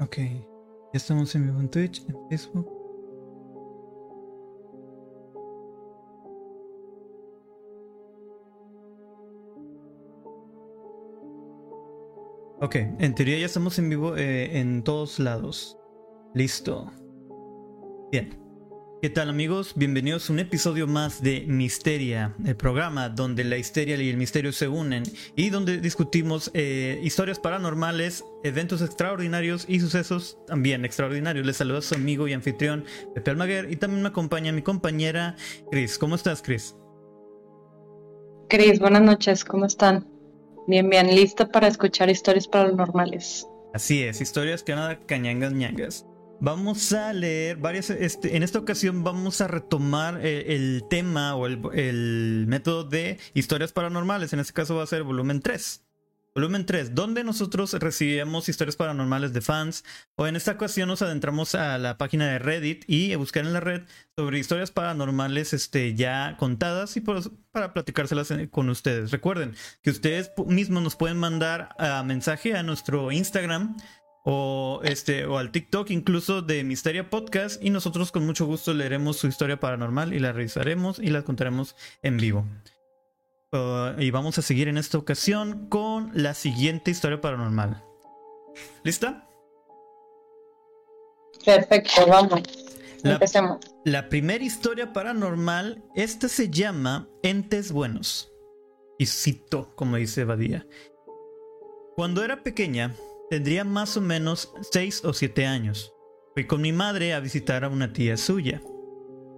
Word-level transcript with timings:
Ok, 0.00 0.16
ya 0.16 0.94
estamos 0.94 1.34
en 1.34 1.46
vivo 1.46 1.60
en 1.60 1.68
Twitch, 1.68 2.04
en 2.08 2.28
Facebook. 2.28 2.78
Ok, 12.60 12.74
en 12.74 13.14
teoría 13.14 13.38
ya 13.38 13.46
estamos 13.46 13.78
en 13.78 13.88
vivo 13.88 14.16
eh, 14.16 14.58
en 14.58 14.82
todos 14.82 15.18
lados. 15.18 15.78
Listo. 16.34 16.90
Bien. 18.10 18.47
¿Qué 19.00 19.10
tal 19.10 19.28
amigos? 19.28 19.74
Bienvenidos 19.76 20.28
a 20.28 20.32
un 20.32 20.40
episodio 20.40 20.88
más 20.88 21.22
de 21.22 21.44
Misteria, 21.46 22.34
el 22.44 22.56
programa 22.56 23.08
donde 23.08 23.44
la 23.44 23.56
histeria 23.56 23.94
y 23.94 24.10
el 24.10 24.16
misterio 24.16 24.50
se 24.50 24.66
unen 24.66 25.04
y 25.36 25.50
donde 25.50 25.78
discutimos 25.78 26.50
eh, 26.52 26.98
historias 27.04 27.38
paranormales, 27.38 28.24
eventos 28.42 28.82
extraordinarios 28.82 29.66
y 29.68 29.78
sucesos 29.78 30.36
también 30.48 30.84
extraordinarios. 30.84 31.46
Les 31.46 31.56
saluda 31.56 31.78
a 31.78 31.82
su 31.82 31.94
amigo 31.94 32.26
y 32.26 32.32
anfitrión 32.32 32.84
Pepe 33.14 33.30
Almaguer 33.30 33.70
y 33.70 33.76
también 33.76 34.02
me 34.02 34.08
acompaña 34.08 34.50
mi 34.50 34.62
compañera 34.62 35.36
Chris. 35.70 35.96
¿Cómo 35.96 36.16
estás, 36.16 36.42
Chris? 36.42 36.74
Chris, 38.48 38.80
buenas 38.80 39.02
noches, 39.02 39.44
¿cómo 39.44 39.66
están? 39.66 40.08
Bien, 40.66 40.90
bien, 40.90 41.14
lista 41.14 41.46
para 41.46 41.68
escuchar 41.68 42.10
historias 42.10 42.48
paranormales. 42.48 43.46
Así 43.72 44.02
es, 44.02 44.20
historias 44.20 44.64
que 44.64 44.74
nada 44.74 44.98
cañangas 45.06 45.52
ñangas. 45.52 46.04
Vamos 46.40 46.92
a 46.92 47.12
leer 47.12 47.56
varias. 47.56 47.90
Este, 47.90 48.36
en 48.36 48.44
esta 48.44 48.60
ocasión 48.60 49.02
vamos 49.02 49.40
a 49.40 49.48
retomar 49.48 50.20
eh, 50.24 50.54
el, 50.54 50.84
tema 50.88 51.34
o 51.34 51.46
el, 51.46 52.44
método 52.46 52.84
de 52.84 53.18
historias 53.34 53.72
paranormales. 53.72 54.32
En 54.32 54.38
este 54.38 54.52
caso 54.52 54.76
va 54.76 54.84
a 54.84 54.86
ser 54.86 55.02
volumen 55.02 55.40
3. 55.42 55.82
Volumen 56.36 56.64
3, 56.64 56.94
donde 56.94 57.24
nosotros 57.24 57.72
recibimos 57.72 58.48
historias 58.48 58.76
paranormales 58.76 59.32
de 59.32 59.40
fans. 59.40 59.84
O 60.14 60.28
en 60.28 60.36
esta 60.36 60.52
ocasión 60.52 60.86
nos 60.86 61.02
adentramos 61.02 61.56
a 61.56 61.76
la 61.78 61.98
página 61.98 62.28
de 62.28 62.38
Reddit 62.38 62.88
y 62.88 63.12
a 63.12 63.18
buscar 63.18 63.44
en 63.44 63.52
la 63.52 63.58
red 63.58 63.82
sobre 64.14 64.38
historias 64.38 64.70
paranormales 64.70 65.52
este, 65.52 65.96
ya 65.96 66.36
contadas 66.38 66.96
y 66.96 67.00
para 67.00 67.72
platicárselas 67.72 68.32
con 68.52 68.68
ustedes. 68.68 69.10
Recuerden 69.10 69.56
que 69.82 69.90
ustedes 69.90 70.30
mismos 70.46 70.84
nos 70.84 70.94
pueden 70.94 71.16
mandar 71.16 71.70
a 71.78 72.04
mensaje 72.04 72.54
a 72.54 72.62
nuestro 72.62 73.10
Instagram 73.10 73.76
o 74.30 74.80
este 74.84 75.24
o 75.24 75.38
al 75.38 75.50
TikTok 75.50 75.88
incluso 75.90 76.42
de 76.42 76.62
Misteria 76.62 77.08
Podcast 77.08 77.64
y 77.64 77.70
nosotros 77.70 78.12
con 78.12 78.26
mucho 78.26 78.44
gusto 78.44 78.74
leeremos 78.74 79.16
su 79.16 79.26
historia 79.26 79.58
paranormal 79.58 80.12
y 80.12 80.18
la 80.18 80.32
revisaremos 80.32 80.98
y 80.98 81.08
la 81.08 81.22
contaremos 81.22 81.74
en 82.02 82.18
vivo. 82.18 82.44
Uh, 83.52 83.98
y 83.98 84.10
vamos 84.10 84.36
a 84.36 84.42
seguir 84.42 84.68
en 84.68 84.76
esta 84.76 84.98
ocasión 84.98 85.70
con 85.70 86.10
la 86.12 86.34
siguiente 86.34 86.90
historia 86.90 87.22
paranormal. 87.22 87.82
¿Lista? 88.82 89.26
Perfecto, 91.42 92.06
vamos. 92.06 92.42
La, 93.02 93.12
Empecemos. 93.14 93.60
La 93.86 94.10
primera 94.10 94.44
historia 94.44 94.92
paranormal, 94.92 95.82
esta 95.94 96.28
se 96.28 96.50
llama 96.50 97.08
Entes 97.22 97.72
Buenos. 97.72 98.30
Y 98.98 99.06
cito, 99.06 99.74
como 99.74 99.96
dice 99.96 100.24
Badía. 100.24 100.66
Cuando 101.96 102.22
era 102.22 102.42
pequeña, 102.42 102.94
Tendría 103.30 103.64
más 103.64 103.96
o 103.96 104.00
menos 104.00 104.52
6 104.72 105.04
o 105.04 105.12
7 105.12 105.46
años. 105.46 105.92
Fui 106.34 106.46
con 106.46 106.62
mi 106.62 106.72
madre 106.72 107.12
a 107.12 107.20
visitar 107.20 107.64
a 107.64 107.68
una 107.68 107.92
tía 107.92 108.16
suya. 108.16 108.62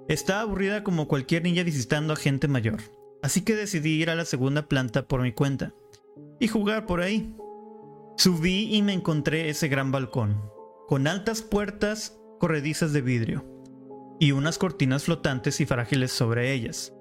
Estaba 0.08 0.42
aburrida 0.42 0.84
como 0.84 1.08
cualquier 1.08 1.42
niña 1.42 1.62
visitando 1.62 2.12
a 2.12 2.16
gente 2.16 2.46
mayor, 2.46 2.80
así 3.22 3.42
que 3.42 3.56
decidí 3.56 4.00
ir 4.00 4.10
a 4.10 4.14
la 4.14 4.24
segunda 4.24 4.68
planta 4.68 5.08
por 5.08 5.22
mi 5.22 5.32
cuenta 5.32 5.74
y 6.38 6.48
jugar 6.48 6.86
por 6.86 7.00
ahí. 7.00 7.34
Subí 8.16 8.74
y 8.74 8.82
me 8.82 8.92
encontré 8.92 9.48
ese 9.48 9.68
gran 9.68 9.92
balcón, 9.92 10.40
con 10.86 11.06
altas 11.06 11.42
puertas 11.42 12.20
corredizas 12.38 12.92
de 12.92 13.02
vidrio 13.02 13.44
y 14.20 14.32
unas 14.32 14.58
cortinas 14.58 15.04
flotantes 15.04 15.60
y 15.60 15.66
frágiles 15.66 16.12
sobre 16.12 16.52
ellas. 16.52 16.92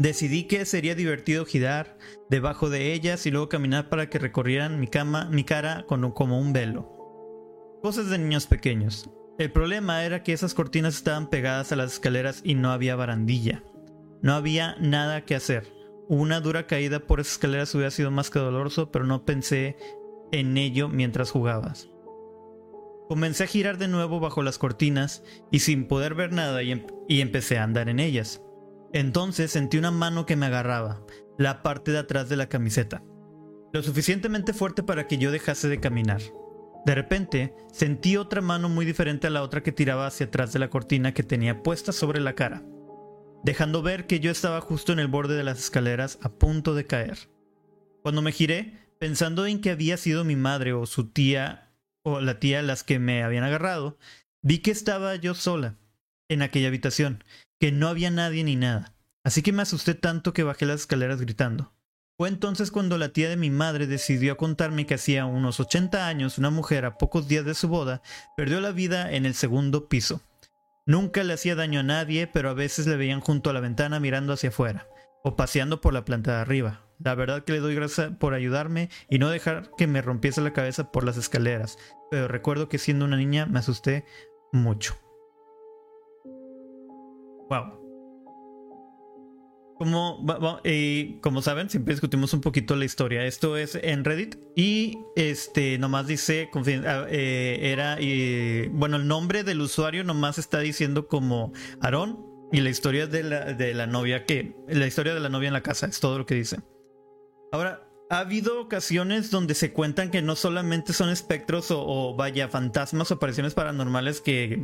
Decidí 0.00 0.44
que 0.44 0.64
sería 0.64 0.94
divertido 0.94 1.44
girar 1.44 1.98
debajo 2.30 2.70
de 2.70 2.94
ellas 2.94 3.26
y 3.26 3.30
luego 3.30 3.50
caminar 3.50 3.90
para 3.90 4.08
que 4.08 4.18
recorrieran 4.18 4.80
mi 4.80 4.88
cama, 4.88 5.26
mi 5.26 5.44
cara 5.44 5.84
como 5.86 6.40
un 6.40 6.54
velo. 6.54 6.88
Cosas 7.82 8.08
de 8.08 8.16
niños 8.16 8.46
pequeños. 8.46 9.10
El 9.38 9.52
problema 9.52 10.02
era 10.02 10.22
que 10.22 10.32
esas 10.32 10.54
cortinas 10.54 10.94
estaban 10.94 11.28
pegadas 11.28 11.70
a 11.72 11.76
las 11.76 11.92
escaleras 11.92 12.40
y 12.42 12.54
no 12.54 12.72
había 12.72 12.96
barandilla. 12.96 13.62
No 14.22 14.32
había 14.32 14.74
nada 14.80 15.26
que 15.26 15.34
hacer. 15.34 15.70
Una 16.08 16.40
dura 16.40 16.66
caída 16.66 17.00
por 17.00 17.20
esas 17.20 17.34
escaleras 17.34 17.74
hubiera 17.74 17.90
sido 17.90 18.10
más 18.10 18.30
que 18.30 18.38
doloroso, 18.38 18.90
pero 18.90 19.04
no 19.04 19.26
pensé 19.26 19.76
en 20.32 20.56
ello 20.56 20.88
mientras 20.88 21.30
jugabas. 21.30 21.90
Comencé 23.06 23.44
a 23.44 23.48
girar 23.48 23.76
de 23.76 23.88
nuevo 23.88 24.18
bajo 24.18 24.42
las 24.42 24.56
cortinas 24.56 25.22
y 25.50 25.58
sin 25.58 25.88
poder 25.88 26.14
ver 26.14 26.32
nada 26.32 26.62
y, 26.62 26.70
em-, 26.70 26.86
y 27.06 27.20
empecé 27.20 27.58
a 27.58 27.64
andar 27.64 27.90
en 27.90 28.00
ellas. 28.00 28.42
Entonces 28.92 29.52
sentí 29.52 29.78
una 29.78 29.92
mano 29.92 30.26
que 30.26 30.34
me 30.34 30.46
agarraba, 30.46 31.04
la 31.38 31.62
parte 31.62 31.92
de 31.92 31.98
atrás 31.98 32.28
de 32.28 32.36
la 32.36 32.48
camiseta, 32.48 33.04
lo 33.72 33.82
suficientemente 33.84 34.52
fuerte 34.52 34.82
para 34.82 35.06
que 35.06 35.16
yo 35.16 35.30
dejase 35.30 35.68
de 35.68 35.78
caminar. 35.78 36.20
De 36.84 36.94
repente, 36.94 37.54
sentí 37.72 38.16
otra 38.16 38.40
mano 38.40 38.68
muy 38.68 38.84
diferente 38.84 39.28
a 39.28 39.30
la 39.30 39.42
otra 39.42 39.62
que 39.62 39.70
tiraba 39.70 40.08
hacia 40.08 40.26
atrás 40.26 40.52
de 40.52 40.58
la 40.58 40.70
cortina 40.70 41.14
que 41.14 41.22
tenía 41.22 41.62
puesta 41.62 41.92
sobre 41.92 42.20
la 42.20 42.34
cara, 42.34 42.64
dejando 43.44 43.82
ver 43.82 44.08
que 44.08 44.18
yo 44.18 44.32
estaba 44.32 44.60
justo 44.60 44.92
en 44.92 44.98
el 44.98 45.06
borde 45.06 45.36
de 45.36 45.44
las 45.44 45.60
escaleras 45.60 46.18
a 46.22 46.30
punto 46.30 46.74
de 46.74 46.86
caer. 46.86 47.30
Cuando 48.02 48.22
me 48.22 48.32
giré, 48.32 48.88
pensando 48.98 49.46
en 49.46 49.60
que 49.60 49.70
había 49.70 49.98
sido 49.98 50.24
mi 50.24 50.34
madre 50.34 50.72
o 50.72 50.84
su 50.86 51.10
tía 51.10 51.70
o 52.02 52.20
la 52.20 52.40
tía 52.40 52.60
las 52.62 52.82
que 52.82 52.98
me 52.98 53.22
habían 53.22 53.44
agarrado, 53.44 53.98
vi 54.42 54.58
que 54.58 54.72
estaba 54.72 55.14
yo 55.14 55.34
sola 55.34 55.76
en 56.28 56.42
aquella 56.42 56.68
habitación 56.68 57.22
que 57.60 57.70
no 57.70 57.88
había 57.88 58.10
nadie 58.10 58.42
ni 58.42 58.56
nada. 58.56 58.94
Así 59.22 59.42
que 59.42 59.52
me 59.52 59.62
asusté 59.62 59.94
tanto 59.94 60.32
que 60.32 60.42
bajé 60.42 60.64
las 60.64 60.80
escaleras 60.80 61.20
gritando. 61.20 61.74
Fue 62.16 62.28
entonces 62.28 62.70
cuando 62.70 62.98
la 62.98 63.10
tía 63.10 63.28
de 63.28 63.36
mi 63.36 63.50
madre 63.50 63.86
decidió 63.86 64.36
contarme 64.36 64.86
que 64.86 64.94
hacía 64.94 65.26
unos 65.26 65.60
80 65.60 66.06
años 66.06 66.38
una 66.38 66.50
mujer 66.50 66.84
a 66.84 66.98
pocos 66.98 67.28
días 67.28 67.44
de 67.44 67.54
su 67.54 67.68
boda 67.68 68.02
perdió 68.36 68.60
la 68.60 68.72
vida 68.72 69.12
en 69.12 69.26
el 69.26 69.34
segundo 69.34 69.88
piso. 69.88 70.22
Nunca 70.86 71.22
le 71.22 71.34
hacía 71.34 71.54
daño 71.54 71.80
a 71.80 71.84
nadie, 71.84 72.26
pero 72.26 72.50
a 72.50 72.54
veces 72.54 72.86
le 72.86 72.96
veían 72.96 73.20
junto 73.20 73.50
a 73.50 73.52
la 73.52 73.60
ventana 73.60 74.00
mirando 74.00 74.32
hacia 74.32 74.48
afuera, 74.48 74.88
o 75.22 75.36
paseando 75.36 75.80
por 75.80 75.92
la 75.92 76.04
planta 76.04 76.32
de 76.32 76.40
arriba. 76.40 76.86
La 76.98 77.14
verdad 77.14 77.44
que 77.44 77.52
le 77.52 77.60
doy 77.60 77.74
gracias 77.74 78.12
por 78.18 78.34
ayudarme 78.34 78.90
y 79.08 79.18
no 79.18 79.30
dejar 79.30 79.70
que 79.76 79.86
me 79.86 80.02
rompiese 80.02 80.40
la 80.40 80.52
cabeza 80.52 80.90
por 80.92 81.04
las 81.04 81.16
escaleras, 81.16 81.78
pero 82.10 82.26
recuerdo 82.26 82.68
que 82.68 82.78
siendo 82.78 83.04
una 83.04 83.16
niña 83.16 83.46
me 83.46 83.58
asusté 83.58 84.04
mucho. 84.52 84.98
Wow. 87.50 87.80
Como, 89.76 90.24
como 91.22 91.42
saben, 91.42 91.70
siempre 91.70 91.94
discutimos 91.94 92.32
un 92.34 92.42
poquito 92.42 92.76
la 92.76 92.84
historia. 92.84 93.24
Esto 93.24 93.56
es 93.56 93.78
en 93.82 94.04
Reddit 94.04 94.36
y 94.54 94.98
este 95.16 95.78
nomás 95.78 96.06
dice, 96.06 96.50
ah, 96.86 97.06
eh, 97.08 97.58
era, 97.62 97.96
bueno, 98.72 98.96
el 98.98 99.08
nombre 99.08 99.42
del 99.42 99.60
usuario 99.62 100.04
nomás 100.04 100.38
está 100.38 100.60
diciendo 100.60 101.08
como 101.08 101.52
Aarón 101.80 102.24
y 102.52 102.60
la 102.60 102.68
historia 102.68 103.06
de 103.06 103.22
la, 103.22 103.52
de 103.54 103.74
la 103.74 103.86
novia 103.86 104.26
que, 104.26 104.54
la 104.68 104.86
historia 104.86 105.14
de 105.14 105.20
la 105.20 105.30
novia 105.30 105.48
en 105.48 105.54
la 105.54 105.62
casa, 105.62 105.86
es 105.86 105.98
todo 105.98 106.18
lo 106.18 106.26
que 106.26 106.34
dice. 106.34 106.58
Ahora, 107.50 107.88
ha 108.10 108.18
habido 108.18 108.60
ocasiones 108.60 109.30
donde 109.30 109.54
se 109.54 109.72
cuentan 109.72 110.10
que 110.10 110.20
no 110.20 110.36
solamente 110.36 110.92
son 110.92 111.08
espectros 111.08 111.68
o 111.70 112.14
vaya, 112.16 112.48
fantasmas 112.48 113.10
o 113.10 113.14
apariciones 113.14 113.54
paranormales 113.54 114.20
que 114.20 114.62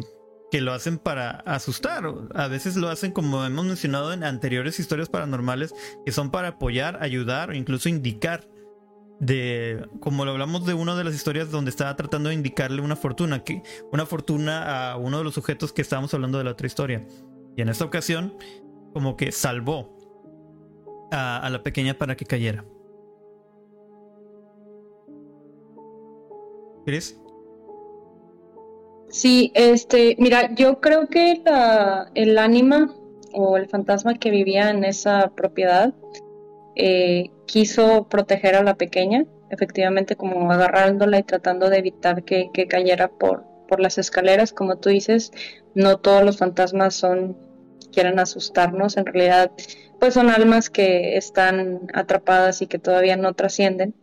que 0.51 0.61
lo 0.61 0.73
hacen 0.73 0.99
para 0.99 1.31
asustar. 1.31 2.05
A 2.35 2.49
veces 2.49 2.77
lo 2.77 2.89
hacen, 2.89 3.13
como 3.13 3.45
hemos 3.45 3.65
mencionado 3.65 4.13
en 4.13 4.25
anteriores 4.25 4.79
historias 4.79 5.09
paranormales, 5.09 5.75
que 6.05 6.13
son 6.13 6.31
para 6.31 6.49
apoyar, 6.49 7.03
ayudar 7.03 7.51
o 7.51 7.55
incluso 7.55 7.89
indicar. 7.89 8.49
De, 9.19 9.89
como 10.01 10.27
lo 10.27 10.33
hablamos 10.33 10.67
de 10.67 10.75
una 10.75 10.95
de 10.95 11.03
las 11.03 11.15
historias 11.15 11.51
donde 11.51 11.71
estaba 11.71 11.97
tratando 11.97 12.29
de 12.29 12.35
indicarle 12.35 12.83
una 12.83 12.97
fortuna, 12.97 13.43
que, 13.45 13.63
una 13.91 14.05
fortuna 14.05 14.91
a 14.93 14.99
uno 14.99 15.19
de 15.19 15.25
los 15.25 15.33
sujetos 15.33 15.73
que 15.73 15.81
estábamos 15.81 16.13
hablando 16.13 16.37
de 16.37 16.45
la 16.45 16.51
otra 16.51 16.67
historia. 16.67 17.07
Y 17.57 17.63
en 17.63 17.71
esta 17.71 17.87
ocasión, 17.87 18.37
como 18.93 19.17
que 19.17 19.33
salvó 19.33 19.97
a, 21.11 21.49
la 21.51 21.63
pequeña 21.63 21.95
para 21.95 22.17
que 22.17 22.27
cayera. 22.27 22.65
¿Quieres? 26.85 27.19
Sí, 29.17 29.51
este, 29.55 30.15
mira, 30.19 30.55
yo 30.55 30.79
creo 30.83 31.07
que 31.07 31.41
la, 31.43 32.11
el 32.15 32.37
ánima 32.37 32.95
o 33.33 33.57
el 33.57 33.67
fantasma 33.67 34.19
que 34.19 34.31
vivía 34.31 34.69
en 34.69 34.85
esa 34.85 35.33
propiedad 35.35 35.95
eh, 36.75 37.31
quiso 37.47 38.09
proteger 38.11 38.57
a 38.57 38.63
la 38.63 38.75
pequeña, 38.75 39.25
efectivamente 39.49 40.17
como 40.17 40.53
agarrándola 40.53 41.19
y 41.19 41.23
tratando 41.23 41.71
de 41.71 41.79
evitar 41.79 42.25
que, 42.25 42.51
que 42.53 42.69
cayera 42.69 43.09
por, 43.09 43.45
por 43.69 43.81
las 43.81 43.97
escaleras, 43.97 44.53
como 44.53 44.77
tú 44.77 44.91
dices, 44.91 45.33
no 45.75 45.97
todos 45.97 46.23
los 46.23 46.37
fantasmas 46.37 46.95
son 46.95 47.39
quieren 47.95 48.19
asustarnos, 48.19 48.99
en 48.99 49.07
realidad, 49.07 49.51
pues 49.99 50.13
son 50.13 50.29
almas 50.29 50.69
que 50.69 51.17
están 51.17 51.89
atrapadas 51.95 52.61
y 52.61 52.67
que 52.67 52.79
todavía 52.79 53.17
no 53.17 53.33
trascienden. 53.33 53.95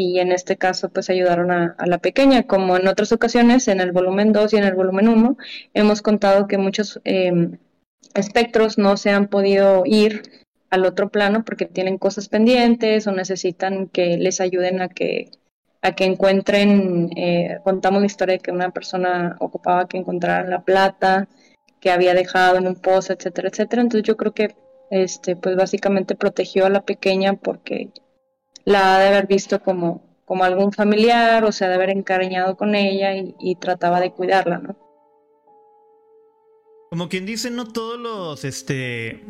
Y 0.00 0.20
en 0.20 0.30
este 0.30 0.56
caso, 0.56 0.90
pues 0.90 1.10
ayudaron 1.10 1.50
a, 1.50 1.74
la 1.84 1.98
pequeña. 1.98 2.44
Como 2.44 2.76
en 2.76 2.86
otras 2.86 3.10
ocasiones, 3.10 3.66
en 3.66 3.80
el 3.80 3.90
volumen 3.90 4.32
2 4.32 4.52
y 4.52 4.56
en 4.56 4.62
el 4.62 4.76
volumen 4.76 5.08
1, 5.08 5.36
hemos 5.74 6.02
contado 6.02 6.46
que 6.46 6.56
muchos 6.56 7.00
em, 7.02 7.58
espectros 8.14 8.78
no 8.78 8.96
se 8.96 9.10
han 9.10 9.26
podido 9.26 9.82
ir 9.86 10.22
al 10.70 10.84
otro 10.84 11.08
plano 11.08 11.44
porque 11.44 11.66
tienen 11.66 11.98
cosas 11.98 12.28
pendientes 12.28 13.08
o 13.08 13.12
necesitan 13.12 13.88
que 13.88 14.18
les 14.18 14.40
ayuden 14.40 14.82
a 14.82 14.88
que 14.88 15.32
a 15.82 15.92
que 15.96 16.04
encuentren, 16.04 17.10
eh, 17.16 17.58
contamos 17.64 18.00
la 18.00 18.06
historia 18.06 18.34
de 18.34 18.40
que 18.40 18.52
una 18.52 18.70
persona 18.70 19.36
ocupaba 19.40 19.88
que 19.88 19.96
encontraran 19.98 20.48
la 20.50 20.62
plata 20.62 21.26
que 21.80 21.90
había 21.90 22.14
dejado 22.14 22.56
en 22.58 22.68
un 22.68 22.76
pozo, 22.76 23.12
etcétera, 23.14 23.48
etcétera. 23.48 23.82
Entonces 23.82 24.06
yo 24.06 24.16
creo 24.16 24.32
que 24.32 24.54
este, 24.90 25.34
pues 25.34 25.56
básicamente 25.56 26.14
protegió 26.14 26.66
a 26.66 26.70
la 26.70 26.82
pequeña 26.82 27.34
porque 27.34 27.90
la 28.68 28.96
ha 28.96 29.00
de 29.00 29.08
haber 29.08 29.26
visto 29.26 29.60
como, 29.62 30.20
como 30.26 30.44
algún 30.44 30.72
familiar, 30.72 31.42
o 31.44 31.52
sea, 31.52 31.68
de 31.68 31.74
haber 31.74 31.88
encariñado 31.88 32.56
con 32.56 32.74
ella 32.74 33.14
y, 33.16 33.56
trataba 33.56 33.98
de 33.98 34.12
cuidarla, 34.12 34.58
¿no? 34.58 34.76
Como 36.90 37.08
quien 37.08 37.24
dice, 37.24 37.50
no 37.50 37.66
todos 37.66 37.98
los, 37.98 38.44
este, 38.44 39.24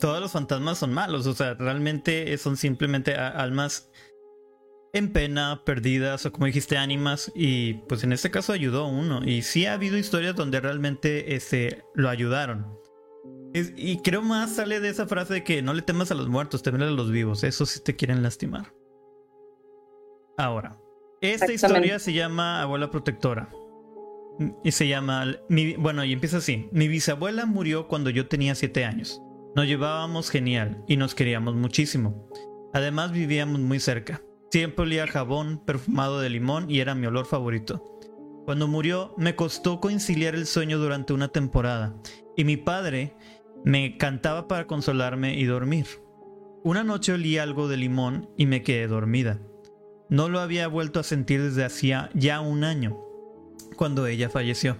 todos 0.00 0.20
los 0.20 0.32
fantasmas 0.32 0.78
son 0.78 0.92
malos, 0.94 1.26
o 1.26 1.34
sea, 1.34 1.52
realmente 1.54 2.36
son 2.38 2.56
simplemente 2.56 3.14
almas 3.14 3.90
en 4.94 5.12
pena, 5.12 5.62
perdidas 5.66 6.24
o 6.24 6.32
como 6.32 6.46
dijiste, 6.46 6.78
ánimas 6.78 7.30
y 7.34 7.74
pues 7.74 8.04
en 8.04 8.12
este 8.12 8.30
caso 8.30 8.52
ayudó 8.52 8.86
uno 8.86 9.22
y 9.24 9.42
sí 9.42 9.66
ha 9.66 9.74
habido 9.74 9.98
historias 9.98 10.34
donde 10.34 10.60
realmente 10.60 11.34
este, 11.34 11.82
lo 11.94 12.08
ayudaron. 12.08 12.81
Y 13.54 13.98
creo 13.98 14.22
más 14.22 14.56
sale 14.56 14.80
de 14.80 14.88
esa 14.88 15.06
frase 15.06 15.34
de 15.34 15.44
que 15.44 15.62
no 15.62 15.74
le 15.74 15.82
temas 15.82 16.10
a 16.10 16.14
los 16.14 16.28
muertos, 16.28 16.62
temer 16.62 16.82
a 16.82 16.90
los 16.90 17.10
vivos, 17.10 17.44
eso 17.44 17.66
sí 17.66 17.80
te 17.84 17.96
quieren 17.96 18.22
lastimar. 18.22 18.72
Ahora, 20.38 20.78
esta 21.20 21.52
historia 21.52 21.98
se 21.98 22.12
llama 22.12 22.62
Abuela 22.62 22.90
Protectora. 22.90 23.50
Y 24.64 24.72
se 24.72 24.88
llama, 24.88 25.36
bueno, 25.78 26.04
y 26.04 26.12
empieza 26.14 26.38
así. 26.38 26.68
Mi 26.72 26.88
bisabuela 26.88 27.44
murió 27.44 27.86
cuando 27.86 28.08
yo 28.10 28.28
tenía 28.28 28.54
7 28.54 28.84
años. 28.84 29.20
Nos 29.54 29.66
llevábamos 29.66 30.30
genial 30.30 30.82
y 30.88 30.96
nos 30.96 31.14
queríamos 31.14 31.54
muchísimo. 31.54 32.28
Además 32.72 33.12
vivíamos 33.12 33.60
muy 33.60 33.78
cerca. 33.78 34.22
Siempre 34.50 34.84
olía 34.84 35.06
jabón 35.06 35.62
perfumado 35.64 36.20
de 36.20 36.30
limón 36.30 36.70
y 36.70 36.80
era 36.80 36.94
mi 36.94 37.06
olor 37.06 37.26
favorito. 37.26 37.84
Cuando 38.46 38.66
murió 38.66 39.14
me 39.18 39.36
costó 39.36 39.80
conciliar 39.80 40.34
el 40.34 40.46
sueño 40.46 40.78
durante 40.78 41.12
una 41.12 41.28
temporada 41.28 41.94
y 42.36 42.44
mi 42.44 42.56
padre 42.56 43.14
me 43.64 43.96
cantaba 43.96 44.48
para 44.48 44.66
consolarme 44.66 45.38
y 45.38 45.44
dormir. 45.44 45.86
Una 46.64 46.84
noche 46.84 47.12
olí 47.12 47.38
algo 47.38 47.68
de 47.68 47.76
limón 47.76 48.28
y 48.36 48.46
me 48.46 48.62
quedé 48.62 48.86
dormida. 48.86 49.40
No 50.08 50.28
lo 50.28 50.40
había 50.40 50.68
vuelto 50.68 51.00
a 51.00 51.04
sentir 51.04 51.42
desde 51.42 51.64
hacía 51.64 52.10
ya 52.14 52.40
un 52.40 52.64
año, 52.64 52.98
cuando 53.76 54.06
ella 54.06 54.28
falleció. 54.28 54.76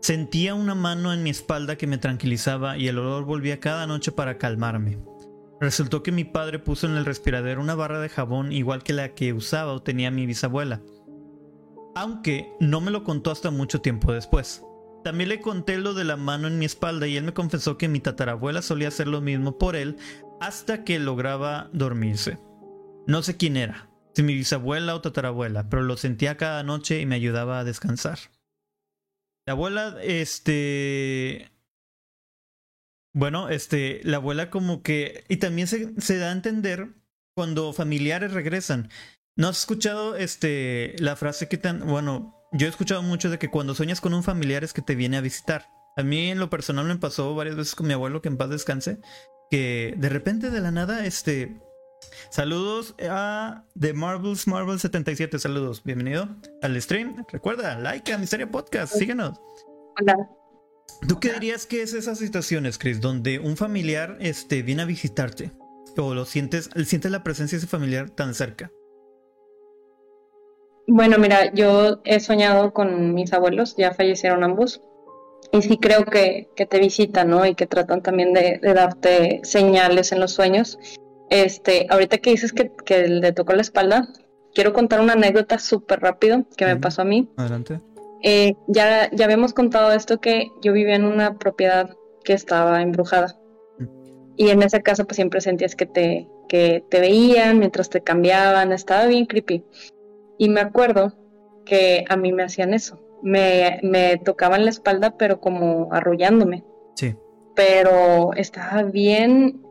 Sentía 0.00 0.54
una 0.54 0.74
mano 0.74 1.12
en 1.12 1.22
mi 1.22 1.30
espalda 1.30 1.76
que 1.76 1.86
me 1.86 1.98
tranquilizaba 1.98 2.76
y 2.76 2.86
el 2.88 2.98
olor 2.98 3.24
volvía 3.24 3.60
cada 3.60 3.86
noche 3.86 4.12
para 4.12 4.38
calmarme. 4.38 4.98
Resultó 5.60 6.02
que 6.02 6.12
mi 6.12 6.24
padre 6.24 6.58
puso 6.58 6.86
en 6.86 6.96
el 6.96 7.06
respiradero 7.06 7.60
una 7.60 7.74
barra 7.74 7.98
de 7.98 8.08
jabón 8.08 8.52
igual 8.52 8.82
que 8.82 8.92
la 8.92 9.14
que 9.14 9.32
usaba 9.32 9.72
o 9.72 9.82
tenía 9.82 10.10
mi 10.10 10.26
bisabuela. 10.26 10.82
Aunque 11.94 12.52
no 12.60 12.80
me 12.80 12.90
lo 12.90 13.04
contó 13.04 13.30
hasta 13.30 13.50
mucho 13.50 13.80
tiempo 13.80 14.12
después. 14.12 14.62
También 15.06 15.28
le 15.28 15.40
conté 15.40 15.78
lo 15.78 15.94
de 15.94 16.02
la 16.02 16.16
mano 16.16 16.48
en 16.48 16.58
mi 16.58 16.64
espalda 16.64 17.06
y 17.06 17.16
él 17.16 17.22
me 17.22 17.32
confesó 17.32 17.78
que 17.78 17.86
mi 17.86 18.00
tatarabuela 18.00 18.60
solía 18.60 18.88
hacer 18.88 19.06
lo 19.06 19.20
mismo 19.20 19.56
por 19.56 19.76
él 19.76 19.98
hasta 20.40 20.82
que 20.82 20.98
lograba 20.98 21.70
dormirse. 21.72 22.40
No 23.06 23.22
sé 23.22 23.36
quién 23.36 23.56
era, 23.56 23.88
si 24.16 24.24
mi 24.24 24.34
bisabuela 24.34 24.96
o 24.96 25.00
tatarabuela, 25.00 25.68
pero 25.68 25.82
lo 25.82 25.96
sentía 25.96 26.36
cada 26.36 26.64
noche 26.64 27.00
y 27.00 27.06
me 27.06 27.14
ayudaba 27.14 27.60
a 27.60 27.64
descansar. 27.64 28.18
La 29.46 29.52
abuela, 29.52 29.96
este, 30.02 31.52
bueno, 33.14 33.48
este, 33.48 34.00
la 34.02 34.16
abuela 34.16 34.50
como 34.50 34.82
que... 34.82 35.24
Y 35.28 35.36
también 35.36 35.68
se, 35.68 36.00
se 36.00 36.18
da 36.18 36.30
a 36.30 36.32
entender 36.32 36.88
cuando 37.36 37.72
familiares 37.72 38.32
regresan. 38.32 38.90
¿No 39.36 39.46
has 39.46 39.60
escuchado 39.60 40.16
este, 40.16 40.96
la 40.98 41.14
frase 41.14 41.46
que 41.46 41.58
tan... 41.58 41.86
Bueno, 41.86 42.35
yo 42.52 42.66
he 42.66 42.70
escuchado 42.70 43.02
mucho 43.02 43.30
de 43.30 43.38
que 43.38 43.50
cuando 43.50 43.74
sueñas 43.74 44.00
con 44.00 44.14
un 44.14 44.22
familiar 44.22 44.64
es 44.64 44.72
que 44.72 44.82
te 44.82 44.94
viene 44.94 45.16
a 45.16 45.20
visitar. 45.20 45.66
A 45.96 46.02
mí 46.02 46.30
en 46.30 46.38
lo 46.38 46.50
personal 46.50 46.86
me 46.86 46.96
pasó 46.96 47.34
varias 47.34 47.56
veces 47.56 47.74
con 47.74 47.86
mi 47.86 47.94
abuelo, 47.94 48.20
que 48.20 48.28
en 48.28 48.36
paz 48.36 48.50
descanse, 48.50 48.98
que 49.50 49.94
de 49.96 50.08
repente 50.08 50.50
de 50.50 50.60
la 50.60 50.70
nada, 50.70 51.06
este... 51.06 51.60
Saludos 52.30 52.94
a 53.08 53.64
The 53.78 53.94
Marvels 53.94 54.46
Marvel 54.46 54.78
77, 54.78 55.38
saludos, 55.38 55.82
bienvenido 55.82 56.28
al 56.62 56.80
stream. 56.80 57.24
Recuerda, 57.32 57.78
like 57.78 58.12
a 58.12 58.18
Misterio 58.18 58.50
Podcast, 58.50 58.94
síguenos. 58.94 59.40
Hola. 59.98 60.16
¿Tú 61.08 61.18
qué 61.18 61.32
dirías 61.32 61.66
que 61.66 61.82
es 61.82 61.94
esas 61.94 62.18
situaciones, 62.18 62.78
Chris, 62.78 63.00
donde 63.00 63.38
un 63.38 63.56
familiar 63.56 64.18
este, 64.20 64.62
viene 64.62 64.82
a 64.82 64.86
visitarte? 64.86 65.52
O 65.96 66.14
lo 66.14 66.26
sientes, 66.26 66.68
sientes 66.84 67.10
la 67.10 67.24
presencia 67.24 67.56
de 67.56 67.60
ese 67.60 67.66
familiar 67.66 68.10
tan 68.10 68.34
cerca. 68.34 68.70
Bueno, 70.86 71.18
mira, 71.18 71.52
yo 71.52 72.00
he 72.04 72.20
soñado 72.20 72.72
con 72.72 73.14
mis 73.14 73.32
abuelos, 73.32 73.74
ya 73.76 73.92
fallecieron 73.92 74.44
ambos, 74.44 74.80
y 75.52 75.62
sí 75.62 75.78
creo 75.78 76.04
que, 76.04 76.48
te 76.54 76.78
visitan, 76.78 77.30
¿no? 77.30 77.46
Y 77.46 77.54
que 77.54 77.66
tratan 77.66 78.02
también 78.02 78.32
de, 78.32 78.60
darte 78.62 79.40
señales 79.42 80.12
en 80.12 80.20
los 80.20 80.32
sueños. 80.32 80.78
Este, 81.30 81.86
ahorita 81.90 82.18
que 82.18 82.30
dices 82.30 82.52
que, 82.52 82.70
que 82.84 83.08
le 83.08 83.32
tocó 83.32 83.52
la 83.52 83.62
espalda, 83.62 84.08
quiero 84.54 84.72
contar 84.72 85.00
una 85.00 85.14
anécdota 85.14 85.58
súper 85.58 86.00
rápido 86.00 86.44
que 86.56 86.66
me 86.66 86.76
pasó 86.76 87.02
a 87.02 87.04
mí. 87.04 87.28
Adelante. 87.36 87.80
Eh, 88.22 88.54
ya, 88.66 89.10
ya 89.12 89.24
habíamos 89.24 89.52
contado 89.52 89.92
esto 89.92 90.20
que 90.20 90.48
yo 90.62 90.72
vivía 90.72 90.96
en 90.96 91.04
una 91.04 91.38
propiedad 91.38 91.90
que 92.24 92.32
estaba 92.32 92.82
embrujada. 92.82 93.38
Mm. 93.78 93.84
Y 94.36 94.50
en 94.50 94.62
esa 94.62 94.80
casa 94.80 95.04
pues 95.04 95.16
siempre 95.16 95.40
sentías 95.40 95.76
que 95.76 95.86
te, 95.86 96.28
que 96.48 96.84
te 96.88 97.00
veían 97.00 97.58
mientras 97.58 97.90
te 97.90 98.00
cambiaban, 98.00 98.72
estaba 98.72 99.06
bien 99.06 99.26
creepy. 99.26 99.64
Y 100.38 100.48
me 100.48 100.60
acuerdo 100.60 101.12
que 101.64 102.04
a 102.08 102.16
mí 102.16 102.32
me 102.32 102.44
hacían 102.44 102.74
eso. 102.74 103.00
Me, 103.22 103.80
me 103.82 104.18
tocaban 104.18 104.64
la 104.64 104.70
espalda 104.70 105.16
pero 105.16 105.40
como 105.40 105.92
arrullándome. 105.92 106.64
Sí. 106.94 107.14
Pero 107.54 108.32
estaba 108.34 108.82
bien, 108.82 109.62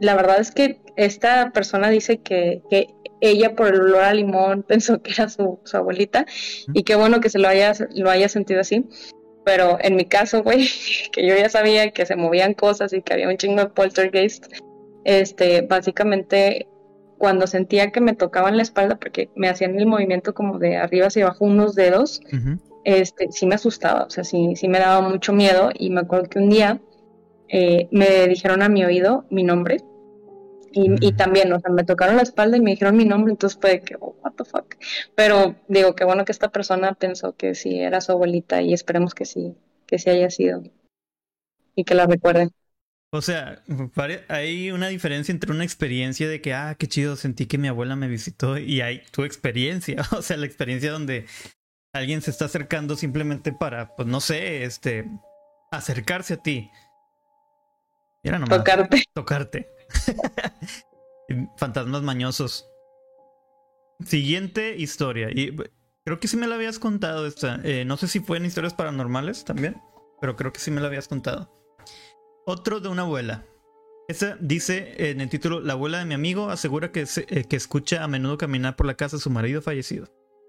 la 0.00 0.14
verdad 0.14 0.40
es 0.40 0.50
que 0.50 0.80
esta 0.96 1.50
persona 1.52 1.90
dice 1.90 2.18
que, 2.18 2.62
que 2.70 2.94
ella 3.20 3.54
por 3.54 3.68
el 3.68 3.80
olor 3.80 4.02
a 4.02 4.14
limón 4.14 4.62
pensó 4.68 5.02
que 5.02 5.12
era 5.12 5.28
su, 5.28 5.60
abuelita 5.72 6.26
y 6.72 6.82
qué 6.82 6.96
bueno 6.96 7.20
que 7.20 7.30
se 7.30 7.38
lo 7.38 7.48
haya, 7.48 7.72
lo 7.94 8.10
haya 8.10 8.28
sentido 8.28 8.60
así. 8.60 8.84
Pero 9.44 9.78
en 9.80 9.94
mi 9.94 10.06
caso, 10.06 10.42
güey, 10.42 10.68
que 11.12 11.26
yo 11.26 11.36
ya 11.36 11.48
sabía 11.48 11.90
que 11.92 12.06
se 12.06 12.16
movían 12.16 12.54
cosas 12.54 12.92
y 12.92 13.02
que 13.02 13.14
había 13.14 13.28
un 13.28 13.36
chingo 13.36 13.62
de 13.62 13.68
poltergeist, 13.68 14.46
este, 15.04 15.62
básicamente 15.62 16.66
cuando 17.18 17.46
sentía 17.46 17.90
que 17.92 18.00
me 18.00 18.14
tocaban 18.14 18.56
la 18.56 18.62
espalda, 18.62 18.96
porque 18.96 19.30
me 19.34 19.48
hacían 19.48 19.78
el 19.78 19.86
movimiento 19.86 20.34
como 20.34 20.58
de 20.58 20.76
arriba 20.76 21.06
hacia 21.06 21.24
abajo 21.24 21.44
unos 21.44 21.74
dedos, 21.74 22.20
este, 22.84 23.32
sí 23.32 23.46
me 23.46 23.54
asustaba, 23.54 24.04
o 24.04 24.10
sea, 24.10 24.24
sí, 24.24 24.54
sí 24.56 24.68
me 24.68 24.78
daba 24.78 25.06
mucho 25.08 25.32
miedo 25.32 25.70
y 25.74 25.90
me 25.90 26.00
acuerdo 26.00 26.28
que 26.28 26.38
un 26.38 26.50
día 26.50 26.80
eh, 27.48 27.88
me 27.90 28.26
dijeron 28.28 28.62
a 28.62 28.68
mi 28.68 28.84
oído 28.84 29.24
mi 29.30 29.42
nombre 29.42 29.78
y, 30.78 31.12
también, 31.12 31.50
o 31.54 31.60
sea, 31.60 31.70
me 31.70 31.84
tocaron 31.84 32.16
la 32.16 32.22
espalda 32.22 32.58
y 32.58 32.60
me 32.60 32.72
dijeron 32.72 32.98
mi 32.98 33.06
nombre, 33.06 33.32
entonces 33.32 33.58
fue 33.58 33.80
que, 33.80 33.96
oh, 33.98 34.14
what 34.22 34.32
the 34.32 34.44
fuck. 34.44 34.74
Pero 35.14 35.56
digo, 35.68 35.94
qué 35.94 36.04
bueno 36.04 36.26
que 36.26 36.32
esta 36.32 36.50
persona 36.50 36.92
pensó 36.92 37.34
que 37.34 37.54
sí 37.54 37.80
era 37.80 38.02
su 38.02 38.12
abuelita 38.12 38.60
y 38.60 38.74
esperemos 38.74 39.14
que 39.14 39.24
sí, 39.24 39.56
que 39.86 39.98
sí 39.98 40.10
haya 40.10 40.28
sido 40.28 40.62
y 41.74 41.84
que 41.84 41.94
la 41.94 42.06
recuerden. 42.06 42.50
O 43.10 43.22
sea, 43.22 43.62
hay 44.28 44.70
una 44.72 44.88
diferencia 44.88 45.32
entre 45.32 45.52
una 45.52 45.64
experiencia 45.64 46.28
de 46.28 46.40
que, 46.40 46.52
ah, 46.54 46.74
qué 46.78 46.88
chido, 46.88 47.16
sentí 47.16 47.46
que 47.46 47.56
mi 47.56 47.68
abuela 47.68 47.96
me 47.96 48.08
visitó 48.08 48.58
y 48.58 48.80
hay 48.80 49.02
tu 49.10 49.24
experiencia, 49.24 50.02
o 50.16 50.22
sea, 50.22 50.36
la 50.36 50.46
experiencia 50.46 50.90
donde 50.90 51.26
alguien 51.92 52.20
se 52.20 52.30
está 52.30 52.46
acercando 52.46 52.96
simplemente 52.96 53.52
para, 53.52 53.94
pues 53.94 54.08
no 54.08 54.20
sé, 54.20 54.64
este, 54.64 55.08
acercarse 55.70 56.34
a 56.34 56.42
ti. 56.42 56.70
Era 58.22 58.38
nomás, 58.38 58.58
tocarte. 58.58 59.04
Tocarte. 59.14 59.68
Fantasmas 61.56 62.02
mañosos. 62.02 62.68
Siguiente 64.04 64.76
historia. 64.76 65.30
Y 65.30 65.56
creo 66.04 66.20
que 66.20 66.28
sí 66.28 66.36
me 66.36 66.48
la 66.48 66.56
habías 66.56 66.78
contado 66.78 67.26
esta. 67.26 67.60
Eh, 67.62 67.84
no 67.84 67.96
sé 67.96 68.08
si 68.08 68.20
fue 68.20 68.38
en 68.38 68.46
historias 68.46 68.74
paranormales 68.74 69.44
también, 69.44 69.80
pero 70.20 70.36
creo 70.36 70.52
que 70.52 70.60
sí 70.60 70.70
me 70.70 70.80
la 70.80 70.88
habías 70.88 71.08
contado. 71.08 71.52
Otro 72.48 72.78
de 72.78 72.88
una 72.88 73.02
abuela. 73.02 73.44
Esa 74.06 74.36
dice 74.40 75.10
en 75.10 75.20
el 75.20 75.28
título, 75.28 75.58
la 75.58 75.72
abuela 75.72 75.98
de 75.98 76.04
mi 76.04 76.14
amigo 76.14 76.48
asegura 76.48 76.92
que, 76.92 77.00
eh, 77.02 77.46
escucha 77.50 78.04
a 78.04 78.08
menudo 78.08 78.38
caminar 78.38 78.76
por 78.76 78.86
la 78.86 78.94
casa 78.94 79.16
de 79.16 79.20
su 79.20 79.30
marido 79.30 79.62
fallecido. 79.62 80.06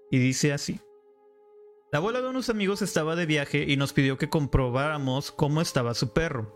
Y 0.08 0.18
dice 0.18 0.52
así. 0.52 0.80
La 1.90 1.98
abuela 1.98 2.20
de 2.20 2.28
unos 2.28 2.50
amigos 2.50 2.82
estaba 2.82 3.16
de 3.16 3.26
viaje 3.26 3.64
y 3.66 3.76
nos 3.76 3.92
pidió 3.92 4.16
que 4.16 4.28
comprobáramos 4.28 5.32
cómo 5.32 5.60
estaba 5.60 5.94
su 5.94 6.12
perro. 6.12 6.54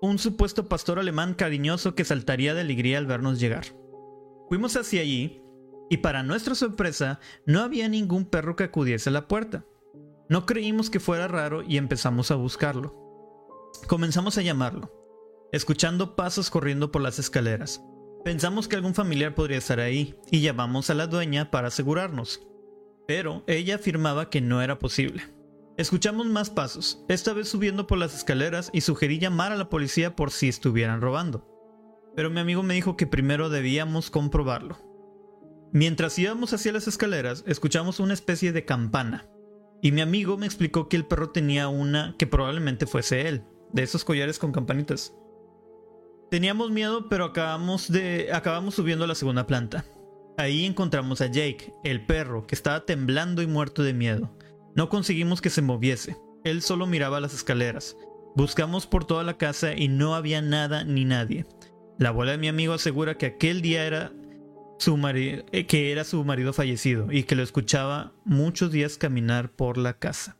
un 0.00 0.18
supuesto 0.18 0.68
pastor 0.68 0.98
alemán 0.98 1.34
cariñoso 1.34 1.94
que 1.94 2.04
saltaría 2.04 2.54
de 2.54 2.62
alegría 2.62 2.96
al 2.96 3.06
vernos 3.06 3.38
llegar. 3.38 3.66
Fuimos 4.48 4.74
hacia 4.76 5.02
allí 5.02 5.42
y 5.90 5.98
para 5.98 6.22
nuestra 6.22 6.54
sorpresa 6.54 7.20
no 7.44 7.60
había 7.60 7.88
ningún 7.88 8.24
perro 8.24 8.56
que 8.56 8.64
acudiese 8.64 9.10
a 9.10 9.12
la 9.12 9.28
puerta. 9.28 9.66
No 10.30 10.46
creímos 10.46 10.88
que 10.88 10.98
fuera 10.98 11.28
raro 11.28 11.62
y 11.62 11.76
empezamos 11.76 12.30
a 12.30 12.36
buscarlo. 12.36 13.01
Comenzamos 13.86 14.38
a 14.38 14.42
llamarlo, 14.42 14.92
escuchando 15.52 16.16
pasos 16.16 16.50
corriendo 16.50 16.92
por 16.92 17.02
las 17.02 17.18
escaleras. 17.18 17.82
Pensamos 18.24 18.68
que 18.68 18.76
algún 18.76 18.94
familiar 18.94 19.34
podría 19.34 19.58
estar 19.58 19.80
ahí 19.80 20.14
y 20.30 20.40
llamamos 20.40 20.90
a 20.90 20.94
la 20.94 21.06
dueña 21.06 21.50
para 21.50 21.68
asegurarnos. 21.68 22.40
Pero 23.08 23.42
ella 23.46 23.76
afirmaba 23.76 24.30
que 24.30 24.40
no 24.40 24.62
era 24.62 24.78
posible. 24.78 25.24
Escuchamos 25.76 26.26
más 26.26 26.50
pasos, 26.50 27.04
esta 27.08 27.32
vez 27.32 27.48
subiendo 27.48 27.86
por 27.86 27.98
las 27.98 28.14
escaleras 28.14 28.70
y 28.72 28.82
sugerí 28.82 29.18
llamar 29.18 29.52
a 29.52 29.56
la 29.56 29.68
policía 29.68 30.14
por 30.14 30.30
si 30.30 30.48
estuvieran 30.48 31.00
robando. 31.00 31.48
Pero 32.14 32.30
mi 32.30 32.40
amigo 32.40 32.62
me 32.62 32.74
dijo 32.74 32.96
que 32.96 33.06
primero 33.06 33.48
debíamos 33.48 34.10
comprobarlo. 34.10 34.78
Mientras 35.72 36.18
íbamos 36.18 36.52
hacia 36.52 36.72
las 36.72 36.86
escaleras, 36.86 37.42
escuchamos 37.46 37.98
una 37.98 38.12
especie 38.12 38.52
de 38.52 38.66
campana. 38.66 39.26
Y 39.80 39.90
mi 39.90 40.02
amigo 40.02 40.36
me 40.36 40.46
explicó 40.46 40.88
que 40.88 40.96
el 40.96 41.06
perro 41.06 41.30
tenía 41.30 41.68
una 41.68 42.14
que 42.18 42.26
probablemente 42.26 42.86
fuese 42.86 43.26
él, 43.26 43.44
de 43.72 43.82
esos 43.82 44.04
collares 44.04 44.38
con 44.38 44.52
campanitas. 44.52 45.14
Teníamos 46.30 46.70
miedo, 46.70 47.08
pero 47.08 47.26
acabamos 47.26 47.90
de 47.90 48.30
acabamos 48.32 48.74
subiendo 48.74 49.04
a 49.04 49.08
la 49.08 49.14
segunda 49.14 49.46
planta. 49.46 49.84
Ahí 50.38 50.64
encontramos 50.64 51.20
a 51.20 51.26
Jake, 51.26 51.74
el 51.84 52.06
perro, 52.06 52.46
que 52.46 52.54
estaba 52.54 52.86
temblando 52.86 53.42
y 53.42 53.46
muerto 53.46 53.82
de 53.82 53.92
miedo. 53.92 54.34
No 54.74 54.88
conseguimos 54.88 55.42
que 55.42 55.50
se 55.50 55.60
moviese. 55.60 56.16
Él 56.44 56.62
solo 56.62 56.86
miraba 56.86 57.20
las 57.20 57.34
escaleras. 57.34 57.96
Buscamos 58.34 58.86
por 58.86 59.04
toda 59.04 59.24
la 59.24 59.36
casa 59.36 59.74
y 59.76 59.88
no 59.88 60.14
había 60.14 60.40
nada 60.40 60.84
ni 60.84 61.04
nadie. 61.04 61.44
La 61.98 62.08
abuela 62.08 62.32
de 62.32 62.38
mi 62.38 62.48
amigo 62.48 62.72
asegura 62.72 63.18
que 63.18 63.26
aquel 63.26 63.60
día 63.60 63.84
era 63.84 64.12
su 64.78 64.96
marido, 64.96 65.44
eh, 65.52 65.66
que 65.66 65.92
era 65.92 66.02
su 66.02 66.24
marido 66.24 66.52
fallecido 66.52 67.12
y 67.12 67.24
que 67.24 67.36
lo 67.36 67.42
escuchaba 67.42 68.14
muchos 68.24 68.72
días 68.72 68.96
caminar 68.96 69.52
por 69.52 69.76
la 69.76 69.98
casa. 69.98 70.38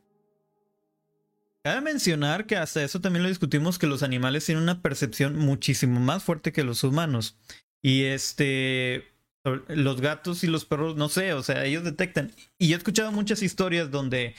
Cabe 1.64 1.80
mencionar 1.80 2.46
que 2.46 2.56
hasta 2.56 2.82
eso 2.82 3.00
también 3.00 3.22
lo 3.22 3.28
discutimos 3.28 3.78
que 3.78 3.86
los 3.86 4.02
animales 4.02 4.44
tienen 4.44 4.64
una 4.64 4.82
percepción 4.82 5.38
muchísimo 5.38 6.00
más 6.00 6.24
fuerte 6.24 6.52
que 6.52 6.64
los 6.64 6.82
humanos. 6.82 7.38
Y 7.82 8.04
este 8.04 9.08
los 9.44 10.00
gatos 10.00 10.44
y 10.44 10.46
los 10.46 10.64
perros, 10.64 10.96
no 10.96 11.08
sé, 11.08 11.32
o 11.32 11.42
sea, 11.42 11.64
ellos 11.64 11.82
detectan. 11.82 12.32
Y 12.58 12.68
yo 12.68 12.76
he 12.76 12.78
escuchado 12.78 13.10
muchas 13.10 13.42
historias 13.42 13.90
donde 13.90 14.34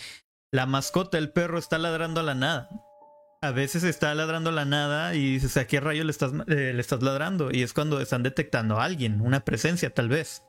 la 0.51 0.65
mascota, 0.65 1.17
el 1.17 1.31
perro, 1.31 1.59
está 1.59 1.77
ladrando 1.77 2.21
a 2.21 2.23
la 2.23 2.35
nada 2.35 2.69
a 3.43 3.51
veces 3.51 3.83
está 3.83 4.15
ladrando 4.15 4.51
la 4.51 4.63
nada 4.63 5.15
y 5.15 5.33
dices, 5.33 5.57
¿a 5.57 5.67
qué 5.67 5.81
rayo 5.81 6.05
le 6.05 6.11
estás, 6.11 6.31
eh, 6.47 6.71
le 6.73 6.79
estás 6.79 7.03
ladrando? 7.03 7.51
Y 7.51 7.61
es 7.61 7.73
cuando 7.73 7.99
están 7.99 8.23
detectando 8.23 8.79
a 8.79 8.85
alguien, 8.85 9.19
una 9.19 9.43
presencia 9.43 9.93
tal 9.93 10.07
vez. 10.07 10.43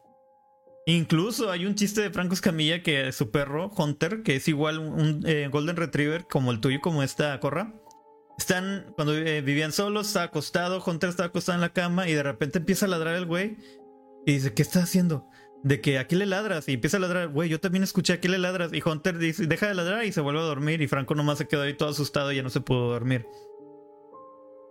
Incluso 0.86 1.50
hay 1.50 1.64
un 1.64 1.74
chiste 1.74 2.02
de 2.02 2.10
Franco 2.10 2.34
Escamilla 2.34 2.82
que 2.82 3.10
su 3.12 3.30
perro, 3.30 3.70
Hunter, 3.76 4.22
que 4.22 4.36
es 4.36 4.48
igual 4.48 4.78
un 4.78 5.22
eh, 5.26 5.48
Golden 5.50 5.76
Retriever 5.76 6.26
como 6.26 6.50
el 6.52 6.60
tuyo, 6.60 6.80
como 6.82 7.02
esta 7.02 7.38
corra, 7.40 7.74
están, 8.38 8.92
cuando 8.94 9.14
eh, 9.14 9.40
vivían 9.40 9.72
solos, 9.72 10.08
está 10.08 10.24
acostado, 10.24 10.82
Hunter 10.84 11.08
está 11.08 11.24
acostado 11.24 11.56
en 11.56 11.62
la 11.62 11.72
cama 11.72 12.08
y 12.08 12.12
de 12.12 12.22
repente 12.22 12.58
empieza 12.58 12.84
a 12.86 12.88
ladrar 12.88 13.14
el 13.14 13.24
güey 13.24 13.56
y 14.26 14.32
dice, 14.32 14.52
¿qué 14.52 14.62
está 14.62 14.82
haciendo? 14.82 15.26
de 15.64 15.80
que 15.80 15.98
aquí 15.98 16.14
le 16.14 16.26
ladras 16.26 16.68
y 16.68 16.74
empieza 16.74 16.98
a 16.98 17.00
ladrar, 17.00 17.28
güey, 17.28 17.48
yo 17.48 17.58
también 17.58 17.82
escuché 17.82 18.12
aquí 18.12 18.28
le 18.28 18.36
ladras 18.36 18.70
y 18.74 18.82
Hunter 18.84 19.16
dice, 19.16 19.46
deja 19.46 19.66
de 19.66 19.74
ladrar 19.74 20.04
y 20.04 20.12
se 20.12 20.20
vuelve 20.20 20.40
a 20.40 20.44
dormir 20.44 20.82
y 20.82 20.88
Franco 20.88 21.14
nomás 21.14 21.38
se 21.38 21.48
quedó 21.48 21.62
ahí 21.62 21.72
todo 21.72 21.88
asustado 21.88 22.30
y 22.30 22.36
ya 22.36 22.42
no 22.42 22.50
se 22.50 22.60
pudo 22.60 22.90
dormir. 22.90 23.26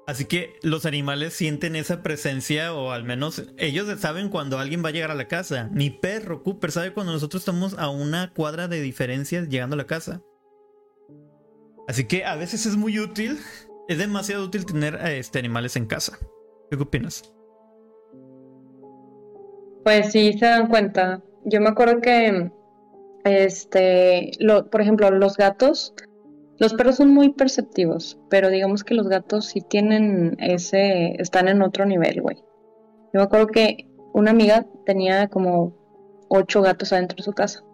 Así 0.06 0.26
que 0.26 0.60
los 0.62 0.86
animales 0.86 1.34
sienten 1.34 1.78
esa 1.78 2.04
presencia 2.04 2.74
o 2.74 2.92
al 2.92 3.06
menos 3.06 3.44
ellos 3.58 3.88
saben 4.02 4.28
cuando 4.28 4.60
alguien 4.60 4.84
va 4.84 4.90
a 4.90 4.92
llegar 4.92 5.12
a 5.12 5.16
la 5.16 5.30
casa. 5.30 5.70
Mi 5.72 5.90
perro 5.90 6.44
Cooper 6.44 6.72
sabe 6.72 6.94
cuando 6.94 7.14
nosotros 7.14 7.42
estamos 7.42 7.78
a 7.78 7.90
una 7.90 8.34
cuadra 8.34 8.68
de 8.68 8.82
diferencia 8.82 9.46
llegando 9.46 9.76
a 9.76 9.78
la 9.78 9.88
casa. 9.88 10.22
Así 11.88 12.06
que 12.06 12.26
a 12.26 12.36
veces 12.36 12.66
es 12.66 12.76
muy 12.76 13.00
útil, 13.00 13.40
es 13.88 13.98
demasiado 13.98 14.46
útil 14.46 14.66
tener 14.66 14.96
a 14.98 15.12
este, 15.14 15.40
animales 15.40 15.76
en 15.78 15.86
casa. 15.86 16.18
¿Qué 16.70 16.76
opinas? 16.78 17.34
Pues 19.84 20.12
sí, 20.12 20.34
se 20.34 20.46
dan 20.46 20.68
cuenta. 20.68 21.22
Yo 21.46 21.60
me 21.62 21.70
acuerdo 21.70 22.00
que, 22.02 22.52
este, 23.26 24.32
por 24.72 24.82
ejemplo, 24.82 25.12
los 25.12 25.36
gatos, 25.36 25.94
los 26.64 26.74
perros 26.76 26.96
son 26.96 27.14
muy 27.14 27.34
perceptivos, 27.34 28.18
pero 28.30 28.50
digamos 28.50 28.86
que 28.86 28.94
los 28.94 29.10
gatos 29.10 29.48
sí 29.48 29.60
tienen 29.60 30.38
ese, 30.40 31.22
están 31.22 31.50
en 31.50 31.62
otro 31.62 31.86
nivel, 31.86 32.22
güey. 32.22 32.38
Yo 32.38 33.20
me 33.20 33.24
acuerdo 33.24 33.48
que 33.48 33.90
una 34.14 34.32
amiga 34.32 34.66
tenía 34.86 35.28
como 35.28 35.76
ocho 36.30 36.62
gatos 36.62 36.94
adentro 36.94 37.18
de 37.18 37.24
su 37.24 37.34
casa. 37.34 37.66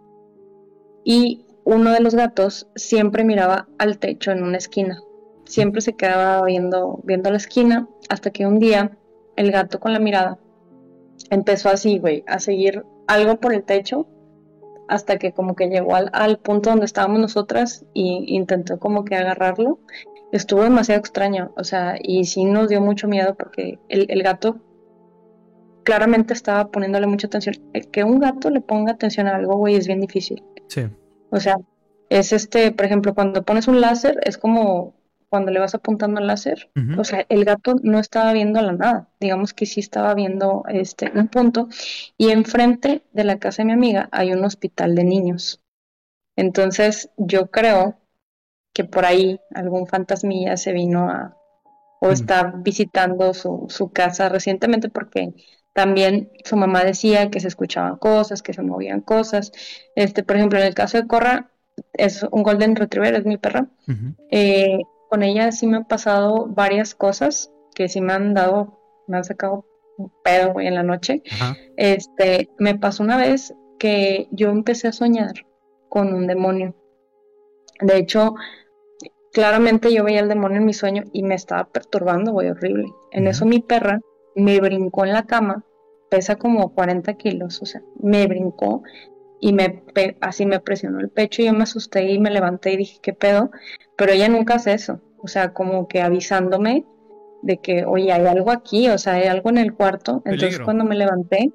Y 1.04 1.46
uno 1.64 1.92
de 1.92 2.00
los 2.00 2.16
gatos 2.16 2.68
siempre 2.74 3.22
miraba 3.22 3.68
al 3.78 3.98
techo 3.98 4.32
en 4.32 4.42
una 4.42 4.56
esquina. 4.56 5.00
Siempre 5.44 5.82
se 5.82 5.94
quedaba 5.94 6.44
viendo, 6.44 6.98
viendo 7.04 7.30
la 7.30 7.36
esquina 7.36 7.88
hasta 8.08 8.32
que 8.32 8.44
un 8.44 8.58
día 8.58 8.98
el 9.36 9.52
gato 9.52 9.78
con 9.78 9.92
la 9.92 10.00
mirada 10.00 10.40
empezó 11.30 11.68
así, 11.68 12.00
güey, 12.00 12.24
a 12.26 12.40
seguir 12.40 12.84
algo 13.06 13.38
por 13.38 13.54
el 13.54 13.62
techo 13.62 14.08
hasta 14.90 15.18
que 15.18 15.32
como 15.32 15.54
que 15.54 15.68
llegó 15.68 15.94
al, 15.94 16.38
punto 16.38 16.70
donde 16.70 16.84
estábamos 16.84 17.20
nosotras 17.20 17.86
y 17.94 18.24
intentó 18.34 18.80
como 18.80 19.04
que 19.04 19.14
agarrarlo. 19.14 19.78
Estuvo 20.32 20.64
demasiado 20.64 20.98
extraño, 20.98 21.52
o 21.56 21.62
sea, 21.62 21.94
y 22.02 22.24
sí 22.24 22.44
nos 22.44 22.68
dio 22.68 22.80
mucho 22.80 23.06
miedo 23.06 23.36
porque 23.36 23.78
el, 23.88 24.22
gato 24.24 24.58
claramente 25.84 26.34
estaba 26.34 26.68
poniéndole 26.72 27.06
mucha 27.06 27.28
atención. 27.28 27.54
que 27.92 28.02
un 28.02 28.18
gato 28.18 28.50
le 28.50 28.60
ponga 28.60 28.92
atención 28.92 29.28
a 29.28 29.36
algo, 29.36 29.56
güey, 29.56 29.76
es 29.76 29.86
bien 29.86 30.00
difícil. 30.00 30.42
Sí. 30.66 30.88
O 31.30 31.38
sea, 31.38 31.56
es 32.08 32.32
este, 32.32 32.72
por 32.72 32.84
ejemplo, 32.84 33.14
cuando 33.14 33.44
pones 33.44 33.68
un 33.68 33.80
láser, 33.80 34.18
es 34.24 34.38
como 34.38 34.94
cuando 35.30 35.50
le 35.52 35.60
vas 35.60 35.74
apuntando 35.74 36.20
al 36.20 36.26
láser, 36.26 36.70
o 36.98 37.04
sea, 37.04 37.24
el 37.28 37.44
gato 37.44 37.76
no 37.82 37.98
estaba 37.98 38.32
viendo 38.32 38.60
la 38.60 38.72
nada, 38.72 39.08
digamos 39.20 39.54
que 39.54 39.64
sí 39.64 39.80
estaba 39.80 40.12
viendo 40.14 40.64
este 40.68 41.10
un 41.14 41.28
punto 41.28 41.68
y 42.18 42.30
enfrente 42.30 43.02
de 43.12 43.24
la 43.24 43.38
casa 43.38 43.62
de 43.62 43.66
mi 43.66 43.72
amiga 43.72 44.08
hay 44.12 44.32
un 44.32 44.44
hospital 44.44 44.94
de 44.94 45.04
niños. 45.04 45.62
Entonces, 46.36 47.10
yo 47.16 47.50
creo 47.50 48.00
que 48.74 48.84
por 48.84 49.04
ahí 49.04 49.40
algún 49.54 49.86
fantasmilla 49.86 50.56
se 50.56 50.72
vino 50.72 51.08
a 51.08 51.36
o 52.00 52.10
está 52.10 52.52
visitando 52.56 53.34
su, 53.34 53.66
su 53.68 53.92
casa 53.92 54.28
recientemente 54.28 54.88
porque 54.88 55.34
también 55.74 56.32
su 56.44 56.56
mamá 56.56 56.82
decía 56.82 57.30
que 57.30 57.40
se 57.40 57.48
escuchaban 57.48 57.96
cosas, 57.96 58.42
que 58.42 58.54
se 58.54 58.62
movían 58.62 59.02
cosas. 59.02 59.52
Este, 59.94 60.24
por 60.24 60.36
ejemplo, 60.36 60.58
en 60.58 60.66
el 60.66 60.74
caso 60.74 60.96
de 60.96 61.06
Corra, 61.06 61.50
es 61.92 62.22
un 62.30 62.42
Golden 62.42 62.76
Retriever, 62.76 63.14
es 63.14 63.24
mi 63.26 63.36
perra 63.36 63.68
con 65.10 65.24
ella 65.24 65.50
sí 65.50 65.66
me 65.66 65.78
han 65.78 65.86
pasado 65.86 66.46
varias 66.46 66.94
cosas 66.94 67.52
que 67.74 67.88
sí 67.88 68.00
me 68.00 68.12
han 68.12 68.32
dado, 68.32 68.78
me 69.08 69.16
han 69.16 69.24
sacado 69.24 69.66
un 69.98 70.12
pedo, 70.22 70.52
güey, 70.52 70.68
en 70.68 70.76
la 70.76 70.84
noche. 70.84 71.22
Este, 71.76 72.48
me 72.58 72.78
pasó 72.78 73.02
una 73.02 73.16
vez 73.16 73.52
que 73.78 74.28
yo 74.30 74.50
empecé 74.50 74.86
a 74.88 74.92
soñar 74.92 75.32
con 75.88 76.14
un 76.14 76.28
demonio. 76.28 76.76
De 77.80 77.96
hecho, 77.96 78.36
claramente 79.32 79.92
yo 79.92 80.04
veía 80.04 80.20
el 80.20 80.28
demonio 80.28 80.58
en 80.58 80.66
mi 80.66 80.74
sueño 80.74 81.02
y 81.12 81.24
me 81.24 81.34
estaba 81.34 81.64
perturbando, 81.64 82.30
güey, 82.30 82.48
horrible. 82.48 82.86
En 83.10 83.26
eso 83.26 83.44
mi 83.46 83.58
perra 83.58 84.00
me 84.36 84.60
brincó 84.60 85.04
en 85.04 85.12
la 85.12 85.26
cama, 85.26 85.64
pesa 86.08 86.36
como 86.36 86.72
40 86.72 87.14
kilos, 87.14 87.60
o 87.62 87.66
sea, 87.66 87.82
me 88.00 88.28
brincó 88.28 88.84
y 89.40 89.52
me 89.52 89.82
así 90.20 90.46
me 90.46 90.60
presionó 90.60 91.00
el 91.00 91.08
pecho 91.08 91.42
y 91.42 91.46
yo 91.46 91.52
me 91.52 91.62
asusté 91.62 92.10
y 92.10 92.18
me 92.18 92.30
levanté 92.30 92.72
y 92.72 92.76
dije, 92.76 92.98
¿qué 93.02 93.12
pedo? 93.12 93.50
Pero 93.96 94.12
ella 94.12 94.28
nunca 94.28 94.54
hace 94.54 94.72
eso, 94.72 95.00
o 95.18 95.28
sea, 95.28 95.52
como 95.52 95.88
que 95.88 96.02
avisándome 96.02 96.84
de 97.42 97.58
que, 97.58 97.84
oye, 97.84 98.12
hay 98.12 98.26
algo 98.26 98.50
aquí, 98.50 98.88
o 98.88 98.98
sea, 98.98 99.14
hay 99.14 99.26
algo 99.26 99.50
en 99.50 99.58
el 99.58 99.74
cuarto. 99.74 100.22
Entonces 100.24 100.60
cuando 100.60 100.84
me 100.84 100.94
levanté, 100.94 101.50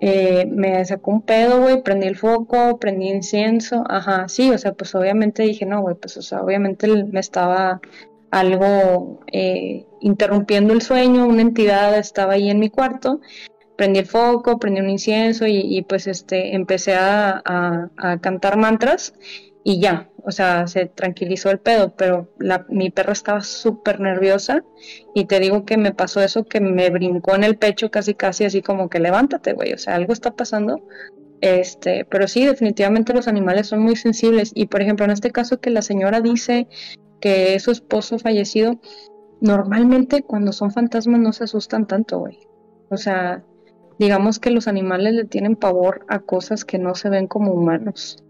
eh, 0.00 0.46
me 0.46 0.84
sacó 0.84 1.12
un 1.12 1.22
pedo, 1.22 1.60
güey, 1.60 1.82
prendí 1.82 2.06
el 2.06 2.16
foco, 2.16 2.78
prendí 2.78 3.08
incienso, 3.08 3.84
ajá, 3.88 4.28
sí, 4.28 4.50
o 4.50 4.58
sea, 4.58 4.72
pues 4.72 4.94
obviamente 4.94 5.42
dije, 5.42 5.64
no, 5.64 5.80
güey, 5.80 5.94
pues, 5.94 6.16
o 6.16 6.22
sea, 6.22 6.42
obviamente 6.42 6.88
me 6.88 7.20
estaba 7.20 7.80
algo 8.30 9.20
eh, 9.32 9.86
interrumpiendo 10.00 10.74
el 10.74 10.82
sueño, 10.82 11.26
una 11.26 11.42
entidad 11.42 11.96
estaba 11.96 12.34
ahí 12.34 12.50
en 12.50 12.58
mi 12.58 12.68
cuarto 12.68 13.20
prendí 13.76 14.00
el 14.00 14.06
foco, 14.06 14.58
prendí 14.58 14.80
un 14.80 14.90
incienso 14.90 15.46
y, 15.46 15.82
pues 15.88 16.06
este 16.06 16.54
empecé 16.54 16.94
a, 16.94 17.90
cantar 18.20 18.56
mantras 18.56 19.14
y 19.62 19.80
ya, 19.80 20.10
o 20.24 20.30
sea, 20.30 20.66
se 20.68 20.86
tranquilizó 20.86 21.50
el 21.50 21.58
pedo, 21.58 21.94
pero 21.96 22.28
la, 22.38 22.66
mi 22.68 22.90
perra 22.90 23.12
estaba 23.12 23.40
súper 23.42 24.00
nerviosa 24.00 24.62
y 25.14 25.24
te 25.24 25.40
digo 25.40 25.64
que 25.64 25.76
me 25.76 25.92
pasó 25.92 26.20
eso 26.22 26.44
que 26.44 26.60
me 26.60 26.88
brincó 26.90 27.34
en 27.34 27.44
el 27.44 27.58
pecho 27.58 27.90
casi 27.90 28.14
casi 28.14 28.44
así 28.44 28.62
como 28.62 28.88
que 28.88 29.00
levántate, 29.00 29.52
güey, 29.54 29.72
o 29.72 29.78
sea, 29.78 29.96
algo 29.96 30.12
está 30.12 30.34
pasando. 30.34 30.82
Este, 31.42 32.06
pero 32.06 32.28
sí, 32.28 32.46
definitivamente 32.46 33.12
los 33.12 33.28
animales 33.28 33.66
son 33.66 33.80
muy 33.80 33.96
sensibles 33.96 34.52
y 34.54 34.66
por 34.66 34.80
ejemplo, 34.80 35.04
en 35.04 35.10
este 35.10 35.30
caso 35.32 35.60
que 35.60 35.70
la 35.70 35.82
señora 35.82 36.20
dice 36.20 36.66
que 37.20 37.54
es 37.54 37.64
su 37.64 37.72
esposo 37.72 38.18
fallecido, 38.18 38.80
normalmente 39.40 40.22
cuando 40.22 40.52
son 40.52 40.70
fantasmas 40.70 41.20
no 41.20 41.32
se 41.32 41.44
asustan 41.44 41.86
tanto, 41.86 42.20
güey. 42.20 42.38
O 42.88 42.96
sea, 42.96 43.44
digamos 43.98 44.38
que 44.38 44.50
los 44.50 44.68
animales 44.68 45.14
le 45.14 45.24
tienen 45.24 45.56
pavor 45.56 46.04
a 46.08 46.20
cosas 46.20 46.64
que 46.64 46.78
no 46.78 46.94
se 46.94 47.08
ven 47.08 47.26
como 47.26 47.52
humanos. 47.52 48.22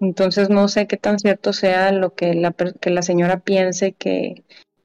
Entonces 0.00 0.50
no 0.50 0.66
sé 0.68 0.86
qué 0.86 0.96
tan 0.96 1.18
cierto 1.18 1.52
sea 1.52 1.92
lo 1.92 2.14
que 2.14 2.34
la, 2.34 2.52
que 2.52 2.90
la 2.90 3.02
señora 3.02 3.38
piense 3.40 3.92
que, 3.92 4.42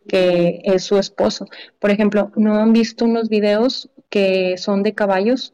que 0.07 0.61
es 0.63 0.83
su 0.83 0.97
esposo. 0.99 1.47
Por 1.79 1.89
ejemplo, 1.89 2.31
¿no 2.35 2.55
han 2.55 2.71
visto 2.71 3.05
unos 3.05 3.29
videos 3.29 3.89
que 4.09 4.57
son 4.57 4.83
de 4.83 4.93
caballos 4.93 5.53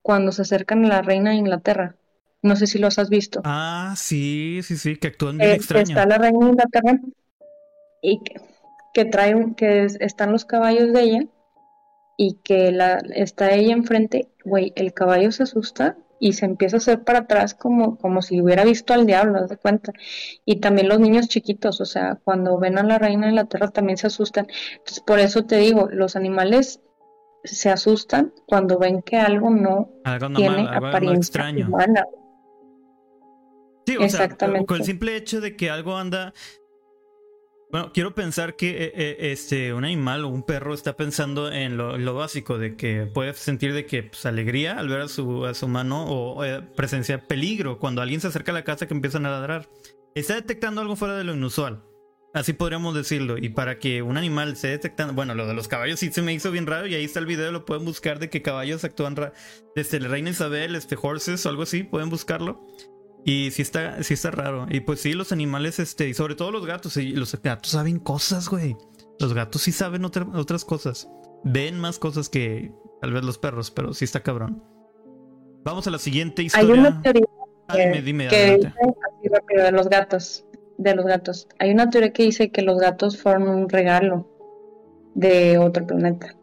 cuando 0.00 0.32
se 0.32 0.42
acercan 0.42 0.84
a 0.86 0.88
la 0.88 1.02
reina 1.02 1.30
de 1.30 1.36
Inglaterra? 1.36 1.96
No 2.40 2.56
sé 2.56 2.66
si 2.66 2.78
los 2.78 2.98
has 2.98 3.10
visto. 3.10 3.42
Ah, 3.44 3.94
sí, 3.96 4.60
sí, 4.62 4.76
sí, 4.76 4.96
que 4.96 5.08
actúan 5.08 5.36
bien 5.38 5.50
Eh, 5.50 5.54
extraño. 5.56 5.88
Está 5.88 6.06
la 6.06 6.16
reina 6.18 6.38
de 6.40 6.50
Inglaterra 6.52 7.00
y 8.00 8.18
que, 8.20 8.40
que 8.94 9.04
trae 9.04 9.34
un- 9.34 9.54
que 9.54 9.84
es- 9.84 9.96
están 10.00 10.32
los 10.32 10.44
caballos 10.44 10.92
de 10.92 11.02
ella 11.02 11.20
y 12.16 12.34
que 12.44 12.72
la, 12.72 12.98
está 13.14 13.52
ella 13.52 13.72
enfrente, 13.72 14.28
güey, 14.44 14.72
el 14.76 14.92
caballo 14.92 15.32
se 15.32 15.44
asusta 15.44 15.96
y 16.20 16.34
se 16.34 16.44
empieza 16.44 16.76
a 16.76 16.78
hacer 16.78 17.02
para 17.02 17.20
atrás 17.20 17.54
como, 17.54 17.98
como 17.98 18.22
si 18.22 18.40
hubiera 18.40 18.64
visto 18.64 18.94
al 18.94 19.06
diablo, 19.06 19.46
de 19.48 19.56
cuenta. 19.56 19.92
Y 20.44 20.56
también 20.60 20.88
los 20.88 21.00
niños 21.00 21.26
chiquitos, 21.28 21.80
o 21.80 21.84
sea, 21.84 22.20
cuando 22.22 22.58
ven 22.58 22.78
a 22.78 22.84
la 22.84 22.98
reina 22.98 23.26
de 23.26 23.32
Inglaterra 23.32 23.68
también 23.70 23.96
se 23.98 24.06
asustan. 24.06 24.46
Entonces, 24.72 25.00
por 25.00 25.18
eso 25.18 25.44
te 25.46 25.56
digo, 25.56 25.88
los 25.90 26.14
animales 26.14 26.80
se 27.42 27.70
asustan 27.70 28.32
cuando 28.46 28.78
ven 28.78 29.02
que 29.02 29.16
algo 29.16 29.50
no 29.50 29.90
Algo 30.04 30.28
tiene 30.32 30.68
algo, 30.68 30.86
apariencia 30.86 31.16
extraño. 31.16 31.66
humana. 31.66 32.04
Sí, 33.84 33.96
o 33.96 34.08
sea, 34.08 34.24
Exactamente. 34.24 34.66
con 34.66 34.76
el 34.78 34.84
simple 34.84 35.16
hecho 35.16 35.40
de 35.40 35.56
que 35.56 35.70
algo 35.70 35.96
anda. 35.96 36.32
Bueno, 37.72 37.90
quiero 37.90 38.14
pensar 38.14 38.54
que 38.54 38.68
eh, 38.68 38.92
eh, 38.94 39.16
este, 39.32 39.72
un 39.72 39.86
animal 39.86 40.26
o 40.26 40.28
un 40.28 40.42
perro 40.42 40.74
está 40.74 40.94
pensando 40.94 41.50
en 41.50 41.78
lo, 41.78 42.14
básico, 42.14 42.58
de 42.58 42.76
que 42.76 43.06
puede 43.06 43.32
sentir 43.32 43.72
de 43.72 43.86
que 43.86 44.02
pues, 44.02 44.26
alegría 44.26 44.78
al 44.78 44.90
ver 44.90 45.00
a 45.00 45.08
su, 45.08 45.46
a 45.46 45.54
su 45.54 45.68
mano 45.68 46.04
o 46.04 46.44
eh, 46.44 46.60
presenciar 46.76 47.26
peligro 47.26 47.78
cuando 47.78 48.02
alguien 48.02 48.20
se 48.20 48.28
acerca 48.28 48.52
a 48.52 48.54
la 48.54 48.64
casa 48.64 48.86
que 48.86 48.92
empiezan 48.92 49.24
a 49.24 49.30
ladrar. 49.30 49.70
Está 50.14 50.34
detectando 50.34 50.82
algo 50.82 50.96
fuera 50.96 51.16
de 51.16 51.24
lo 51.24 51.32
inusual. 51.32 51.82
Así 52.34 52.52
podríamos 52.52 52.94
decirlo. 52.94 53.38
Y 53.38 53.48
para 53.48 53.78
que 53.78 54.02
un 54.02 54.18
animal 54.18 54.52
esté 54.52 54.68
detectando. 54.68 55.14
Bueno, 55.14 55.34
lo 55.34 55.46
de 55.46 55.54
los 55.54 55.66
caballos 55.66 55.98
sí 55.98 56.12
se 56.12 56.20
me 56.20 56.34
hizo 56.34 56.50
bien 56.50 56.66
raro. 56.66 56.86
Y 56.86 56.94
ahí 56.94 57.04
está 57.04 57.20
el 57.20 57.26
video, 57.26 57.52
lo 57.52 57.64
pueden 57.64 57.86
buscar 57.86 58.18
de 58.18 58.28
que 58.28 58.42
caballos 58.42 58.84
actúan. 58.84 59.16
Desde 59.74 59.98
la 59.98 60.08
reina 60.08 60.28
Isabel, 60.28 60.74
este 60.74 60.98
Horses 61.00 61.46
o 61.46 61.48
algo 61.48 61.62
así, 61.62 61.84
pueden 61.84 62.10
buscarlo. 62.10 62.60
Y 63.24 63.50
sí 63.52 63.62
está, 63.62 64.02
sí 64.02 64.14
está 64.14 64.30
raro. 64.32 64.66
Y 64.68 64.80
pues 64.80 65.00
sí, 65.00 65.12
los 65.12 65.30
animales, 65.32 65.78
este, 65.78 66.08
y 66.08 66.14
sobre 66.14 66.34
todo 66.34 66.50
los 66.50 66.66
gatos. 66.66 66.96
Y 66.96 67.12
los 67.12 67.40
gatos 67.40 67.70
saben 67.70 67.98
cosas, 67.98 68.48
güey. 68.48 68.76
Los 69.20 69.32
gatos 69.34 69.62
sí 69.62 69.72
saben 69.72 70.04
otra- 70.04 70.26
otras 70.34 70.64
cosas. 70.64 71.08
Ven 71.44 71.78
más 71.78 71.98
cosas 71.98 72.28
que 72.28 72.72
tal 73.00 73.12
vez 73.12 73.24
los 73.24 73.38
perros, 73.38 73.70
pero 73.70 73.94
sí 73.94 74.04
está 74.04 74.22
cabrón. 74.22 74.62
Vamos 75.64 75.86
a 75.86 75.90
la 75.90 75.98
siguiente 75.98 76.42
Hay 76.42 76.46
historia. 76.46 76.74
una 76.74 77.02
teoría 77.02 77.24
Ah, 77.68 77.76
dime, 77.76 78.02
dime, 78.02 78.28
que 78.28 78.56
dice, 78.56 78.68
así 78.68 79.28
rápido, 79.28 79.62
de 79.64 79.72
los 79.72 79.88
gatos, 79.88 80.44
de 80.78 80.94
los 80.96 81.06
gatos. 81.06 81.48
Hay 81.60 81.70
una 81.70 81.88
teoría 81.88 82.12
que 82.12 82.24
dice 82.24 82.50
que 82.50 82.60
los 82.62 82.78
gatos 82.78 83.22
fueron 83.22 83.48
un 83.48 83.68
regalo 83.68 84.28
de 85.14 85.58
otro 85.58 85.86
planeta. 85.86 86.34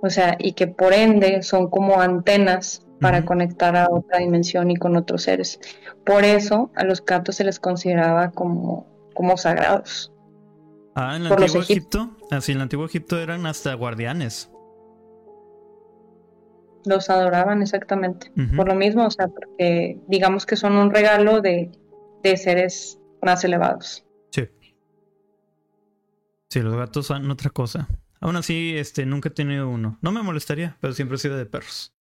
O 0.00 0.10
sea, 0.10 0.36
y 0.38 0.52
que 0.52 0.68
por 0.68 0.92
ende 0.92 1.42
son 1.42 1.70
como 1.70 2.00
antenas 2.00 2.86
para 3.00 3.24
conectar 3.24 3.76
a 3.76 3.88
otra 3.90 4.18
dimensión 4.18 4.70
y 4.70 4.76
con 4.76 4.96
otros 4.96 5.22
seres. 5.22 5.60
Por 6.04 6.24
eso 6.24 6.70
a 6.74 6.84
los 6.84 7.04
gatos 7.04 7.36
se 7.36 7.44
les 7.44 7.60
consideraba 7.60 8.30
como, 8.30 8.86
como 9.14 9.36
sagrados. 9.36 10.12
Ah, 10.94 11.16
en 11.16 11.22
el 11.22 11.28
por 11.28 11.40
antiguo 11.40 11.62
Egipto. 11.62 12.16
Así, 12.30 12.52
en 12.52 12.58
el 12.58 12.62
antiguo 12.62 12.86
Egipto 12.86 13.18
eran 13.18 13.46
hasta 13.46 13.74
guardianes. 13.74 14.50
Los 16.84 17.10
adoraban 17.10 17.62
exactamente. 17.62 18.32
Por 18.56 18.68
lo 18.68 18.74
mismo, 18.74 19.06
o 19.06 19.10
sea, 19.10 19.28
porque 19.28 20.00
digamos 20.08 20.46
que 20.46 20.56
son 20.56 20.74
un 20.74 20.90
regalo 20.90 21.40
de, 21.40 21.70
de 22.22 22.36
seres 22.36 22.98
más 23.22 23.44
elevados. 23.44 24.06
Sí. 24.30 24.48
Sí, 26.48 26.60
los 26.60 26.76
gatos 26.76 27.06
son 27.06 27.30
otra 27.30 27.50
cosa. 27.50 27.88
Aún 28.20 28.36
así, 28.36 28.74
este, 28.76 29.06
nunca 29.06 29.28
he 29.28 29.32
tenido 29.32 29.68
uno. 29.68 29.98
No 30.00 30.12
me 30.12 30.22
molestaría, 30.22 30.76
pero 30.80 30.94
siempre 30.94 31.16
he 31.16 31.18
sido 31.18 31.36
de 31.36 31.46
perros. 31.46 31.92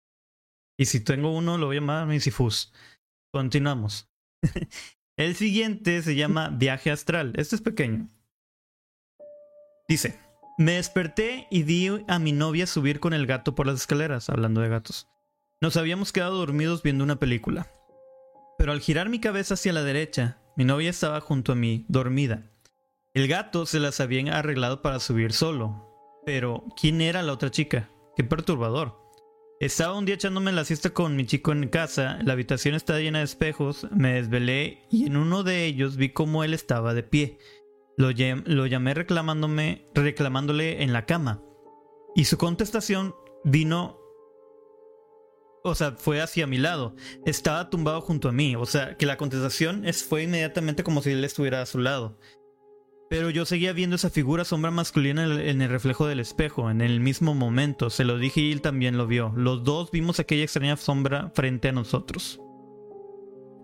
Y 0.77 0.85
si 0.85 0.99
tengo 0.99 1.35
uno, 1.35 1.57
lo 1.57 1.65
voy 1.65 1.77
a 1.77 1.79
llamar 1.79 2.07
Misifus. 2.07 2.71
Continuamos. 3.31 4.09
El 5.17 5.35
siguiente 5.35 6.03
se 6.03 6.15
llama 6.15 6.49
Viaje 6.49 6.91
Astral. 6.91 7.33
Este 7.35 7.55
es 7.55 7.61
pequeño. 7.61 8.07
Dice, 9.87 10.19
me 10.59 10.73
desperté 10.73 11.47
y 11.49 11.63
vi 11.63 11.89
a 12.07 12.19
mi 12.19 12.31
novia 12.31 12.67
subir 12.67 12.99
con 12.99 13.13
el 13.13 13.25
gato 13.25 13.55
por 13.55 13.65
las 13.65 13.81
escaleras, 13.81 14.29
hablando 14.29 14.61
de 14.61 14.69
gatos. 14.69 15.07
Nos 15.59 15.75
habíamos 15.77 16.11
quedado 16.11 16.37
dormidos 16.37 16.83
viendo 16.83 17.03
una 17.03 17.17
película. 17.17 17.71
Pero 18.59 18.71
al 18.71 18.81
girar 18.81 19.09
mi 19.09 19.19
cabeza 19.19 19.55
hacia 19.55 19.73
la 19.73 19.83
derecha, 19.83 20.39
mi 20.55 20.65
novia 20.65 20.91
estaba 20.91 21.19
junto 21.21 21.51
a 21.51 21.55
mí, 21.55 21.85
dormida. 21.87 22.51
El 23.15 23.27
gato 23.27 23.65
se 23.65 23.79
las 23.79 23.99
había 23.99 24.37
arreglado 24.37 24.83
para 24.83 24.99
subir 24.99 25.33
solo. 25.33 26.21
Pero, 26.25 26.65
¿quién 26.79 27.01
era 27.01 27.23
la 27.23 27.33
otra 27.33 27.49
chica? 27.49 27.89
Qué 28.15 28.23
perturbador. 28.23 29.06
Estaba 29.59 29.97
un 29.97 30.05
día 30.05 30.13
echándome 30.13 30.51
la 30.51 30.65
siesta 30.65 30.91
con 30.91 31.15
mi 31.15 31.25
chico 31.25 31.51
en 31.51 31.67
casa, 31.69 32.19
la 32.23 32.33
habitación 32.33 32.75
estaba 32.75 32.99
llena 32.99 33.19
de 33.19 33.25
espejos, 33.25 33.87
me 33.89 34.13
desvelé 34.13 34.85
y 34.91 35.07
en 35.07 35.17
uno 35.17 35.43
de 35.43 35.65
ellos 35.65 35.97
vi 35.97 36.09
cómo 36.09 36.43
él 36.43 36.53
estaba 36.53 36.93
de 36.93 37.01
pie. 37.01 37.39
Lo, 37.97 38.11
lo 38.45 38.67
llamé 38.67 38.93
reclamándome, 38.93 39.87
reclamándole 39.95 40.83
en 40.83 40.93
la 40.93 41.07
cama. 41.07 41.41
Y 42.15 42.25
su 42.25 42.37
contestación 42.37 43.15
vino 43.43 43.99
o 45.63 45.75
sea, 45.75 45.93
fue 45.93 46.21
hacia 46.21 46.47
mi 46.47 46.57
lado. 46.57 46.95
Estaba 47.25 47.69
tumbado 47.69 47.99
junto 48.01 48.29
a 48.29 48.31
mí. 48.31 48.55
O 48.55 48.65
sea, 48.65 48.95
que 48.95 49.05
la 49.05 49.17
contestación 49.17 49.85
es, 49.85 50.03
fue 50.03 50.23
inmediatamente 50.23 50.83
como 50.83 51.01
si 51.01 51.11
él 51.11 51.23
estuviera 51.23 51.61
a 51.61 51.65
su 51.65 51.79
lado. 51.79 52.17
Pero 53.09 53.29
yo 53.29 53.45
seguía 53.45 53.71
viendo 53.71 53.95
esa 53.95 54.09
figura 54.09 54.43
sombra 54.43 54.69
masculina 54.69 55.23
en 55.23 55.61
el, 55.61 55.69
reflejo 55.69 56.07
del 56.07 56.19
espejo, 56.19 56.69
en 56.69 56.81
el 56.81 56.99
mismo 56.99 57.33
momento. 57.33 57.89
Se 57.89 58.03
lo 58.03 58.17
dije 58.17 58.41
y 58.41 58.51
él 58.51 58.61
también 58.61 58.97
lo 58.97 59.07
vio. 59.07 59.31
Los 59.35 59.63
dos 59.63 59.91
vimos 59.91 60.19
aquella 60.19 60.43
extraña 60.43 60.75
sombra 60.75 61.31
frente 61.33 61.69
a 61.69 61.71
nosotros. 61.71 62.41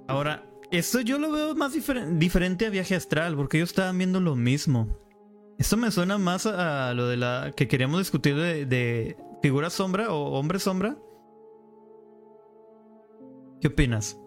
Ahora, 0.08 0.50
esto 0.72 1.02
yo 1.02 1.20
lo 1.20 1.32
veo 1.32 1.56
más 1.56 1.76
difer- 1.76 2.18
diferente 2.18 2.66
a 2.66 2.70
viaje 2.70 2.96
astral, 2.96 3.36
porque 3.36 3.58
ellos 3.58 3.70
estaban 3.72 3.98
viendo 3.98 4.22
lo 4.22 4.36
mismo. 4.36 4.98
Esto 5.60 5.76
me 5.76 5.92
suena 5.92 6.18
más 6.18 6.46
a, 6.46 6.90
a 6.90 6.94
lo 6.94 7.08
de 7.08 7.18
la 7.18 7.52
que 7.56 7.68
queríamos 7.68 8.00
discutir 8.00 8.36
de, 8.36 8.66
de 8.66 9.18
figura 9.42 9.70
sombra 9.70 10.12
o 10.14 10.40
hombre 10.40 10.60
sombra. 10.60 10.98
¿Qué 13.62 13.68
opinas? 13.68 14.18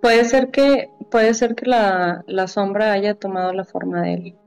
Puede 0.00 0.24
ser 0.24 0.50
que, 0.50 0.90
puede 1.10 1.34
ser 1.34 1.54
que 1.54 1.66
la, 1.66 2.24
la 2.26 2.46
sombra 2.46 2.92
haya 2.92 3.14
tomado 3.14 3.52
la 3.52 3.64
forma 3.64 4.02
de 4.02 4.14
él. 4.14 4.38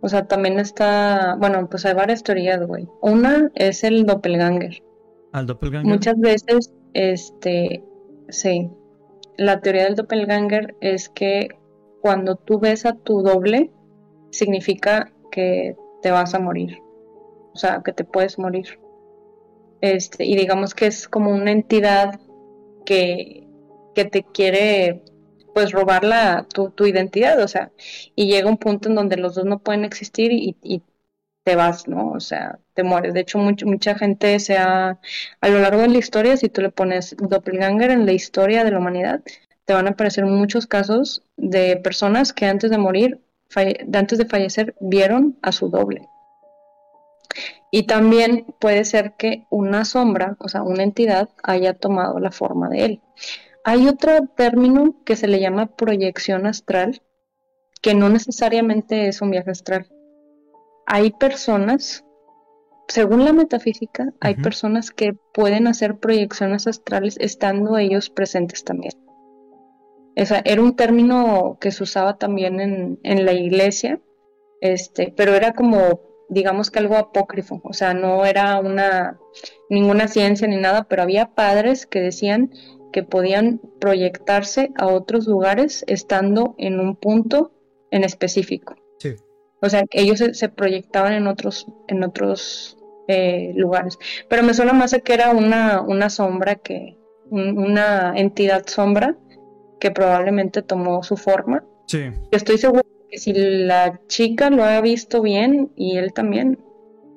O 0.00 0.08
sea, 0.08 0.26
también 0.26 0.58
está, 0.58 1.36
bueno, 1.38 1.68
pues 1.68 1.84
hay 1.84 1.94
varias 1.94 2.22
teorías, 2.22 2.66
güey. 2.66 2.88
Una 3.02 3.50
es 3.54 3.84
el 3.84 4.06
doppelganger. 4.06 4.82
¿Al 5.32 5.46
doppelganger? 5.46 5.92
Muchas 5.92 6.18
veces, 6.18 6.72
este, 6.94 7.84
sí, 8.28 8.70
la 9.36 9.60
teoría 9.60 9.84
del 9.84 9.96
doppelganger 9.96 10.74
es 10.80 11.10
que 11.10 11.48
cuando 12.00 12.36
tú 12.36 12.58
ves 12.58 12.86
a 12.86 12.94
tu 12.94 13.22
doble, 13.22 13.70
significa 14.30 15.12
que 15.30 15.76
te 16.00 16.10
vas 16.10 16.34
a 16.34 16.38
morir. 16.38 16.78
O 17.52 17.56
sea, 17.56 17.82
que 17.84 17.92
te 17.92 18.04
puedes 18.04 18.38
morir. 18.38 18.80
Este, 19.82 20.24
y 20.24 20.34
digamos 20.36 20.74
que 20.74 20.86
es 20.86 21.08
como 21.08 21.30
una 21.30 21.52
entidad 21.52 22.20
que, 22.86 23.49
que 23.94 24.04
te 24.04 24.22
quiere 24.22 25.02
pues 25.54 25.72
robar 25.72 26.04
la, 26.04 26.46
tu, 26.52 26.70
tu 26.70 26.86
identidad, 26.86 27.40
o 27.42 27.48
sea, 27.48 27.72
y 28.14 28.28
llega 28.28 28.48
un 28.48 28.58
punto 28.58 28.88
en 28.88 28.94
donde 28.94 29.16
los 29.16 29.34
dos 29.34 29.44
no 29.44 29.58
pueden 29.60 29.84
existir 29.84 30.32
y, 30.32 30.82
te 31.42 31.56
vas, 31.56 31.88
¿no? 31.88 32.10
O 32.10 32.20
sea, 32.20 32.58
te 32.74 32.82
mueres. 32.82 33.14
De 33.14 33.20
hecho, 33.20 33.38
mucha 33.38 33.94
gente 33.94 34.38
se 34.40 34.58
ha, 34.58 35.00
a 35.40 35.48
lo 35.48 35.58
largo 35.60 35.80
de 35.80 35.88
la 35.88 35.98
historia, 35.98 36.36
si 36.36 36.50
tú 36.50 36.60
le 36.60 36.70
pones 36.70 37.16
doppelganger 37.18 37.90
en 37.90 38.04
la 38.04 38.12
historia 38.12 38.62
de 38.62 38.70
la 38.70 38.78
humanidad, 38.78 39.22
te 39.64 39.72
van 39.72 39.86
a 39.86 39.90
aparecer 39.90 40.26
muchos 40.26 40.66
casos 40.66 41.24
de 41.36 41.76
personas 41.78 42.34
que 42.34 42.44
antes 42.46 42.70
de 42.70 42.78
morir, 42.78 43.20
antes 43.94 44.18
de 44.18 44.26
fallecer, 44.26 44.74
vieron 44.80 45.38
a 45.42 45.50
su 45.52 45.70
doble. 45.70 46.08
Y 47.70 47.84
también 47.84 48.46
puede 48.58 48.84
ser 48.84 49.14
que 49.16 49.46
una 49.48 49.84
sombra, 49.84 50.36
o 50.40 50.48
sea, 50.48 50.62
una 50.62 50.82
entidad, 50.82 51.28
haya 51.42 51.74
tomado 51.74 52.18
la 52.18 52.32
forma 52.32 52.68
de 52.68 52.84
él. 52.84 53.00
Hay 53.64 53.88
otro 53.88 54.26
término 54.36 54.96
que 55.04 55.16
se 55.16 55.28
le 55.28 55.40
llama 55.40 55.76
proyección 55.76 56.46
astral, 56.46 57.02
que 57.82 57.94
no 57.94 58.08
necesariamente 58.08 59.08
es 59.08 59.20
un 59.20 59.30
viaje 59.30 59.50
astral. 59.50 59.86
Hay 60.86 61.12
personas, 61.12 62.04
según 62.88 63.24
la 63.24 63.32
metafísica, 63.32 64.12
hay 64.20 64.34
personas 64.36 64.90
que 64.90 65.14
pueden 65.34 65.66
hacer 65.66 65.98
proyecciones 65.98 66.66
astrales 66.66 67.16
estando 67.20 67.76
ellos 67.76 68.08
presentes 68.10 68.64
también. 68.64 68.94
Esa, 70.16 70.40
era 70.44 70.62
un 70.62 70.74
término 70.74 71.58
que 71.60 71.70
se 71.70 71.82
usaba 71.82 72.18
también 72.18 72.60
en, 72.60 72.98
en 73.02 73.24
la 73.24 73.32
iglesia, 73.32 74.00
este, 74.60 75.12
pero 75.16 75.34
era 75.34 75.52
como, 75.52 76.00
digamos 76.28 76.70
que 76.70 76.78
algo 76.78 76.96
apócrifo, 76.96 77.60
o 77.62 77.72
sea, 77.72 77.94
no 77.94 78.24
era 78.24 78.58
una 78.58 79.18
ninguna 79.68 80.08
ciencia 80.08 80.48
ni 80.48 80.56
nada, 80.56 80.84
pero 80.84 81.02
había 81.02 81.34
padres 81.34 81.86
que 81.86 82.00
decían 82.00 82.50
que 82.92 83.02
podían 83.02 83.60
proyectarse 83.78 84.72
a 84.76 84.86
otros 84.88 85.26
lugares 85.26 85.84
estando 85.86 86.54
en 86.58 86.80
un 86.80 86.96
punto 86.96 87.52
en 87.90 88.04
específico. 88.04 88.76
Sí. 88.98 89.16
O 89.60 89.68
sea, 89.68 89.84
ellos 89.90 90.22
se, 90.32 90.48
proyectaban 90.48 91.12
en 91.12 91.26
otros, 91.26 91.66
en 91.88 92.02
otros 92.02 92.78
eh, 93.08 93.52
lugares. 93.56 93.98
Pero 94.28 94.42
me 94.42 94.54
suena 94.54 94.72
más 94.72 94.94
a 94.94 95.00
que 95.00 95.14
era 95.14 95.30
una, 95.30 95.82
una 95.82 96.10
sombra 96.10 96.56
que, 96.56 96.96
una 97.30 98.12
entidad 98.16 98.66
sombra 98.66 99.16
que 99.78 99.90
probablemente 99.90 100.62
tomó 100.62 101.02
su 101.02 101.16
forma. 101.16 101.64
Sí. 101.86 102.10
estoy 102.30 102.58
seguro 102.58 102.84
que 103.10 103.18
si 103.18 103.32
la 103.32 104.00
chica 104.06 104.50
lo 104.50 104.62
ha 104.62 104.80
visto 104.80 105.22
bien 105.22 105.72
y 105.74 105.96
él 105.96 106.12
también, 106.12 106.60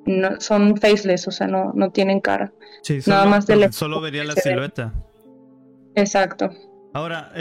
no, 0.04 0.40
son 0.40 0.76
faceless, 0.76 1.28
o 1.28 1.30
sea, 1.30 1.46
no, 1.46 1.72
no 1.74 1.90
tienen 1.90 2.20
cara. 2.20 2.52
Sí, 2.82 2.98
Nada 3.06 3.26
más 3.26 3.46
de 3.46 3.70
solo 3.72 4.00
vería 4.00 4.24
la 4.24 4.34
silueta. 4.34 4.92
Exacto. 5.94 6.50
Ahora, 6.94 7.32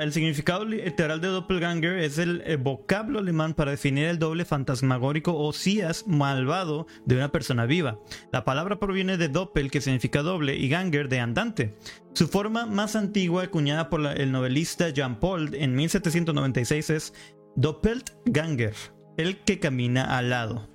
el 0.00 0.12
significado 0.14 0.64
literal 0.64 1.20
de 1.20 1.28
doppelganger 1.28 1.98
es 1.98 2.16
el, 2.16 2.56
vocablo 2.56 3.18
alemán 3.18 3.52
para 3.52 3.72
definir 3.72 4.06
el 4.06 4.18
doble 4.18 4.46
fantasmagórico 4.46 5.36
o 5.36 5.52
sías 5.52 6.06
malvado 6.06 6.86
de 7.04 7.16
una 7.16 7.30
persona 7.30 7.66
viva. 7.66 7.98
La 8.32 8.46
palabra 8.46 8.78
proviene 8.78 9.18
de 9.18 9.28
doppel, 9.28 9.70
que 9.70 9.82
significa 9.82 10.22
doble, 10.22 10.56
y 10.56 10.70
ganger, 10.70 11.10
de 11.10 11.20
andante. 11.20 11.74
Su 12.14 12.26
forma 12.26 12.64
más 12.64 12.96
antigua, 12.96 13.42
acuñada 13.42 13.90
por 13.90 14.00
el 14.06 14.32
novelista 14.32 14.88
Jean 14.88 15.20
Paul 15.20 15.54
en 15.54 15.74
1796, 15.74 16.88
es 16.88 17.12
doppelganger, 17.56 18.74
el 19.18 19.40
que 19.40 19.60
camina 19.60 20.16
al 20.16 20.30
lado. 20.30 20.73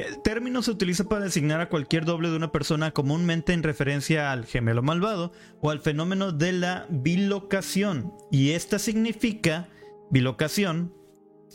El 0.00 0.22
término 0.22 0.62
se 0.62 0.70
utiliza 0.70 1.04
para 1.04 1.24
designar 1.24 1.60
a 1.60 1.68
cualquier 1.68 2.06
doble 2.06 2.30
de 2.30 2.36
una 2.36 2.52
persona 2.52 2.92
comúnmente 2.92 3.52
en 3.52 3.62
referencia 3.62 4.32
al 4.32 4.46
gemelo 4.46 4.82
malvado 4.82 5.32
o 5.60 5.70
al 5.70 5.80
fenómeno 5.80 6.32
de 6.32 6.52
la 6.52 6.86
bilocación. 6.88 8.12
Y 8.30 8.50
esta 8.52 8.78
significa 8.78 9.68
bilocación, 10.10 10.94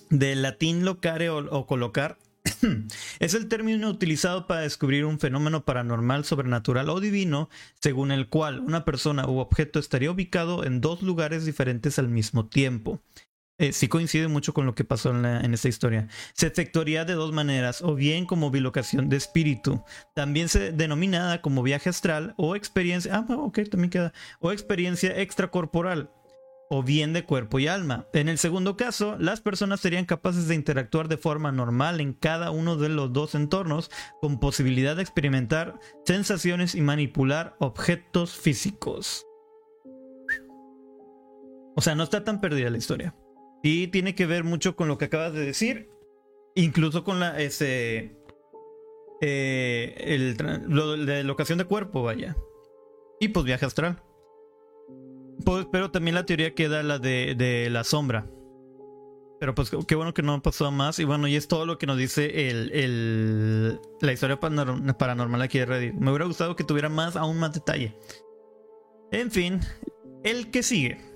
del 0.10 0.44
latín 0.44 0.86
locare 0.86 1.30
o, 1.30 1.66
colocar. 1.66 2.20
es 3.20 3.34
el 3.34 3.48
término 3.48 3.90
utilizado 3.90 4.46
para 4.46 4.62
descubrir 4.62 5.06
un 5.06 5.20
fenómeno 5.20 5.66
paranormal, 5.66 6.24
sobrenatural 6.26 6.90
o 6.90 7.00
divino, 7.00 7.50
según 7.82 8.12
el 8.12 8.30
cual 8.30 8.60
una 8.60 8.86
persona 8.86 9.28
u 9.28 9.40
objeto 9.40 9.80
estaría 9.80 10.12
ubicado 10.12 10.64
en 10.64 10.82
dos 10.82 11.02
lugares 11.02 11.46
diferentes 11.46 11.98
al 11.98 12.10
mismo 12.10 12.48
tiempo. 12.48 13.02
Eh, 13.58 13.72
sí 13.72 13.88
coincide 13.88 14.28
mucho 14.28 14.54
con 14.54 14.66
lo 14.66 14.76
que 14.76 14.84
pasó 14.84 15.12
en, 15.12 15.54
esta 15.54 15.70
historia. 15.70 16.08
Se 16.34 16.48
efectuaría 16.48 17.06
de 17.06 17.14
dos 17.14 17.32
maneras, 17.32 17.82
o 17.82 17.96
bien 17.96 18.26
como 18.26 18.52
bilocación 18.52 19.08
de 19.08 19.16
espíritu, 19.16 19.84
también 20.14 20.50
se 20.50 20.74
denominada 20.74 21.42
como 21.42 21.64
viaje 21.64 21.90
astral 21.90 22.34
o 22.38 22.56
experiencia, 22.56 23.16
ah, 23.16 23.26
ok, 23.30 23.60
también 23.72 23.92
queda, 23.92 24.14
o 24.40 24.52
experiencia 24.52 25.22
extracorporal, 25.22 26.12
o 26.70 26.84
bien 26.84 27.14
de 27.14 27.24
cuerpo 27.24 27.58
y 27.60 27.68
alma. 27.68 28.08
En 28.12 28.28
el 28.28 28.40
segundo 28.40 28.76
caso, 28.76 29.16
las 29.20 29.40
personas 29.40 29.80
serían 29.80 30.04
capaces 30.04 30.50
de 30.50 30.56
interactuar 30.56 31.08
de 31.08 31.18
forma 31.18 31.54
normal 31.54 32.02
en 32.02 32.12
cada 32.12 32.52
uno 32.52 32.76
de 32.76 32.90
los 32.90 33.14
dos 33.14 33.36
entornos, 33.36 33.90
con 34.20 34.42
posibilidad 34.42 34.98
de 34.98 35.04
experimentar 35.04 35.80
sensaciones 36.06 36.76
y 36.76 36.82
manipular 36.82 37.56
objetos 37.60 38.36
físicos. 38.36 39.26
O 41.78 41.82
sea, 41.82 41.96
no 41.96 42.04
está 42.04 42.26
tan 42.26 42.42
perdida 42.42 42.70
la 42.70 42.78
historia. 42.78 43.16
Y 43.66 43.88
tiene 43.88 44.14
que 44.14 44.28
ver 44.28 44.44
mucho 44.44 44.76
con 44.76 44.88
lo 44.88 45.00
que 45.00 45.06
acabas 45.06 45.34
de 45.34 45.44
decir. 45.44 45.90
Incluso 46.54 47.04
con 47.04 47.20
la 47.20 47.42
ese 47.42 48.16
eh, 49.22 49.96
el, 49.98 50.38
locación 51.26 51.58
de 51.58 51.66
cuerpo, 51.66 52.04
vaya. 52.04 52.38
Y 53.20 53.30
pues 53.30 53.44
viaje 53.44 53.66
astral. 53.66 54.04
Pues, 55.44 55.66
pero 55.72 55.90
también 55.90 56.14
la 56.14 56.28
teoría 56.28 56.54
queda 56.54 56.84
la 56.84 57.00
de, 57.00 57.34
de, 57.36 57.72
la 57.72 57.84
sombra. 57.84 58.30
Pero 59.40 59.56
pues 59.56 59.72
qué 59.88 59.96
bueno 59.96 60.14
que 60.14 60.22
no 60.22 60.44
pasó 60.44 60.70
más. 60.70 61.00
Y 61.00 61.04
bueno, 61.04 61.28
y 61.28 61.36
es 61.36 61.48
todo 61.48 61.66
lo 61.66 61.80
que 61.80 61.88
nos 61.88 61.98
dice 61.98 62.52
el, 62.52 62.72
el 62.72 63.80
la 64.00 64.14
historia 64.14 64.40
paranormal 64.40 65.42
aquí 65.42 65.58
de 65.58 65.66
Reddit. 65.66 65.96
Me 65.96 66.12
hubiera 66.12 66.26
gustado 66.26 66.56
que 66.56 66.64
tuviera 66.64 66.90
más, 66.90 67.16
aún 67.16 67.40
más 67.40 67.54
detalle. 67.54 67.98
En 69.12 69.32
fin, 69.32 69.60
el 70.24 70.52
que 70.52 70.62
sigue. 70.62 71.15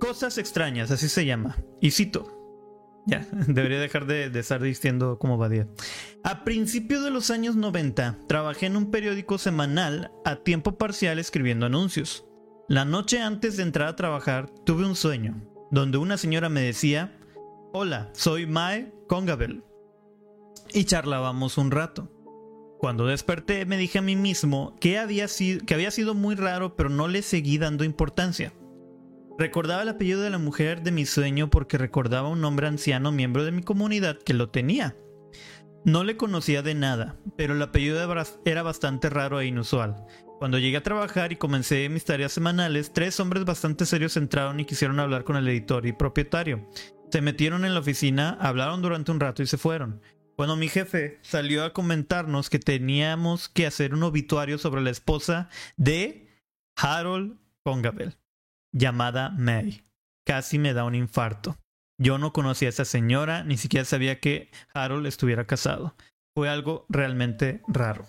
Cosas 0.00 0.38
extrañas, 0.38 0.90
así 0.90 1.08
se 1.08 1.26
llama. 1.26 1.56
Y 1.80 1.90
cito. 1.92 2.36
Ya, 3.06 3.26
debería 3.46 3.78
dejar 3.78 4.06
de, 4.06 4.26
estar 4.38 4.60
diciendo 4.62 5.18
cómo 5.18 5.38
va 5.38 5.48
día. 5.48 5.68
A 6.24 6.42
principios 6.44 7.04
de 7.04 7.10
los 7.10 7.30
años 7.30 7.54
90, 7.54 8.18
trabajé 8.26 8.66
en 8.66 8.76
un 8.76 8.90
periódico 8.90 9.38
semanal 9.38 10.10
a 10.24 10.36
tiempo 10.36 10.78
parcial 10.78 11.18
escribiendo 11.18 11.66
anuncios. 11.66 12.26
La 12.68 12.84
noche 12.84 13.20
antes 13.20 13.56
de 13.56 13.62
entrar 13.62 13.88
a 13.88 13.96
trabajar, 13.96 14.48
tuve 14.64 14.86
un 14.86 14.96
sueño, 14.96 15.42
donde 15.70 15.98
una 15.98 16.16
señora 16.16 16.48
me 16.48 16.62
decía, 16.62 17.16
Hola, 17.72 18.10
soy 18.14 18.46
Mae 18.46 18.92
Congabel. 19.08 19.62
Y 20.72 20.84
charlábamos 20.84 21.58
un 21.58 21.70
rato. 21.70 22.10
Cuando 22.78 23.06
desperté 23.06 23.66
me 23.66 23.76
dije 23.76 23.98
a 23.98 24.02
mí 24.02 24.16
mismo 24.16 24.74
que 24.80 24.98
había, 24.98 25.28
sido, 25.28 25.64
que 25.66 25.74
había 25.74 25.90
sido 25.90 26.14
muy 26.14 26.34
raro, 26.34 26.76
pero 26.76 26.88
no 26.88 27.08
le 27.08 27.22
seguí 27.22 27.58
dando 27.58 27.84
importancia. 27.84 28.54
Recordaba 29.40 29.80
el 29.80 29.88
apellido 29.88 30.20
de 30.20 30.28
la 30.28 30.36
mujer 30.36 30.82
de 30.82 30.92
mi 30.92 31.06
sueño 31.06 31.48
porque 31.48 31.78
recordaba 31.78 32.28
un 32.28 32.44
hombre 32.44 32.66
anciano 32.66 33.10
miembro 33.10 33.42
de 33.42 33.52
mi 33.52 33.62
comunidad 33.62 34.18
que 34.18 34.34
lo 34.34 34.50
tenía. 34.50 34.98
No 35.82 36.04
le 36.04 36.18
conocía 36.18 36.60
de 36.60 36.74
nada, 36.74 37.16
pero 37.38 37.54
el 37.54 37.62
apellido 37.62 37.98
era 38.44 38.62
bastante 38.62 39.08
raro 39.08 39.40
e 39.40 39.46
inusual. 39.46 40.04
Cuando 40.38 40.58
llegué 40.58 40.76
a 40.76 40.82
trabajar 40.82 41.32
y 41.32 41.36
comencé 41.36 41.88
mis 41.88 42.04
tareas 42.04 42.32
semanales, 42.32 42.92
tres 42.92 43.18
hombres 43.18 43.46
bastante 43.46 43.86
serios 43.86 44.18
entraron 44.18 44.60
y 44.60 44.66
quisieron 44.66 45.00
hablar 45.00 45.24
con 45.24 45.36
el 45.36 45.48
editor 45.48 45.86
y 45.86 45.94
propietario. 45.94 46.68
Se 47.10 47.22
metieron 47.22 47.64
en 47.64 47.72
la 47.72 47.80
oficina, 47.80 48.36
hablaron 48.42 48.82
durante 48.82 49.10
un 49.10 49.20
rato 49.20 49.42
y 49.42 49.46
se 49.46 49.56
fueron. 49.56 50.02
Cuando 50.36 50.54
mi 50.56 50.68
jefe 50.68 51.18
salió 51.22 51.64
a 51.64 51.72
comentarnos 51.72 52.50
que 52.50 52.58
teníamos 52.58 53.48
que 53.48 53.66
hacer 53.66 53.94
un 53.94 54.02
obituario 54.02 54.58
sobre 54.58 54.82
la 54.82 54.90
esposa 54.90 55.48
de 55.78 56.28
Harold 56.76 57.38
Congabel 57.62 58.20
llamada 58.72 59.30
May. 59.30 59.82
Casi 60.24 60.58
me 60.58 60.72
da 60.72 60.84
un 60.84 60.94
infarto. 60.94 61.56
Yo 61.98 62.18
no 62.18 62.32
conocía 62.32 62.68
a 62.68 62.70
esa 62.70 62.84
señora, 62.84 63.44
ni 63.44 63.56
siquiera 63.56 63.84
sabía 63.84 64.20
que 64.20 64.50
Harold 64.72 65.06
estuviera 65.06 65.46
casado. 65.46 65.94
Fue 66.34 66.48
algo 66.48 66.86
realmente 66.88 67.62
raro. 67.68 68.06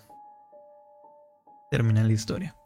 Termina 1.70 2.02
la 2.02 2.12
historia. 2.12 2.56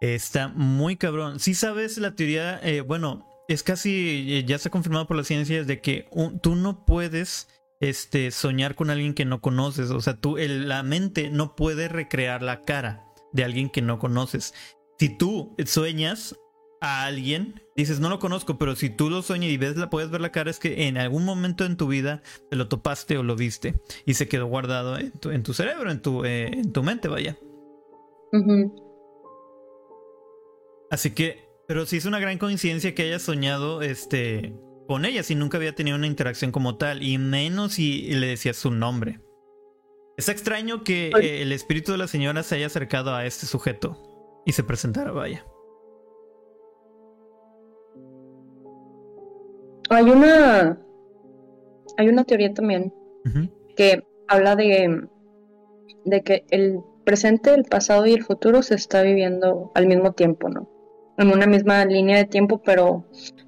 Está 0.00 0.48
muy 0.48 0.96
cabrón. 0.96 1.38
Si 1.38 1.54
sabes 1.54 1.96
la 1.98 2.16
teoría, 2.16 2.58
eh, 2.62 2.80
bueno, 2.80 3.26
es 3.48 3.62
casi, 3.62 4.34
eh, 4.34 4.44
ya 4.44 4.58
se 4.58 4.68
ha 4.68 4.70
confirmado 4.70 5.06
por 5.06 5.16
la 5.16 5.24
ciencia, 5.24 5.64
de 5.64 5.80
que 5.80 6.08
tú 6.42 6.56
no 6.56 6.84
puedes 6.84 7.48
este, 7.80 8.30
soñar 8.30 8.74
con 8.74 8.90
alguien 8.90 9.14
que 9.14 9.24
no 9.24 9.40
conoces. 9.40 9.90
O 9.90 10.00
sea, 10.00 10.16
tú, 10.16 10.36
la 10.36 10.82
mente 10.82 11.30
no 11.30 11.56
puede 11.56 11.88
recrear 11.88 12.42
la 12.42 12.62
cara 12.62 13.04
de 13.32 13.44
alguien 13.44 13.70
que 13.70 13.82
no 13.82 13.98
conoces. 13.98 14.54
Si 14.98 15.08
tú 15.08 15.56
sueñas, 15.66 16.36
a 16.82 17.04
alguien, 17.04 17.62
dices, 17.76 18.00
no 18.00 18.10
lo 18.10 18.18
conozco, 18.18 18.58
pero 18.58 18.74
si 18.74 18.90
tú 18.90 19.08
lo 19.08 19.22
sueñas 19.22 19.52
y 19.52 19.56
ves, 19.56 19.76
la, 19.76 19.88
puedes 19.88 20.10
ver 20.10 20.20
la 20.20 20.32
cara, 20.32 20.50
es 20.50 20.58
que 20.58 20.88
en 20.88 20.98
algún 20.98 21.24
momento 21.24 21.64
en 21.64 21.76
tu 21.76 21.86
vida 21.86 22.22
te 22.50 22.56
lo 22.56 22.66
topaste 22.66 23.16
o 23.16 23.22
lo 23.22 23.36
viste 23.36 23.80
y 24.04 24.14
se 24.14 24.26
quedó 24.26 24.46
guardado 24.46 24.98
en 24.98 25.12
tu, 25.12 25.30
en 25.30 25.44
tu 25.44 25.54
cerebro, 25.54 25.92
en 25.92 26.02
tu, 26.02 26.24
eh, 26.24 26.48
en 26.48 26.72
tu 26.72 26.82
mente, 26.82 27.06
vaya. 27.06 27.38
Así 30.90 31.12
que, 31.12 31.48
pero 31.68 31.86
sí 31.86 31.98
es 31.98 32.04
una 32.04 32.18
gran 32.18 32.38
coincidencia 32.38 32.96
que 32.96 33.02
hayas 33.02 33.22
soñado 33.22 33.80
este, 33.80 34.52
con 34.88 35.04
ella 35.04 35.22
si 35.22 35.36
nunca 35.36 35.58
había 35.58 35.76
tenido 35.76 35.96
una 35.96 36.08
interacción 36.08 36.50
como 36.50 36.78
tal, 36.78 37.04
y 37.04 37.16
menos 37.16 37.74
si 37.74 38.12
le 38.12 38.26
decías 38.26 38.56
su 38.56 38.72
nombre. 38.72 39.20
Es 40.16 40.28
extraño 40.28 40.82
que 40.82 41.12
eh, 41.20 41.42
el 41.42 41.52
espíritu 41.52 41.92
de 41.92 41.98
la 41.98 42.08
señora 42.08 42.42
se 42.42 42.56
haya 42.56 42.66
acercado 42.66 43.14
a 43.14 43.24
este 43.24 43.46
sujeto 43.46 44.42
y 44.44 44.52
se 44.52 44.64
presentara, 44.64 45.12
vaya. 45.12 45.46
Hay 49.94 50.10
una, 50.10 50.78
hay 51.96 52.08
una 52.08 52.24
teoría 52.24 52.52
también 52.54 52.92
que 53.76 54.04
habla 54.28 54.56
de, 54.56 55.08
de 56.04 56.22
que 56.22 56.44
el 56.50 56.80
presente, 57.04 57.54
el 57.54 57.64
pasado 57.64 58.06
y 58.06 58.12
el 58.12 58.24
futuro 58.24 58.62
se 58.62 58.74
está 58.74 59.02
viviendo 59.02 59.70
al 59.74 59.86
mismo 59.86 60.12
tiempo, 60.12 60.48
¿no? 60.48 60.68
En 61.18 61.28
una 61.28 61.46
misma 61.46 61.84
línea 61.84 62.16
de 62.16 62.24
tiempo, 62.24 62.62
pero 62.64 63.04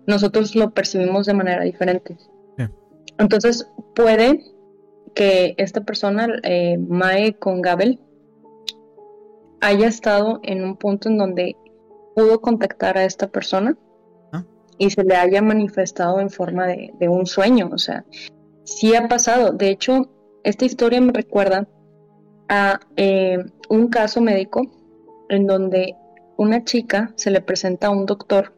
nosotros 0.06 0.54
lo 0.54 0.72
percibimos 0.72 1.26
de 1.26 1.34
manera 1.34 1.62
diferente. 1.62 2.16
Entonces, 3.16 3.70
puede 3.94 4.40
que 5.14 5.54
esta 5.56 5.82
persona, 5.82 6.28
eh, 6.42 6.76
Mae 6.78 7.34
con 7.34 7.62
Gabel, 7.62 8.00
haya 9.60 9.86
estado 9.86 10.40
en 10.42 10.64
un 10.64 10.76
punto 10.76 11.08
en 11.08 11.16
donde 11.16 11.56
pudo 12.14 12.40
contactar 12.40 12.98
a 12.98 13.04
esta 13.04 13.28
persona 13.28 13.78
y 14.78 14.90
se 14.90 15.04
le 15.04 15.16
haya 15.16 15.42
manifestado 15.42 16.20
en 16.20 16.30
forma 16.30 16.66
de, 16.66 17.08
un 17.08 17.26
sueño. 17.26 17.70
O 17.72 17.78
sea, 17.78 18.04
sí 18.64 18.94
ha 18.94 19.08
pasado. 19.08 19.52
De 19.52 19.70
hecho, 19.70 20.10
esta 20.42 20.64
historia 20.64 21.00
me 21.00 21.12
recuerda 21.12 21.68
a 22.48 22.80
eh, 22.96 23.38
un 23.68 23.88
caso 23.88 24.20
médico 24.20 24.70
en 25.28 25.46
donde 25.46 25.96
una 26.36 26.64
chica 26.64 27.12
se 27.16 27.30
le 27.30 27.40
presenta 27.40 27.88
a 27.88 27.90
un 27.90 28.06
doctor, 28.06 28.54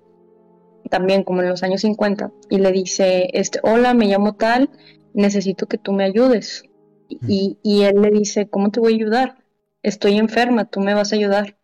también 0.91 1.25
como 1.25 1.43
en 1.43 1.49
los 1.49 1.63
años 1.63 1.83
50, 1.83 2.33
y 2.51 2.59
le 2.59 2.73
dice, 2.73 3.29
este, 3.33 3.61
hola, 3.63 3.95
me 3.95 4.07
llamo 4.07 4.35
tal, 4.35 4.71
necesito 5.15 5.67
que 5.67 5.79
tú 5.79 5.93
me 5.93 6.05
ayudes. 6.05 6.65
Y, 7.09 7.59
y 7.63 7.83
él 7.83 8.01
le 8.03 8.11
dice, 8.11 8.49
¿cómo 8.49 8.71
te 8.71 8.81
voy 8.81 8.95
a 8.95 8.97
ayudar? 8.97 9.45
Estoy 9.83 10.19
enferma, 10.19 10.65
tú 10.65 10.81
me 10.81 10.95
vas 10.95 11.13
a 11.13 11.17
ayudar. 11.17 11.57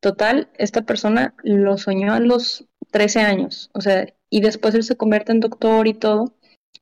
Total, 0.00 0.50
esta 0.58 0.82
persona 0.82 1.34
lo 1.42 1.78
soñó 1.78 2.12
a 2.12 2.20
los 2.20 2.68
13 2.96 3.20
años, 3.20 3.70
o 3.74 3.82
sea, 3.82 4.06
y 4.30 4.40
después 4.40 4.74
él 4.74 4.82
se 4.82 4.96
convierte 4.96 5.30
en 5.30 5.40
doctor 5.40 5.86
y 5.86 5.92
todo, 5.92 6.32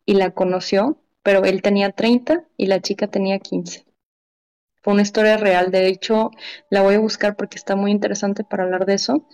y 0.06 0.14
la 0.14 0.30
conoció, 0.30 0.96
pero 1.24 1.42
él 1.42 1.60
tenía 1.60 1.90
30 1.90 2.44
y 2.56 2.66
la 2.66 2.80
chica 2.80 3.08
tenía 3.08 3.40
15. 3.40 3.84
Fue 4.80 4.92
una 4.92 5.02
historia 5.02 5.36
real, 5.36 5.72
de 5.72 5.88
hecho, 5.88 6.30
la 6.70 6.82
voy 6.82 6.94
a 6.94 7.00
buscar 7.00 7.34
porque 7.34 7.56
está 7.56 7.74
muy 7.74 7.90
interesante 7.90 8.44
para 8.44 8.62
hablar 8.62 8.86
de 8.86 8.94
eso, 8.94 9.26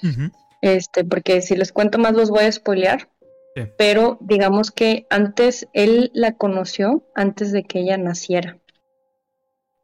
este, 0.62 1.04
porque 1.04 1.42
si 1.42 1.54
les 1.54 1.70
cuento 1.70 1.98
más 1.98 2.14
los 2.14 2.30
voy 2.30 2.44
a 2.44 2.52
spoilear, 2.52 3.10
pero 3.76 4.16
digamos 4.22 4.70
que 4.70 5.06
antes 5.10 5.68
él 5.74 6.10
la 6.14 6.38
conoció 6.38 7.04
antes 7.14 7.52
de 7.52 7.64
que 7.64 7.80
ella 7.80 7.98
naciera. 7.98 8.58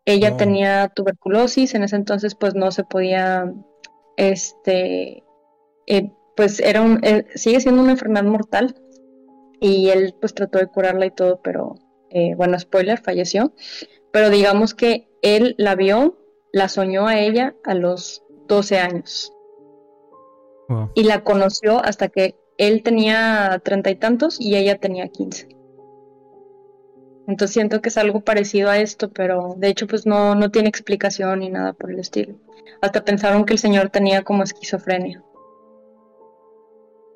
Ella 0.06 0.32
oh. 0.32 0.36
tenía 0.38 0.88
tuberculosis, 0.88 1.74
en 1.74 1.82
ese 1.82 1.96
entonces 1.96 2.34
pues 2.34 2.54
no 2.54 2.70
se 2.70 2.84
podía, 2.84 3.52
este, 4.16 5.24
eh, 5.86 6.10
pues 6.36 6.60
era 6.60 6.82
un, 6.82 7.00
eh, 7.02 7.26
sigue 7.34 7.60
siendo 7.60 7.82
una 7.82 7.92
enfermedad 7.92 8.24
mortal 8.24 8.74
y 9.60 9.88
él 9.88 10.14
pues 10.20 10.34
trató 10.34 10.58
de 10.58 10.66
curarla 10.66 11.06
y 11.06 11.10
todo, 11.10 11.40
pero 11.42 11.74
eh, 12.10 12.34
bueno, 12.36 12.58
spoiler, 12.58 12.98
falleció. 12.98 13.52
Pero 14.12 14.30
digamos 14.30 14.74
que 14.74 15.08
él 15.22 15.54
la 15.58 15.74
vio, 15.74 16.18
la 16.52 16.68
soñó 16.68 17.06
a 17.06 17.18
ella 17.18 17.54
a 17.64 17.74
los 17.74 18.22
12 18.48 18.78
años. 18.78 19.32
Y 20.94 21.04
la 21.04 21.22
conoció 21.22 21.78
hasta 21.78 22.08
que 22.08 22.34
él 22.58 22.82
tenía 22.82 23.60
treinta 23.64 23.90
y 23.90 23.94
tantos 23.94 24.40
y 24.40 24.56
ella 24.56 24.78
tenía 24.78 25.08
quince. 25.08 25.48
Entonces 27.28 27.54
siento 27.54 27.80
que 27.80 27.88
es 27.88 27.96
algo 27.96 28.20
parecido 28.20 28.70
a 28.70 28.78
esto, 28.78 29.10
pero 29.10 29.54
de 29.58 29.68
hecho 29.68 29.86
pues 29.86 30.06
no, 30.06 30.34
no 30.34 30.50
tiene 30.50 30.68
explicación 30.68 31.40
ni 31.40 31.50
nada 31.50 31.72
por 31.72 31.92
el 31.92 32.00
estilo. 32.00 32.34
Hasta 32.80 33.04
pensaron 33.04 33.44
que 33.44 33.52
el 33.52 33.58
señor 33.58 33.90
tenía 33.90 34.22
como 34.22 34.42
esquizofrenia. 34.42 35.22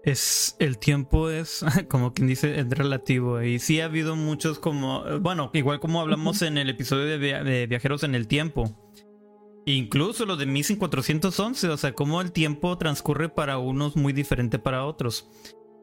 Es 0.03 0.57
el 0.59 0.79
tiempo 0.79 1.29
es 1.29 1.65
como 1.89 2.13
quien 2.13 2.29
dice 2.29 2.59
es 2.59 2.69
relativo 2.71 3.43
y 3.43 3.59
sí 3.59 3.81
ha 3.81 3.87
habido 3.87 4.17
muchos 4.17 4.59
como 4.59 5.05
bueno 5.21 5.51
igual 5.53 5.79
como 5.79 6.01
hablamos 6.01 6.41
en 6.43 6.57
el 6.57 6.71
episodio 6.71 7.19
de, 7.19 7.67
viajeros 7.67 8.03
en 8.03 8.15
el 8.15 8.27
tiempo 8.27 8.91
incluso 9.67 10.25
lo 10.25 10.37
de 10.37 10.47
Missing 10.47 10.79
411 10.79 11.69
o 11.69 11.77
sea 11.77 11.93
cómo 11.93 12.23
el 12.23 12.33
tiempo 12.33 12.79
transcurre 12.79 13.29
para 13.29 13.59
unos 13.59 13.95
muy 13.95 14.15
diferente 14.15 14.59
para 14.59 14.87
otros 14.87 15.29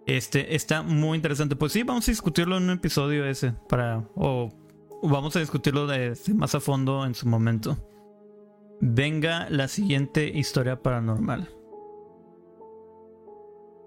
este 0.08 0.56
está 0.56 0.84
muy 0.84 1.17
interesante. 1.17 1.58
Pues 1.58 1.73
sí, 1.73 1.84
vamos 1.84 2.08
a 2.08 2.12
discutirlo 2.12 2.58
en 2.58 2.63
un 2.63 2.69
episodio 2.71 3.25
ese 3.25 3.53
para 3.67 4.10
o 4.15 4.49
vamos 5.03 5.36
a 5.36 5.41
discutirlo 5.41 5.86
de, 5.86 6.17
más 6.34 6.56
a 6.56 6.62
fondo 6.62 7.06
en 7.06 7.13
su 7.13 7.27
momento. 7.27 7.77
Venga 8.80 9.49
la 9.49 9.67
siguiente 9.67 10.30
historia 10.30 10.82
paranormal. 10.82 11.49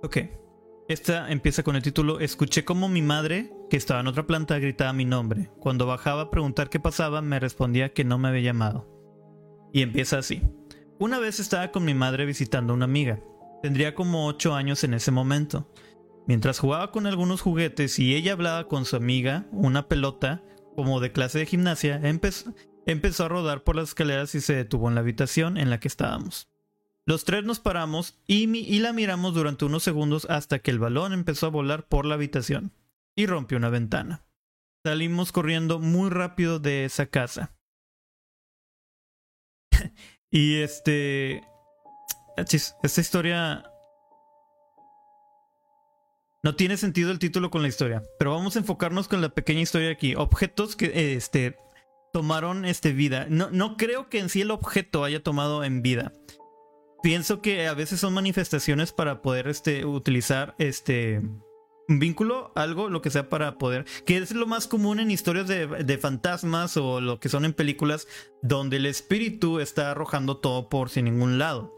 Ok. 0.03 0.19
Esta 0.89 1.31
empieza 1.31 1.63
con 1.63 1.77
el 1.77 1.83
título 1.83 2.19
Escuché 2.19 2.65
como 2.65 2.89
mi 2.89 3.01
madre, 3.01 3.53
que 3.69 3.77
estaba 3.77 4.01
en 4.01 4.09
otra 4.09 4.27
planta, 4.27 4.59
gritaba 4.59 4.93
mi 4.93 5.05
nombre. 5.05 5.51
Cuando 5.61 5.87
bajaba 5.87 6.23
a 6.23 6.31
preguntar 6.31 6.69
qué 6.69 6.81
pasaba, 6.81 7.23
me 7.23 7.39
respondía 7.39 7.93
que 7.93 8.05
no 8.05 8.19
me 8.19 8.29
había 8.29 8.41
llamado. 8.41 8.89
Y 9.73 9.83
empieza 9.83 10.19
así. 10.19 10.43
Una 10.99 11.19
vez 11.19 11.39
estaba 11.39 11.71
con 11.71 11.85
mi 11.85 11.95
madre 11.95 12.27
visitando 12.27 12.73
a 12.73 12.77
una 12.77 12.87
amiga. 12.87 13.23
Tendría 13.63 13.95
como 13.95 14.27
8 14.27 14.55
años 14.55 14.83
en 14.83 14.95
ese 14.95 15.13
momento. 15.13 15.71
Mientras 16.27 16.59
jugaba 16.59 16.91
con 16.91 17.07
algunos 17.07 17.41
juguetes 17.41 17.99
y 17.99 18.15
ella 18.15 18.33
hablaba 18.33 18.67
con 18.67 18.85
su 18.85 18.97
amiga, 18.97 19.47
una 19.53 19.87
pelota, 19.87 20.43
como 20.75 21.01
de 21.01 21.13
clase 21.13 21.39
de 21.39 21.47
gimnasia, 21.47 22.01
empezó, 22.03 23.25
a 23.25 23.29
rodar 23.29 23.63
por 23.63 23.77
las 23.77 23.91
escaleras 23.91 24.35
y 24.35 24.41
se 24.41 24.55
detuvo 24.55 24.89
en 24.89 24.95
la 24.95 25.03
habitación 25.03 25.57
en 25.57 25.71
la 25.71 25.79
que 25.79 25.89
estábamos. 25.89 26.50
Los 27.07 27.25
tres 27.25 27.45
nos 27.45 27.61
paramos 27.61 28.21
y, 28.27 28.45
y 28.57 28.79
la 28.79 28.93
miramos 28.93 29.35
durante 29.35 29.65
unos 29.65 29.83
segundos 29.83 30.27
hasta 30.29 30.59
que 30.59 30.71
el 30.71 30.79
balón 30.79 31.13
empezó 31.13 31.47
a 31.47 31.51
volar 31.51 31.89
por 31.89 32.07
la 32.07 32.15
habitación 32.15 32.73
y 33.17 33.27
rompió 33.27 33.59
una 33.59 33.71
ventana. 33.71 34.25
Salimos 34.85 35.33
corriendo 35.33 35.79
muy 35.79 36.11
rápido 36.11 36.59
de 36.59 36.85
esa 36.85 37.07
casa. 37.07 37.55
y 40.31 40.57
este... 40.57 41.43
Esta 42.37 43.01
historia 43.01 43.71
no 46.43 46.57
tiene 46.57 46.79
sentido 46.79 47.11
el 47.11 47.19
título 47.19 47.51
con 47.51 47.61
la 47.61 47.69
historia, 47.69 48.03
pero 48.19 48.33
vamos 48.33 48.57
a 48.57 48.61
enfocarnos 48.61 49.09
con 49.09 49.21
la 49.21 49.29
pequeña 49.29 49.61
historia 49.61 49.91
aquí. 49.91 50.15
Objetos 50.15 50.75
que 50.75 51.15
este, 51.15 51.59
tomaron 52.15 52.65
este, 52.65 52.93
vida. 52.93 53.27
No, 53.29 53.51
no 53.51 53.77
creo 53.77 54.09
que 54.09 54.21
en 54.21 54.31
sí 54.31 54.41
el 54.41 54.51
objeto 54.51 55.05
haya 55.05 55.23
tomado 55.23 55.65
en 55.65 55.83
vida. 55.83 56.15
Pienso 57.03 57.41
que 57.41 57.67
a 57.67 57.75
veces 57.75 58.01
son 58.01 58.15
manifestaciones 58.15 58.93
para 58.93 59.23
poder 59.23 59.49
este, 59.49 59.85
utilizar 59.85 60.55
este, 60.59 61.23
un 61.89 61.99
vínculo, 61.99 62.53
algo, 62.55 62.91
lo 62.91 63.01
que 63.03 63.11
sea 63.11 63.29
para 63.29 63.59
poder. 63.59 63.87
Que 64.05 64.19
es 64.19 64.33
lo 64.33 64.47
más 64.47 64.67
común 64.67 65.01
en 65.01 65.11
historias 65.11 65.49
de, 65.49 65.67
de, 65.67 65.99
fantasmas 65.99 66.77
o 66.77 67.01
lo 67.01 67.19
que 67.19 67.29
son 67.29 67.45
en 67.45 67.53
películas 67.53 68.07
donde 68.43 68.77
el 68.77 68.87
espíritu 68.87 69.61
está 69.61 69.91
arrojando 69.91 70.37
todo 70.39 70.69
por 70.69 70.91
sin 70.91 71.07
ningún 71.07 71.39
lado. 71.39 71.75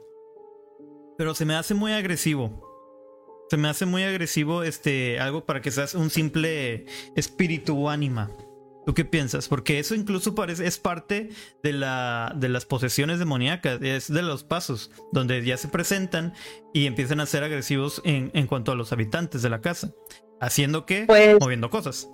Pero 1.18 1.34
se 1.34 1.44
me 1.44 1.54
hace 1.54 1.74
muy 1.74 1.92
agresivo 1.92 2.72
se 3.52 3.58
me 3.58 3.68
hace 3.68 3.84
muy 3.84 4.02
agresivo 4.02 4.62
este 4.62 5.20
algo 5.20 5.44
para 5.44 5.60
que 5.60 5.70
seas 5.70 5.94
un 5.94 6.08
simple 6.08 6.86
espíritu 7.16 7.84
o 7.84 7.90
ánima. 7.90 8.30
¿Tú 8.84 8.94
qué 8.94 9.04
piensas? 9.04 9.48
Porque 9.48 9.78
eso 9.78 9.94
incluso 9.94 10.34
parece, 10.34 10.66
es 10.66 10.78
parte 10.78 11.30
de, 11.62 11.72
la, 11.72 12.34
de 12.36 12.48
las 12.48 12.66
posesiones 12.66 13.18
demoníacas, 13.20 13.80
es 13.80 14.12
de 14.12 14.22
los 14.22 14.42
pasos, 14.42 14.90
donde 15.12 15.44
ya 15.44 15.56
se 15.56 15.68
presentan 15.68 16.32
y 16.74 16.86
empiezan 16.86 17.20
a 17.20 17.26
ser 17.26 17.44
agresivos 17.44 18.02
en, 18.04 18.30
en 18.34 18.46
cuanto 18.46 18.72
a 18.72 18.74
los 18.74 18.92
habitantes 18.92 19.42
de 19.42 19.50
la 19.50 19.60
casa. 19.60 19.92
Haciendo 20.40 20.84
que, 20.86 21.04
pues, 21.06 21.36
moviendo 21.40 21.70
cosas. 21.70 22.08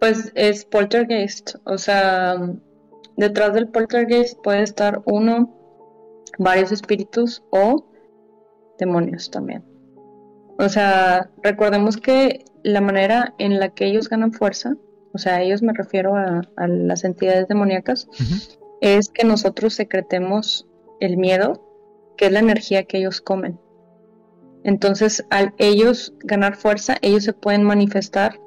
Pues 0.00 0.32
es 0.34 0.64
poltergeist, 0.64 1.56
o 1.66 1.76
sea, 1.76 2.36
detrás 3.18 3.52
del 3.52 3.68
poltergeist 3.68 4.38
puede 4.42 4.62
estar 4.62 5.02
uno 5.04 5.54
varios 6.38 6.72
espíritus 6.72 7.42
o 7.50 7.92
demonios 8.78 9.30
también. 9.30 9.69
O 10.60 10.68
sea, 10.68 11.30
recordemos 11.42 11.96
que 11.96 12.44
la 12.62 12.82
manera 12.82 13.34
en 13.38 13.58
la 13.58 13.70
que 13.70 13.86
ellos 13.86 14.10
ganan 14.10 14.34
fuerza, 14.34 14.76
o 15.14 15.16
sea, 15.16 15.40
ellos 15.40 15.62
me 15.62 15.72
refiero 15.72 16.16
a, 16.16 16.42
las 16.68 17.04
entidades 17.04 17.48
demoníacas, 17.48 18.08
es 18.82 19.08
que 19.08 19.24
nosotros 19.24 19.72
secretemos 19.72 20.68
el 21.00 21.16
miedo, 21.16 21.66
que 22.18 22.26
es 22.26 22.32
la 22.32 22.40
energía 22.40 22.84
que 22.84 22.98
ellos 22.98 23.22
comen. 23.22 23.58
Entonces, 24.62 25.24
al 25.30 25.54
ellos 25.56 26.12
ganar 26.18 26.56
fuerza, 26.56 26.96
ellos 27.00 27.24
se 27.24 27.32
pueden 27.32 27.62
manifestar 27.62 28.38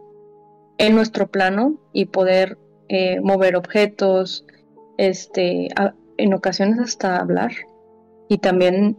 en 0.78 0.93
nuestro 0.93 1.32
plano 1.32 1.82
y 1.93 2.06
poder 2.06 2.60
eh, 2.89 3.21
mover 3.21 3.56
objetos, 3.56 4.45
este, 4.99 5.69
en 6.17 6.34
ocasiones 6.36 6.80
hasta 6.80 7.17
hablar 7.17 7.54
y 8.30 8.38
también 8.38 8.97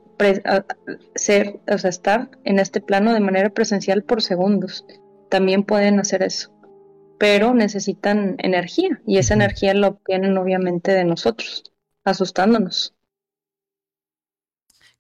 ser, 1.15 1.61
o 1.69 1.79
sea, 1.79 1.91
estar 1.91 2.31
en 2.45 2.59
este 2.59 2.81
plano 2.81 3.13
de 3.13 3.21
manera 3.21 3.51
presencial 3.51 4.03
por 4.03 4.23
segundos. 4.23 4.85
También 5.31 5.65
pueden 5.65 5.99
hacer 5.99 6.23
eso, 6.23 6.53
pero 7.19 7.55
necesitan 7.55 8.37
energía 8.39 9.01
y 9.07 9.19
esa 9.19 9.35
energía 9.35 9.75
la 9.75 9.89
obtienen 9.89 10.39
obviamente 10.39 10.93
de 10.93 11.05
nosotros, 11.05 11.73
asustándonos. 12.05 12.95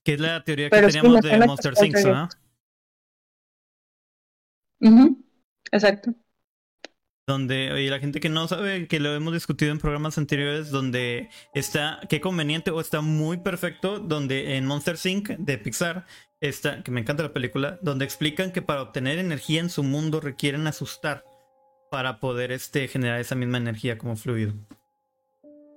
Que 0.03 0.14
es 0.14 0.20
la 0.20 0.42
teoría 0.44 0.70
que 0.70 0.81
teníamos 0.83 1.22
de 1.22 1.46
Monster 1.46 1.74
Things, 1.74 2.05
¿no? 2.05 2.29
Exacto 5.70 6.14
donde 7.26 7.82
y 7.82 7.88
la 7.88 7.98
gente 7.98 8.20
que 8.20 8.28
no 8.28 8.46
sabe 8.48 8.87
que 8.87 9.00
lo 9.00 9.14
hemos 9.14 9.32
discutido 9.32 9.72
en 9.72 9.78
programas 9.78 10.18
anteriores 10.18 10.70
donde 10.70 11.30
está 11.54 12.00
qué 12.08 12.20
conveniente 12.20 12.70
o 12.70 12.80
está 12.80 13.00
muy 13.00 13.38
perfecto 13.38 13.98
donde 13.98 14.56
en 14.56 14.66
Monster 14.66 14.96
Inc. 15.04 15.30
de 15.30 15.58
Pixar 15.58 16.06
está 16.40 16.82
que 16.82 16.90
me 16.90 17.00
encanta 17.00 17.22
la 17.22 17.32
película 17.32 17.78
donde 17.82 18.04
explican 18.04 18.52
que 18.52 18.62
para 18.62 18.82
obtener 18.82 19.18
energía 19.18 19.60
en 19.60 19.70
su 19.70 19.82
mundo 19.82 20.20
requieren 20.20 20.66
asustar 20.66 21.24
para 21.90 22.20
poder 22.20 22.52
este 22.52 22.88
generar 22.88 23.20
esa 23.20 23.34
misma 23.34 23.58
energía 23.58 23.96
como 23.96 24.16
fluido 24.16 24.52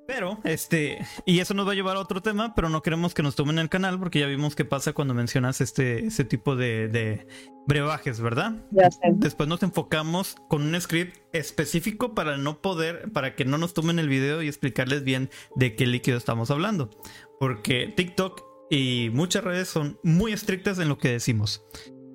Pero, 0.08 0.40
este, 0.46 1.06
y 1.26 1.40
eso 1.40 1.54
nos 1.54 1.68
va 1.68 1.74
a 1.74 1.76
llevar 1.76 1.98
a 1.98 2.00
otro 2.00 2.22
tema, 2.22 2.56
pero 2.56 2.70
no 2.70 2.82
queremos 2.82 3.14
que 3.14 3.24
nos 3.24 3.36
tomen 3.36 3.60
el 3.60 3.68
canal 3.68 4.00
porque 4.00 4.22
ya 4.22 4.28
vimos 4.28 4.56
qué 4.56 4.64
pasa 4.64 4.94
cuando 4.94 5.14
mencionas 5.14 5.60
este, 5.60 6.06
ese 6.06 6.24
tipo 6.24 6.56
de, 6.56 6.88
de 6.88 7.28
brebajes, 7.68 8.22
¿verdad? 8.22 8.56
Ya 8.72 8.90
sé. 8.90 9.00
Después 9.12 9.50
nos 9.50 9.62
enfocamos 9.64 10.38
con 10.48 10.62
un 10.62 10.80
script 10.80 11.18
específico 11.34 12.16
para 12.16 12.38
no 12.38 12.62
poder, 12.62 13.12
para 13.12 13.36
que 13.36 13.44
no 13.44 13.58
nos 13.58 13.74
tomen 13.74 14.00
el 14.00 14.08
video 14.08 14.42
y 14.42 14.48
explicarles 14.48 15.04
bien 15.04 15.30
de 15.58 15.76
qué 15.76 15.86
líquido 15.86 16.18
estamos 16.18 16.52
hablando. 16.52 16.90
Porque 17.38 17.94
TikTok 17.94 18.44
y 18.70 19.10
muchas 19.12 19.44
redes 19.44 19.68
son 19.68 20.00
muy 20.04 20.32
estrictas 20.32 20.80
en 20.80 20.88
lo 20.88 20.98
que 20.98 21.10
decimos. 21.10 21.66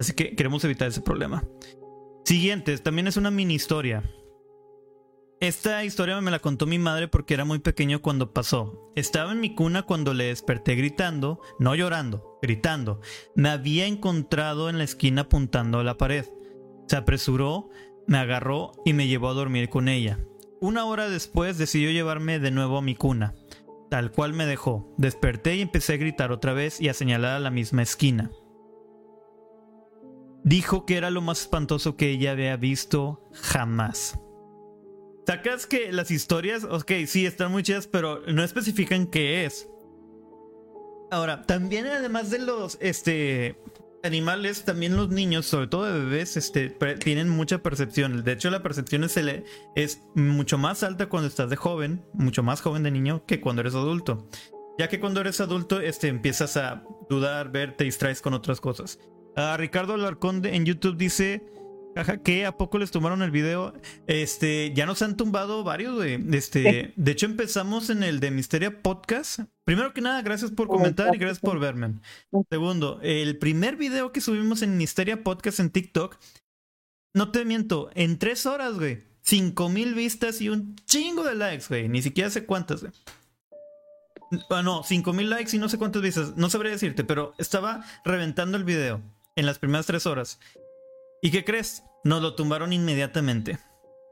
Así 0.00 0.14
que 0.14 0.34
queremos 0.34 0.64
evitar 0.64 0.88
ese 0.88 1.02
problema. 1.02 1.44
Siguiente, 2.24 2.76
también 2.78 3.06
es 3.06 3.18
una 3.18 3.30
mini 3.30 3.54
historia. 3.54 4.02
Esta 5.42 5.82
historia 5.82 6.20
me 6.20 6.30
la 6.30 6.38
contó 6.38 6.66
mi 6.66 6.78
madre 6.78 7.08
porque 7.08 7.34
era 7.34 7.44
muy 7.44 7.58
pequeño 7.58 8.00
cuando 8.00 8.32
pasó. 8.32 8.92
Estaba 8.94 9.32
en 9.32 9.40
mi 9.40 9.56
cuna 9.56 9.82
cuando 9.82 10.14
le 10.14 10.26
desperté 10.26 10.76
gritando, 10.76 11.40
no 11.58 11.74
llorando, 11.74 12.38
gritando. 12.40 13.00
Me 13.34 13.48
había 13.48 13.86
encontrado 13.86 14.70
en 14.70 14.78
la 14.78 14.84
esquina 14.84 15.22
apuntando 15.22 15.80
a 15.80 15.82
la 15.82 15.98
pared. 15.98 16.26
Se 16.86 16.94
apresuró, 16.94 17.70
me 18.06 18.18
agarró 18.18 18.70
y 18.84 18.92
me 18.92 19.08
llevó 19.08 19.30
a 19.30 19.34
dormir 19.34 19.68
con 19.68 19.88
ella. 19.88 20.20
Una 20.60 20.84
hora 20.84 21.08
después 21.08 21.58
decidió 21.58 21.90
llevarme 21.90 22.38
de 22.38 22.52
nuevo 22.52 22.78
a 22.78 22.82
mi 22.82 22.94
cuna, 22.94 23.34
tal 23.90 24.12
cual 24.12 24.34
me 24.34 24.46
dejó. 24.46 24.94
Desperté 24.96 25.56
y 25.56 25.62
empecé 25.62 25.94
a 25.94 25.96
gritar 25.96 26.30
otra 26.30 26.52
vez 26.52 26.80
y 26.80 26.88
a 26.88 26.94
señalar 26.94 27.32
a 27.32 27.40
la 27.40 27.50
misma 27.50 27.82
esquina. 27.82 28.30
Dijo 30.44 30.86
que 30.86 30.98
era 30.98 31.10
lo 31.10 31.20
más 31.20 31.40
espantoso 31.40 31.96
que 31.96 32.10
ella 32.10 32.30
había 32.30 32.56
visto 32.56 33.28
jamás. 33.32 34.20
Sacas 35.26 35.66
que 35.66 35.92
las 35.92 36.10
historias, 36.10 36.64
ok, 36.64 36.92
sí, 37.06 37.26
están 37.26 37.52
muy 37.52 37.62
chidas, 37.62 37.86
pero 37.86 38.22
no 38.26 38.42
especifican 38.42 39.06
qué 39.06 39.44
es. 39.44 39.68
Ahora, 41.10 41.42
también 41.42 41.86
además 41.86 42.30
de 42.30 42.40
los 42.40 42.78
este, 42.80 43.56
animales, 44.02 44.64
también 44.64 44.96
los 44.96 45.10
niños, 45.10 45.46
sobre 45.46 45.68
todo 45.68 45.84
de 45.84 45.92
bebés, 45.92 46.36
este, 46.36 46.70
tienen 46.98 47.28
mucha 47.28 47.58
percepción. 47.62 48.24
De 48.24 48.32
hecho, 48.32 48.50
la 48.50 48.62
percepción 48.62 49.04
es, 49.04 49.16
es 49.76 50.02
mucho 50.14 50.58
más 50.58 50.82
alta 50.82 51.08
cuando 51.08 51.28
estás 51.28 51.50
de 51.50 51.56
joven, 51.56 52.04
mucho 52.14 52.42
más 52.42 52.60
joven 52.60 52.82
de 52.82 52.90
niño, 52.90 53.24
que 53.26 53.40
cuando 53.40 53.60
eres 53.60 53.74
adulto. 53.74 54.26
Ya 54.78 54.88
que 54.88 55.00
cuando 55.00 55.20
eres 55.20 55.40
adulto, 55.40 55.80
este, 55.80 56.08
empiezas 56.08 56.56
a 56.56 56.82
dudar, 57.08 57.52
ver, 57.52 57.76
te 57.76 57.84
distraes 57.84 58.22
con 58.22 58.34
otras 58.34 58.60
cosas. 58.60 58.98
A 59.36 59.56
Ricardo 59.56 59.94
Alarcón 59.94 60.44
en 60.44 60.64
YouTube 60.64 60.96
dice 60.96 61.42
que 62.22 62.46
a 62.46 62.56
poco 62.56 62.78
les 62.78 62.90
tomaron 62.90 63.22
el 63.22 63.30
video. 63.30 63.74
Este, 64.06 64.72
ya 64.74 64.86
nos 64.86 65.02
han 65.02 65.16
tumbado 65.16 65.64
varios, 65.64 65.94
güey. 65.94 66.18
Este, 66.32 66.92
de 66.96 67.12
hecho, 67.12 67.26
empezamos 67.26 67.90
en 67.90 68.02
el 68.02 68.20
de 68.20 68.30
Misteria 68.30 68.82
Podcast. 68.82 69.40
Primero 69.64 69.92
que 69.92 70.00
nada, 70.00 70.22
gracias 70.22 70.50
por 70.50 70.68
comentar 70.68 71.14
y 71.14 71.18
gracias 71.18 71.40
por 71.40 71.58
verme. 71.58 72.00
Segundo, 72.50 73.00
el 73.02 73.38
primer 73.38 73.76
video 73.76 74.12
que 74.12 74.20
subimos 74.20 74.62
en 74.62 74.76
Misteria 74.76 75.22
Podcast 75.22 75.60
en 75.60 75.70
TikTok, 75.70 76.18
no 77.14 77.30
te 77.30 77.44
miento, 77.44 77.90
en 77.94 78.18
tres 78.18 78.46
horas, 78.46 78.74
güey. 78.74 79.04
Cinco 79.20 79.68
mil 79.68 79.94
vistas 79.94 80.40
y 80.40 80.48
un 80.48 80.74
chingo 80.84 81.22
de 81.22 81.34
likes, 81.34 81.66
güey. 81.68 81.88
Ni 81.88 82.02
siquiera 82.02 82.28
sé 82.30 82.44
cuántas, 82.44 82.80
güey. 82.80 82.92
Ah, 84.50 84.62
no, 84.62 84.82
cinco 84.82 85.12
mil 85.12 85.28
likes 85.28 85.54
y 85.54 85.58
no 85.58 85.68
sé 85.68 85.78
cuántas 85.78 86.02
vistas. 86.02 86.36
No 86.36 86.48
sabría 86.48 86.72
decirte, 86.72 87.04
pero 87.04 87.34
estaba 87.38 87.84
reventando 88.04 88.56
el 88.56 88.64
video 88.64 89.02
en 89.36 89.46
las 89.46 89.58
primeras 89.58 89.86
tres 89.86 90.06
horas. 90.06 90.40
¿Y 91.24 91.30
qué 91.30 91.44
crees? 91.44 91.84
Nos 92.02 92.20
lo 92.20 92.34
tumbaron 92.34 92.72
inmediatamente. 92.72 93.58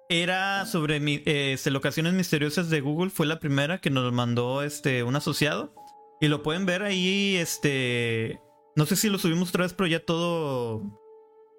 Era 0.08 0.64
sobre 0.64 0.98
eh, 0.98 1.52
este, 1.52 1.72
locaciones 1.72 2.12
misteriosas 2.12 2.70
de 2.70 2.80
Google. 2.80 3.10
Fue 3.10 3.26
la 3.26 3.40
primera 3.40 3.80
que 3.80 3.90
nos 3.90 4.12
mandó 4.12 4.62
este, 4.62 5.02
un 5.02 5.16
asociado. 5.16 5.74
Y 6.20 6.28
lo 6.28 6.42
pueden 6.42 6.66
ver 6.66 6.82
ahí, 6.82 7.36
este... 7.36 8.40
No 8.76 8.86
sé 8.86 8.94
si 8.94 9.08
lo 9.08 9.18
subimos 9.18 9.48
otra 9.48 9.64
vez, 9.64 9.74
pero 9.74 9.88
ya 9.88 10.04
todo... 10.04 10.82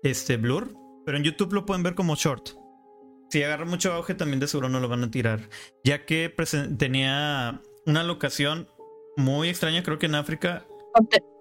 Este, 0.03 0.37
blur. 0.37 0.73
Pero 1.05 1.17
en 1.17 1.23
YouTube 1.25 1.53
lo 1.53 1.65
pueden 1.65 1.83
ver 1.83 1.95
como 1.95 2.15
short. 2.15 2.51
Si 3.29 3.43
agarra 3.43 3.65
mucho 3.65 3.91
auge, 3.91 4.15
también 4.15 4.39
de 4.39 4.47
seguro 4.47 4.69
no 4.69 4.79
lo 4.79 4.87
van 4.87 5.03
a 5.03 5.11
tirar. 5.11 5.49
Ya 5.83 6.05
que 6.05 6.33
tenía 6.77 7.61
una 7.85 8.03
locación 8.03 8.69
muy 9.17 9.49
extraña, 9.49 9.83
creo 9.83 9.99
que 9.99 10.05
en 10.05 10.15
África. 10.15 10.65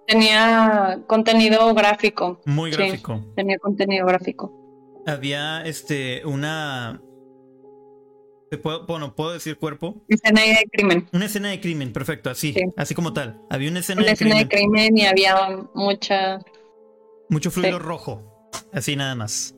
Tenía 0.06 1.02
contenido 1.06 1.72
gráfico. 1.74 2.40
Muy 2.44 2.70
gráfico. 2.70 3.20
tenía 3.36 3.58
contenido 3.58 4.06
gráfico. 4.06 4.52
Había 5.06 5.62
este 5.64 6.22
una 6.24 7.00
bueno, 8.88 9.14
puedo 9.14 9.32
decir 9.32 9.56
cuerpo. 9.56 10.04
Escena 10.08 10.42
de 10.42 10.68
crimen. 10.72 11.08
Una 11.12 11.26
escena 11.26 11.50
de 11.50 11.60
crimen, 11.60 11.92
perfecto, 11.92 12.30
así, 12.30 12.54
así 12.76 12.94
como 12.94 13.12
tal. 13.12 13.40
Había 13.48 13.70
una 13.70 13.78
escena, 13.78 14.02
de, 14.02 14.10
escena 14.10 14.30
crimen. 14.30 14.48
de 14.48 14.56
crimen 14.56 14.98
y 14.98 15.06
había 15.06 15.36
mucha 15.74 16.40
mucho 17.28 17.50
fluido 17.50 17.78
rojo, 17.78 18.50
así 18.72 18.96
nada 18.96 19.14
más. 19.14 19.54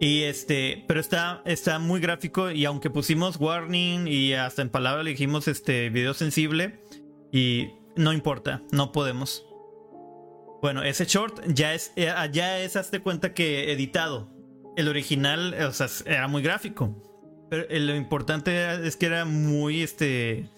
Y 0.00 0.22
este, 0.22 0.84
pero 0.88 0.98
está, 0.98 1.42
está 1.44 1.78
muy 1.78 2.00
gráfico 2.00 2.50
y 2.50 2.64
aunque 2.64 2.88
pusimos 2.88 3.36
warning 3.38 4.08
y 4.08 4.32
hasta 4.32 4.62
en 4.62 4.70
palabra 4.70 5.02
le 5.02 5.10
dijimos 5.10 5.46
este 5.46 5.90
video 5.90 6.14
sensible 6.14 6.82
y 7.30 7.68
no 7.96 8.14
importa, 8.14 8.62
no 8.72 8.92
podemos. 8.92 9.46
Bueno, 10.60 10.82
ese 10.82 11.06
short 11.06 11.40
ya 11.46 11.74
es, 11.74 11.92
eh, 11.96 12.12
ya 12.32 12.58
es, 12.60 12.76
hazte 12.76 13.00
cuenta 13.00 13.32
que 13.32 13.72
editado. 13.72 14.30
El 14.76 14.88
original, 14.88 15.54
o 15.54 15.72
sea, 15.72 15.88
era 16.06 16.28
muy 16.28 16.42
gráfico. 16.42 17.46
Pero 17.48 17.64
eh, 17.68 17.80
lo 17.80 17.96
importante 17.96 18.86
es 18.86 18.96
que 18.96 19.06
era 19.06 19.24
muy 19.24 19.82
este, 19.82 20.48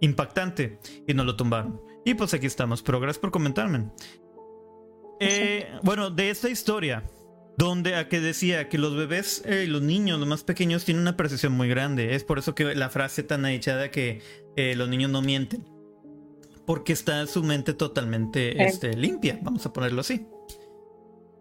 impactante 0.00 0.78
y 1.06 1.14
no 1.14 1.24
lo 1.24 1.36
tumbaron. 1.36 1.80
Y 2.04 2.14
pues 2.14 2.34
aquí 2.34 2.46
estamos, 2.46 2.82
pero 2.82 3.00
gracias 3.00 3.20
por 3.20 3.30
comentarme. 3.30 3.90
Eh, 5.20 5.68
bueno, 5.82 6.10
de 6.10 6.30
esta 6.30 6.48
historia, 6.48 7.04
donde 7.58 7.96
a 7.96 8.08
que 8.08 8.20
decía 8.20 8.68
que 8.68 8.78
los 8.78 8.96
bebés 8.96 9.44
y 9.46 9.66
los 9.66 9.82
niños, 9.82 10.18
los 10.18 10.28
más 10.28 10.42
pequeños, 10.44 10.84
tienen 10.84 11.02
una 11.02 11.16
percepción 11.16 11.52
muy 11.52 11.68
grande. 11.68 12.14
Es 12.14 12.24
por 12.24 12.38
eso 12.38 12.54
que 12.54 12.74
la 12.74 12.90
frase 12.90 13.22
tan 13.22 13.42
de 13.42 13.90
que 13.90 14.22
los 14.56 14.88
niños 14.88 15.10
no 15.10 15.20
mienten 15.20 15.71
porque 16.66 16.92
está 16.92 17.26
su 17.26 17.42
mente 17.42 17.74
totalmente 17.74 18.64
este, 18.64 18.96
limpia, 18.96 19.38
vamos 19.42 19.66
a 19.66 19.72
ponerlo 19.72 20.00
así. 20.00 20.26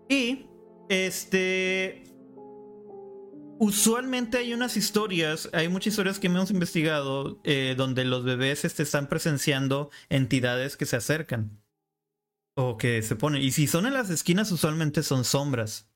Y 0.09 0.45
este 0.89 2.03
usualmente 3.61 4.39
hay 4.39 4.55
unas 4.55 4.75
historias, 4.75 5.47
hay 5.53 5.69
muchas 5.69 5.93
historias 5.93 6.17
que 6.17 6.25
hemos 6.25 6.49
investigado 6.49 7.39
eh, 7.43 7.75
donde 7.77 8.05
los 8.05 8.23
bebés 8.23 8.65
este, 8.65 8.81
están 8.81 9.07
presenciando 9.07 9.91
entidades 10.09 10.77
que 10.77 10.87
se 10.87 10.95
acercan 10.95 11.61
o 12.55 12.77
que 12.79 13.03
se 13.03 13.15
ponen. 13.15 13.43
Y 13.43 13.51
si 13.51 13.67
son 13.67 13.85
en 13.85 13.93
las 13.93 14.09
esquinas, 14.09 14.51
usualmente 14.51 15.03
son 15.03 15.25
sombras. 15.25 15.90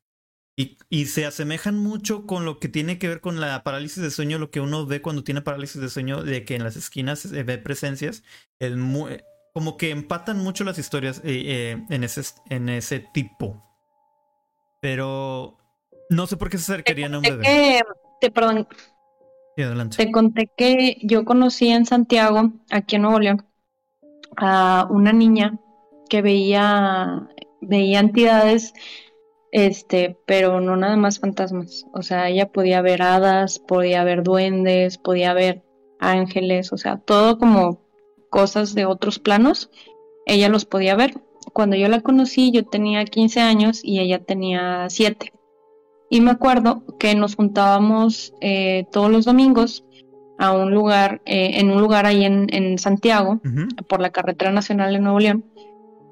Y, 0.57 0.77
y, 0.89 1.07
se 1.07 1.25
asemejan 1.25 1.77
mucho 1.77 2.25
con 2.25 2.45
lo 2.45 2.59
que 2.59 2.69
tiene 2.69 2.97
que 2.97 3.09
ver 3.09 3.19
con 3.19 3.41
la 3.41 3.61
parálisis 3.63 4.01
de 4.01 4.09
sueño, 4.09 4.39
lo 4.39 4.51
que 4.51 4.61
uno 4.61 4.85
ve 4.85 5.01
cuando 5.01 5.23
tiene 5.23 5.41
parálisis 5.41 5.81
de 5.81 5.89
sueño, 5.89 6.23
de 6.23 6.45
que 6.45 6.55
en 6.55 6.63
las 6.63 6.77
esquinas 6.77 7.19
se 7.19 7.43
ve 7.43 7.57
presencias. 7.57 8.23
Es 8.59 8.77
muy, 8.77 9.17
como 9.55 9.77
que 9.77 9.89
empatan 9.89 10.37
mucho 10.39 10.65
las 10.65 10.77
historias 10.77 11.19
eh, 11.19 11.43
eh, 11.45 11.85
en, 11.89 12.03
ese, 12.03 12.21
en 12.49 12.67
ese 12.67 12.99
tipo. 13.13 13.63
Pero 14.81 15.57
no 16.09 16.27
sé 16.27 16.35
por 16.35 16.49
qué 16.49 16.57
se 16.57 16.73
acercarían 16.73 17.13
a 17.13 17.17
un 17.19 17.23
bebé. 17.23 17.81
te, 18.19 18.31
perdón. 18.31 18.67
adelante. 19.57 19.97
Te 19.97 20.11
conté 20.11 20.51
que 20.57 20.97
yo 21.03 21.23
conocí 21.23 21.69
en 21.69 21.85
Santiago, 21.85 22.51
aquí 22.69 22.97
en 22.97 23.03
Nuevo 23.03 23.19
León, 23.19 23.45
a 24.35 24.87
una 24.89 25.13
niña 25.13 25.57
que 26.09 26.21
veía, 26.21 27.27
veía 27.61 27.99
entidades 27.99 28.73
este, 29.55 30.17
pero 30.25 30.59
no 30.59 30.75
nada 30.75 30.97
más 30.97 31.19
fantasmas. 31.19 31.85
O 31.93 32.01
sea, 32.01 32.27
ella 32.27 32.49
podía 32.49 32.81
ver 32.81 33.01
hadas, 33.01 33.57
podía 33.57 34.03
ver 34.03 34.21
duendes, 34.21 34.97
podía 34.97 35.33
ver 35.33 35.63
ángeles, 35.97 36.73
o 36.73 36.77
sea, 36.77 36.97
todo 36.97 37.39
como 37.39 37.79
cosas 38.29 38.75
de 38.75 38.85
otros 38.85 39.17
planos, 39.17 39.71
ella 40.25 40.49
los 40.49 40.65
podía 40.65 40.97
ver. 40.97 41.13
Cuando 41.53 41.77
yo 41.77 41.87
la 41.87 42.01
conocí, 42.01 42.51
yo 42.51 42.65
tenía 42.65 43.05
15 43.05 43.39
años 43.39 43.79
y 43.81 44.01
ella 44.01 44.19
tenía 44.19 44.87
7. 44.89 45.31
Y 46.09 46.19
me 46.19 46.31
acuerdo 46.31 46.83
que 46.99 47.15
nos 47.15 47.35
juntábamos 47.35 48.33
eh, 48.41 48.87
todos 48.91 49.09
los 49.09 49.23
domingos 49.23 49.85
a 50.37 50.51
un 50.51 50.73
lugar, 50.73 51.21
eh, 51.25 51.61
en 51.61 51.71
un 51.71 51.79
lugar 51.79 52.05
ahí 52.05 52.25
en, 52.25 52.77
Santiago, 52.77 53.39
por 53.87 54.01
la 54.01 54.09
carretera 54.09 54.51
nacional 54.51 54.91
de 54.91 54.99
Nuevo 54.99 55.19
León, 55.19 55.45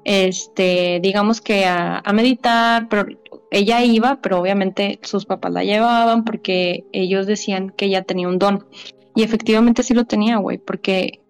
este, 0.04 0.98
digamos 1.02 1.42
que 1.42 1.66
a, 1.66 1.98
a, 1.98 2.12
meditar, 2.14 2.88
pero 2.88 3.06
ella 3.54 3.84
iba, 3.84 4.20
pero 4.20 4.40
obviamente 4.40 4.98
sus 5.02 5.26
papás 5.26 5.52
la 5.52 5.62
llevaban 5.62 6.24
porque 6.24 6.84
ellos 6.92 7.26
decían 7.26 7.70
que 7.70 7.84
ella 7.86 8.02
tenía 8.02 8.26
un 8.26 8.40
don. 8.40 8.66
Y 9.14 9.22
efectivamente 9.22 9.84
sí 9.84 9.94
lo 9.94 10.06
tenía, 10.06 10.38
güey, 10.38 10.58
porque 10.58 11.20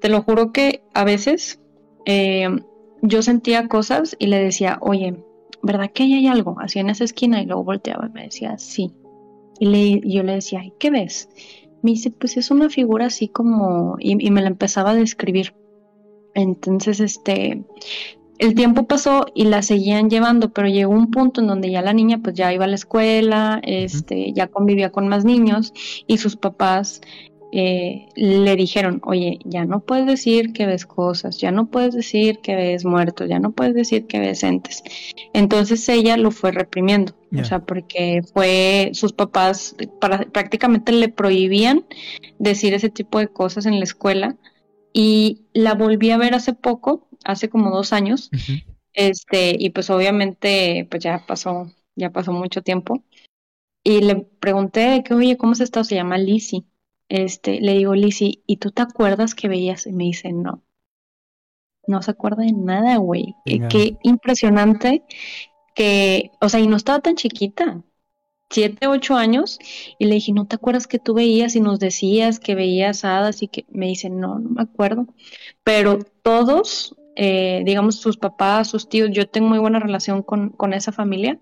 te 0.00 0.08
lo 0.08 0.22
juro 0.22 0.50
que 0.50 0.82
a 0.92 1.04
veces 1.04 1.60
eh, 2.04 2.48
yo 3.00 3.22
sentía 3.22 3.68
cosas 3.68 4.16
y 4.18 4.26
le 4.26 4.40
decía, 4.40 4.78
oye, 4.80 5.22
¿verdad 5.62 5.92
que 5.94 6.02
ahí 6.02 6.14
hay 6.14 6.26
algo? 6.26 6.56
Así 6.58 6.80
en 6.80 6.90
esa 6.90 7.04
esquina 7.04 7.40
y 7.40 7.46
luego 7.46 7.62
volteaba 7.62 8.08
y 8.08 8.12
me 8.12 8.24
decía, 8.24 8.58
sí. 8.58 8.92
Y, 9.60 9.66
le, 9.66 10.00
yo 10.04 10.24
le 10.24 10.34
decía, 10.34 10.64
¿qué 10.80 10.90
ves? 10.90 11.28
Me 11.80 11.92
dice, 11.92 12.10
pues 12.10 12.36
es 12.36 12.50
una 12.50 12.70
figura 12.70 13.06
así 13.06 13.28
como, 13.28 13.96
y, 14.00 14.26
y 14.26 14.30
me 14.32 14.42
la 14.42 14.48
empezaba 14.48 14.90
a 14.90 14.94
describir. 14.96 15.54
Entonces, 16.34 16.98
este, 16.98 17.64
el 18.38 18.54
tiempo 18.54 18.86
pasó 18.86 19.26
y 19.34 19.44
la 19.44 19.62
seguían 19.62 20.10
llevando, 20.10 20.52
pero 20.52 20.68
llegó 20.68 20.92
un 20.92 21.10
punto 21.10 21.40
en 21.40 21.46
donde 21.46 21.70
ya 21.70 21.82
la 21.82 21.92
niña 21.92 22.20
pues 22.22 22.34
ya 22.34 22.52
iba 22.52 22.64
a 22.64 22.68
la 22.68 22.74
escuela, 22.74 23.60
este, 23.62 24.32
ya 24.32 24.48
convivía 24.48 24.90
con 24.90 25.08
más 25.08 25.24
niños 25.24 25.72
y 26.06 26.18
sus 26.18 26.36
papás 26.36 27.00
eh, 27.52 28.08
le 28.16 28.56
dijeron, 28.56 29.00
oye, 29.04 29.38
ya 29.44 29.64
no 29.64 29.80
puedes 29.80 30.04
decir 30.04 30.52
que 30.52 30.66
ves 30.66 30.84
cosas, 30.84 31.38
ya 31.38 31.52
no 31.52 31.66
puedes 31.70 31.94
decir 31.94 32.40
que 32.40 32.56
ves 32.56 32.84
muertos, 32.84 33.28
ya 33.28 33.38
no 33.38 33.52
puedes 33.52 33.74
decir 33.74 34.06
que 34.06 34.18
ves 34.18 34.42
entes. 34.42 34.82
Entonces 35.32 35.88
ella 35.88 36.16
lo 36.16 36.32
fue 36.32 36.52
reprimiendo, 36.52 37.14
o 37.38 37.44
sea, 37.44 37.60
porque 37.60 38.22
fue, 38.34 38.90
sus 38.92 39.12
papás 39.12 39.76
prácticamente 40.32 40.92
le 40.92 41.08
prohibían 41.08 41.86
decir 42.38 42.74
ese 42.74 42.90
tipo 42.90 43.18
de 43.18 43.28
cosas 43.28 43.64
en 43.64 43.78
la 43.78 43.84
escuela 43.84 44.36
y 44.92 45.42
la 45.52 45.74
volví 45.74 46.10
a 46.10 46.18
ver 46.18 46.34
hace 46.34 46.52
poco, 46.52 47.06
hace 47.26 47.48
como 47.48 47.70
dos 47.70 47.92
años, 47.92 48.30
este, 48.92 49.56
y 49.58 49.70
pues 49.70 49.90
obviamente 49.90 50.86
pues 50.90 51.02
ya 51.02 51.24
pasó, 51.26 51.70
ya 51.94 52.10
pasó 52.10 52.32
mucho 52.32 52.62
tiempo. 52.62 53.02
Y 53.84 54.00
le 54.00 54.16
pregunté 54.16 55.04
que, 55.04 55.14
oye, 55.14 55.36
¿cómo 55.36 55.54
se 55.54 55.64
está? 55.64 55.84
Se 55.84 55.94
llama 55.94 56.18
Lizzie 56.18 56.64
este, 57.08 57.60
le 57.60 57.74
digo, 57.74 57.94
Lizzy, 57.94 58.42
¿y 58.46 58.56
tú 58.56 58.70
te 58.70 58.82
acuerdas 58.82 59.34
que 59.34 59.48
veías? 59.48 59.86
Y 59.86 59.92
me 59.92 60.04
dice, 60.04 60.32
no. 60.32 60.62
No 61.86 62.02
se 62.02 62.10
acuerda 62.10 62.42
de 62.42 62.52
nada, 62.52 62.96
güey. 62.96 63.34
Qué 63.44 63.96
impresionante 64.02 65.04
que, 65.74 66.32
o 66.40 66.48
sea, 66.48 66.58
y 66.58 66.66
no 66.66 66.76
estaba 66.76 66.98
tan 67.00 67.14
chiquita, 67.14 67.84
siete, 68.50 68.88
ocho 68.88 69.14
años, 69.14 69.58
y 69.98 70.06
le 70.06 70.16
dije, 70.16 70.32
¿no 70.32 70.46
te 70.46 70.56
acuerdas 70.56 70.88
que 70.88 70.98
tú 70.98 71.14
veías 71.14 71.54
y 71.54 71.60
nos 71.60 71.78
decías 71.78 72.40
que 72.40 72.56
veías 72.56 73.04
hadas 73.04 73.42
y 73.42 73.48
que 73.48 73.66
me 73.68 73.86
dice, 73.86 74.10
no, 74.10 74.40
no 74.40 74.50
me 74.50 74.62
acuerdo. 74.62 75.06
Pero 75.62 76.00
todos, 76.22 76.96
eh, 77.16 77.62
digamos, 77.64 77.96
sus 77.96 78.18
papás, 78.18 78.68
sus 78.68 78.88
tíos, 78.88 79.10
yo 79.10 79.26
tengo 79.26 79.48
muy 79.48 79.58
buena 79.58 79.80
relación 79.80 80.22
con, 80.22 80.50
con 80.50 80.74
esa 80.74 80.92
familia, 80.92 81.40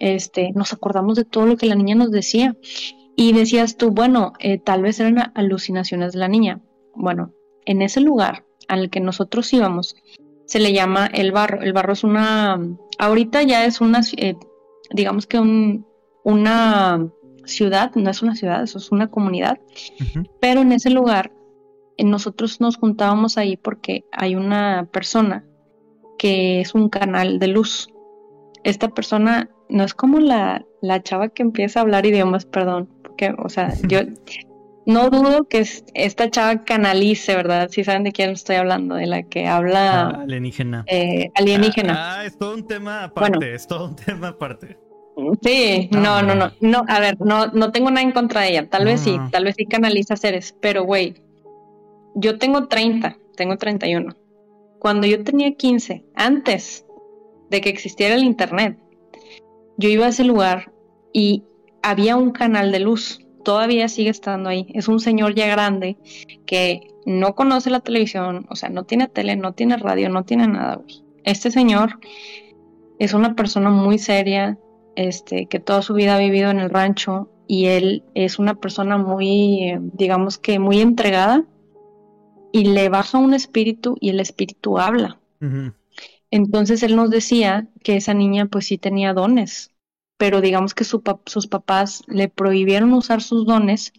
este, 0.00 0.52
nos 0.52 0.72
acordamos 0.72 1.16
de 1.16 1.24
todo 1.24 1.46
lo 1.46 1.56
que 1.56 1.66
la 1.66 1.76
niña 1.76 1.94
nos 1.94 2.10
decía. 2.10 2.56
Y 3.14 3.32
decías 3.32 3.76
tú, 3.76 3.90
bueno, 3.90 4.32
eh, 4.40 4.58
tal 4.58 4.82
vez 4.82 4.98
eran 4.98 5.32
alucinaciones 5.34 6.12
de 6.12 6.18
la 6.18 6.28
niña. 6.28 6.60
Bueno, 6.94 7.32
en 7.66 7.82
ese 7.82 8.00
lugar 8.00 8.44
al 8.68 8.90
que 8.90 9.00
nosotros 9.00 9.52
íbamos 9.52 9.96
se 10.46 10.58
le 10.58 10.72
llama 10.72 11.06
el 11.06 11.32
barro. 11.32 11.62
El 11.62 11.72
barro 11.72 11.92
es 11.92 12.04
una, 12.04 12.60
ahorita 12.98 13.42
ya 13.42 13.64
es 13.64 13.80
una, 13.80 14.00
eh, 14.16 14.36
digamos 14.90 15.26
que 15.26 15.38
un, 15.38 15.86
una 16.24 17.08
ciudad, 17.44 17.94
no 17.94 18.10
es 18.10 18.22
una 18.22 18.36
ciudad, 18.36 18.62
eso 18.62 18.78
es 18.78 18.90
una 18.92 19.10
comunidad, 19.10 19.60
pero 20.40 20.60
en 20.60 20.72
ese 20.72 20.90
lugar 20.90 21.32
nosotros 21.98 22.60
nos 22.60 22.76
juntábamos 22.76 23.38
ahí 23.38 23.56
porque 23.56 24.04
hay 24.12 24.34
una 24.34 24.88
persona 24.92 25.44
que 26.18 26.60
es 26.60 26.74
un 26.74 26.88
canal 26.88 27.38
de 27.38 27.48
luz. 27.48 27.88
Esta 28.64 28.88
persona 28.88 29.50
no 29.68 29.84
es 29.84 29.94
como 29.94 30.20
la, 30.20 30.64
la 30.80 31.02
chava 31.02 31.28
que 31.28 31.42
empieza 31.42 31.80
a 31.80 31.82
hablar 31.82 32.06
idiomas, 32.06 32.46
perdón, 32.46 32.88
que, 33.16 33.34
o 33.38 33.48
sea, 33.48 33.72
yo 33.88 34.00
no 34.86 35.10
dudo 35.10 35.48
que 35.48 35.66
esta 35.94 36.30
chava 36.30 36.64
canalice, 36.64 37.34
¿verdad? 37.34 37.68
Si 37.70 37.84
saben 37.84 38.04
de 38.04 38.12
quién 38.12 38.30
estoy 38.30 38.56
hablando, 38.56 38.96
de 38.96 39.06
la 39.06 39.22
que 39.22 39.46
habla 39.46 40.08
ah, 40.08 40.22
alienígena. 40.22 40.84
Eh, 40.86 41.30
alienígena. 41.34 41.94
Ah, 41.94 42.16
ah, 42.18 42.24
es 42.24 42.38
todo 42.38 42.54
un 42.54 42.66
tema 42.66 43.04
aparte, 43.04 43.54
es 43.54 43.66
todo 43.66 43.88
un 43.88 43.96
tema 44.06 44.28
aparte. 44.28 44.78
Sí, 45.42 45.90
no, 45.92 46.22
no, 46.22 46.34
no, 46.34 46.52
no, 46.60 46.84
a 46.88 46.98
ver, 46.98 47.20
no, 47.20 47.48
no 47.48 47.70
tengo 47.70 47.90
nada 47.90 48.00
en 48.00 48.12
contra 48.12 48.40
de 48.40 48.50
ella, 48.50 48.68
tal 48.70 48.86
vez 48.86 49.00
sí, 49.00 49.18
tal 49.30 49.44
vez 49.44 49.56
sí 49.58 49.66
canaliza 49.66 50.16
seres, 50.16 50.56
pero 50.60 50.84
güey, 50.84 51.14
yo 52.14 52.38
tengo 52.38 52.68
30, 52.68 53.18
tengo 53.36 53.56
31. 53.56 54.16
Cuando 54.78 55.06
yo 55.06 55.22
tenía 55.22 55.54
15, 55.54 56.04
antes 56.14 56.86
de 57.50 57.60
que 57.60 57.70
existiera 57.70 58.14
el 58.14 58.24
internet, 58.24 58.78
yo 59.76 59.88
iba 59.88 60.06
a 60.06 60.10
ese 60.10 60.24
lugar 60.24 60.72
y 61.12 61.44
había 61.82 62.16
un 62.16 62.30
canal 62.30 62.72
de 62.72 62.80
luz, 62.80 63.20
todavía 63.44 63.88
sigue 63.88 64.10
estando 64.10 64.48
ahí. 64.48 64.66
Es 64.74 64.88
un 64.88 65.00
señor 65.00 65.34
ya 65.34 65.46
grande 65.46 65.96
que 66.46 66.88
no 67.04 67.34
conoce 67.34 67.70
la 67.70 67.80
televisión, 67.80 68.46
o 68.48 68.56
sea, 68.56 68.68
no 68.68 68.84
tiene 68.84 69.08
tele, 69.08 69.36
no 69.36 69.52
tiene 69.52 69.76
radio, 69.76 70.08
no 70.08 70.24
tiene 70.24 70.48
nada. 70.48 70.80
Este 71.24 71.50
señor 71.50 71.98
es 72.98 73.14
una 73.14 73.34
persona 73.34 73.70
muy 73.70 73.98
seria, 73.98 74.58
este, 74.94 75.46
que 75.46 75.58
toda 75.58 75.82
su 75.82 75.94
vida 75.94 76.16
ha 76.16 76.18
vivido 76.18 76.50
en 76.50 76.60
el 76.60 76.70
rancho 76.70 77.30
y 77.46 77.66
él 77.66 78.04
es 78.14 78.38
una 78.38 78.54
persona 78.54 78.98
muy, 78.98 79.74
digamos 79.92 80.38
que 80.38 80.58
muy 80.58 80.80
entregada 80.80 81.44
y 82.52 82.64
le 82.66 82.88
baja 82.88 83.18
un 83.18 83.34
espíritu 83.34 83.96
y 84.00 84.10
el 84.10 84.20
espíritu 84.20 84.78
habla. 84.78 85.18
Entonces 86.30 86.82
él 86.82 86.94
nos 86.94 87.10
decía 87.10 87.68
que 87.82 87.96
esa 87.96 88.14
niña 88.14 88.46
pues 88.46 88.66
sí 88.66 88.78
tenía 88.78 89.12
dones, 89.12 89.72
pero 90.16 90.40
digamos 90.40 90.74
que 90.74 90.84
sus 90.84 91.46
papás 91.48 92.04
le 92.06 92.28
prohibieron 92.28 92.92
usar 92.92 93.22
sus 93.22 93.44
dones, 93.44 93.92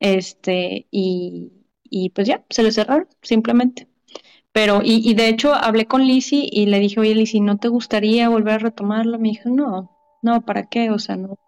este, 0.00 0.86
y, 0.90 1.52
pues 2.14 2.26
ya, 2.26 2.44
se 2.50 2.62
le 2.62 2.72
cerraron, 2.72 3.08
simplemente. 3.22 3.88
Pero, 4.52 4.80
y, 4.84 5.14
de 5.14 5.28
hecho 5.28 5.54
hablé 5.54 5.86
con 5.86 6.06
Lizzie 6.06 6.48
y 6.50 6.66
le 6.66 6.80
dije, 6.80 7.00
oye 7.00 7.14
Lizzie, 7.14 7.40
¿no 7.40 7.58
te 7.58 7.68
gustaría 7.68 8.28
volver 8.28 8.54
a 8.54 8.58
retomarlo? 8.58 9.18
Me 9.18 9.30
dijo, 9.30 9.48
no, 9.48 9.96
no, 10.22 10.42
¿para 10.42 10.68
qué? 10.68 10.90
O 10.90 10.98
sea, 10.98 11.16
no, 11.16 11.38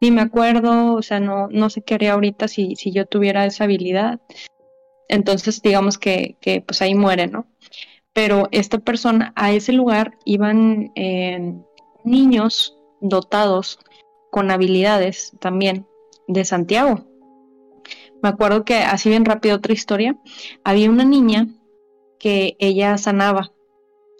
ni 0.00 0.10
me 0.10 0.22
acuerdo, 0.22 0.94
o 0.94 1.02
sea, 1.02 1.20
no, 1.20 1.48
no 1.48 1.70
sé 1.70 1.82
qué 1.82 1.94
haría 1.94 2.14
ahorita 2.14 2.48
si, 2.48 2.76
si 2.76 2.92
yo 2.92 3.06
tuviera 3.06 3.46
esa 3.46 3.64
habilidad. 3.64 4.20
Entonces, 5.08 5.62
digamos 5.62 5.98
que, 5.98 6.36
que 6.40 6.60
pues 6.60 6.82
ahí 6.82 6.94
muere, 6.94 7.26
¿no? 7.26 7.46
Pero 8.12 8.48
esta 8.50 8.78
persona, 8.78 9.32
a 9.36 9.52
ese 9.52 9.72
lugar 9.72 10.16
iban 10.24 10.90
eh, 10.94 11.54
niños 12.04 12.78
dotados 13.00 13.78
con 14.30 14.50
habilidades 14.50 15.32
también 15.40 15.86
de 16.26 16.44
Santiago. 16.44 17.06
Me 18.22 18.30
acuerdo 18.30 18.64
que 18.64 18.76
así 18.76 19.08
bien 19.08 19.24
rápido 19.24 19.56
otra 19.56 19.72
historia, 19.72 20.16
había 20.64 20.90
una 20.90 21.04
niña 21.04 21.48
que 22.18 22.56
ella 22.58 22.96
sanaba, 22.98 23.52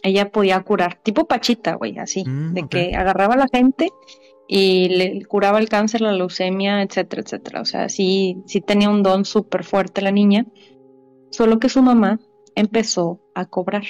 ella 0.03 0.31
podía 0.31 0.63
curar, 0.63 1.01
tipo 1.03 1.27
Pachita, 1.27 1.75
güey, 1.75 1.99
así, 1.99 2.25
mm, 2.25 2.55
de 2.55 2.69
que 2.69 2.95
agarraba 2.95 3.35
a 3.35 3.39
la 3.39 3.49
gente 3.49 3.91
y 4.47 4.89
le 4.91 5.25
curaba 5.25 5.59
el 5.59 5.69
cáncer, 5.69 6.03
la 6.03 6.13
leucemia, 6.13 6.83
etcétera, 6.83 7.23
etcétera. 7.23 7.61
O 7.63 7.65
sea, 7.65 7.89
sí, 7.89 8.43
sí 8.47 8.61
tenía 8.61 8.91
un 8.91 9.03
don 9.03 9.25
súper 9.25 9.65
fuerte 9.65 10.03
la 10.03 10.13
niña, 10.13 10.47
solo 11.37 11.59
que 11.59 11.69
su 11.69 11.83
mamá 11.83 12.19
empezó 12.55 13.21
a 13.35 13.45
cobrar. 13.45 13.85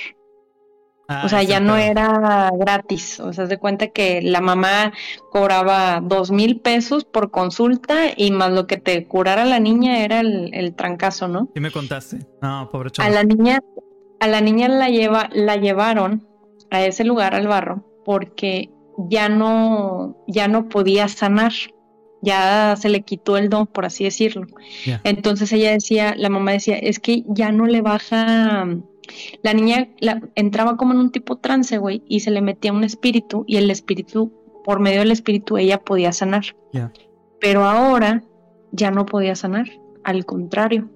Ah, 1.09 1.23
o 1.25 1.29
sea, 1.29 1.45
ya 1.45 1.61
no 1.61 1.77
era 1.77 2.51
gratis. 2.53 3.21
O 3.21 3.33
sea, 3.33 3.47
se 3.47 3.59
cuenta 3.59 3.89
que 3.89 4.21
la 4.23 4.41
mamá 4.41 4.93
cobraba 5.31 6.01
dos 6.03 6.33
mil 6.33 6.61
pesos 6.61 7.05
por 7.05 7.31
consulta 7.31 8.07
y 8.17 8.33
más 8.33 8.51
lo 8.51 8.67
que 8.67 8.77
te 8.77 9.07
curara 9.07 9.45
la 9.45 9.61
niña 9.61 10.05
era 10.05 10.19
el, 10.19 10.53
el 10.53 10.75
trancazo, 10.75 11.29
¿no? 11.29 11.49
Sí 11.55 11.61
me 11.61 11.71
contaste. 11.71 12.19
No, 12.43 12.69
pobre 12.73 12.91
A 12.99 13.09
la 13.09 13.23
niña, 13.23 13.61
a 14.19 14.27
la 14.27 14.41
niña 14.41 14.69
la 14.69 14.89
lleva, 14.89 15.31
la 15.33 15.57
llevaron 15.57 16.27
a 16.73 16.85
ese 16.85 17.05
lugar 17.05 17.37
al 17.37 17.47
barro 17.47 17.85
porque 18.05 18.71
ya 19.09 19.29
no, 19.29 20.17
ya 20.27 20.49
no 20.49 20.69
podía 20.69 21.07
sanar. 21.07 21.53
Ya 22.27 22.75
se 22.77 22.91
le 22.91 23.01
quitó 23.03 23.39
el 23.39 23.49
don, 23.49 23.67
por 23.67 23.87
así 23.87 24.05
decirlo. 24.05 24.47
Entonces 25.05 25.51
ella 25.53 25.71
decía, 25.71 26.15
la 26.17 26.29
mamá 26.29 26.53
decía, 26.53 26.77
es 26.77 26.99
que 26.99 27.23
ya 27.29 27.53
no 27.53 27.67
le 27.67 27.81
baja 27.81 28.67
la 29.43 29.55
niña 29.55 29.89
entraba 30.35 30.77
como 30.77 30.93
en 30.93 30.99
un 30.99 31.11
tipo 31.11 31.37
trance, 31.37 31.79
güey, 31.79 32.03
y 32.09 32.21
se 32.21 32.31
le 32.31 32.41
metía 32.41 32.73
un 32.73 32.85
espíritu 32.85 33.45
y 33.47 33.57
el 33.57 33.71
espíritu, 33.71 34.33
por 34.65 34.81
medio 34.81 35.01
del 35.01 35.13
espíritu, 35.13 35.57
ella 35.57 35.79
podía 35.79 36.13
sanar. 36.13 36.45
Pero 37.41 37.65
ahora 37.65 38.25
ya 38.73 38.91
no 38.91 39.07
podía 39.07 39.37
sanar, 39.37 39.67
al 40.05 40.25
contrario. 40.25 40.89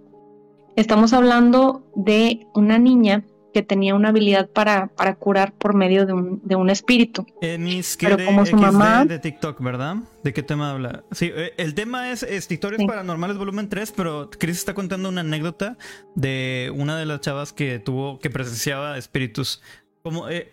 Estamos 0.77 1.13
hablando 1.13 1.85
de 1.95 2.47
una 2.55 2.79
niña 2.79 3.25
que 3.53 3.63
tenía 3.63 3.95
una 3.95 4.11
habilidad 4.11 4.49
para, 4.49 4.89
para 4.89 5.15
curar 5.15 5.53
por 5.53 5.75
medio 5.75 6.07
de 6.07 6.13
un, 6.13 6.41
de 6.45 6.57
un 6.57 6.71
espíritu. 6.71 7.27
Pero 7.41 8.25
como 8.25 8.47
su 8.47 8.57
mamá... 8.57 9.05
De 9.05 9.19
TikTok, 9.19 9.61
¿verdad? 9.61 9.97
¿De 10.23 10.33
qué 10.33 10.43
tema 10.43 10.71
habla? 10.71 11.05
Sí, 11.13 11.31
eh, 11.35 11.53
el 11.57 11.75
tema 11.75 12.11
es, 12.11 12.27
Historias 12.51 12.83
Paranormales 12.87 13.39
Volumen 13.39 13.69
3, 13.69 13.93
pero 13.97 14.31
Chris 14.31 14.59
está 14.59 14.75
contando 14.75 15.09
una 15.09 15.23
anécdota 15.23 15.77
de 16.15 16.73
una 16.75 16.99
de 16.99 17.07
las 17.07 17.21
chavas 17.21 17.53
que 17.53 17.79
tuvo, 17.79 18.19
que 18.19 18.31
presenciaba 18.31 18.99
espíritus. 18.99 19.63
Como, 20.03 20.29
eh, 20.29 20.53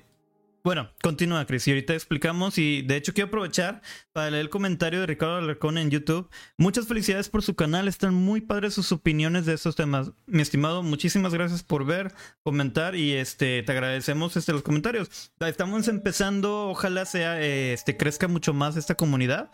bueno, 0.67 0.89
continúa, 1.01 1.45
Cris. 1.45 1.65
Y 1.65 1.71
ahorita 1.71 1.93
explicamos. 1.93 2.57
Y 2.57 2.81
de 2.81 2.97
hecho, 2.97 3.13
quiero 3.13 3.29
aprovechar 3.29 3.81
para 4.11 4.29
leer 4.29 4.41
el 4.41 4.49
comentario 4.49 4.99
de 4.99 5.05
Ricardo 5.05 5.37
Alarcón 5.37 5.77
en 5.77 5.89
YouTube. 5.89 6.29
Muchas 6.57 6.87
felicidades 6.87 7.29
por 7.29 7.41
su 7.41 7.55
canal. 7.55 7.87
Están 7.87 8.13
muy 8.13 8.41
padres 8.41 8.73
sus 8.73 8.91
opiniones 8.91 9.45
de 9.45 9.53
estos 9.53 9.77
temas. 9.77 10.11
Mi 10.25 10.41
estimado, 10.41 10.83
muchísimas 10.83 11.33
gracias 11.33 11.63
por 11.63 11.85
ver, 11.85 12.13
comentar 12.43 12.97
y 12.97 13.13
este 13.13 13.63
te 13.63 13.71
agradecemos 13.71 14.35
este, 14.35 14.51
los 14.51 14.61
comentarios. 14.61 15.31
Estamos 15.39 15.87
empezando. 15.87 16.67
Ojalá 16.67 17.05
sea, 17.05 17.41
este, 17.41 17.95
crezca 17.95 18.27
mucho 18.27 18.53
más 18.53 18.75
esta 18.75 18.95
comunidad. 18.95 19.49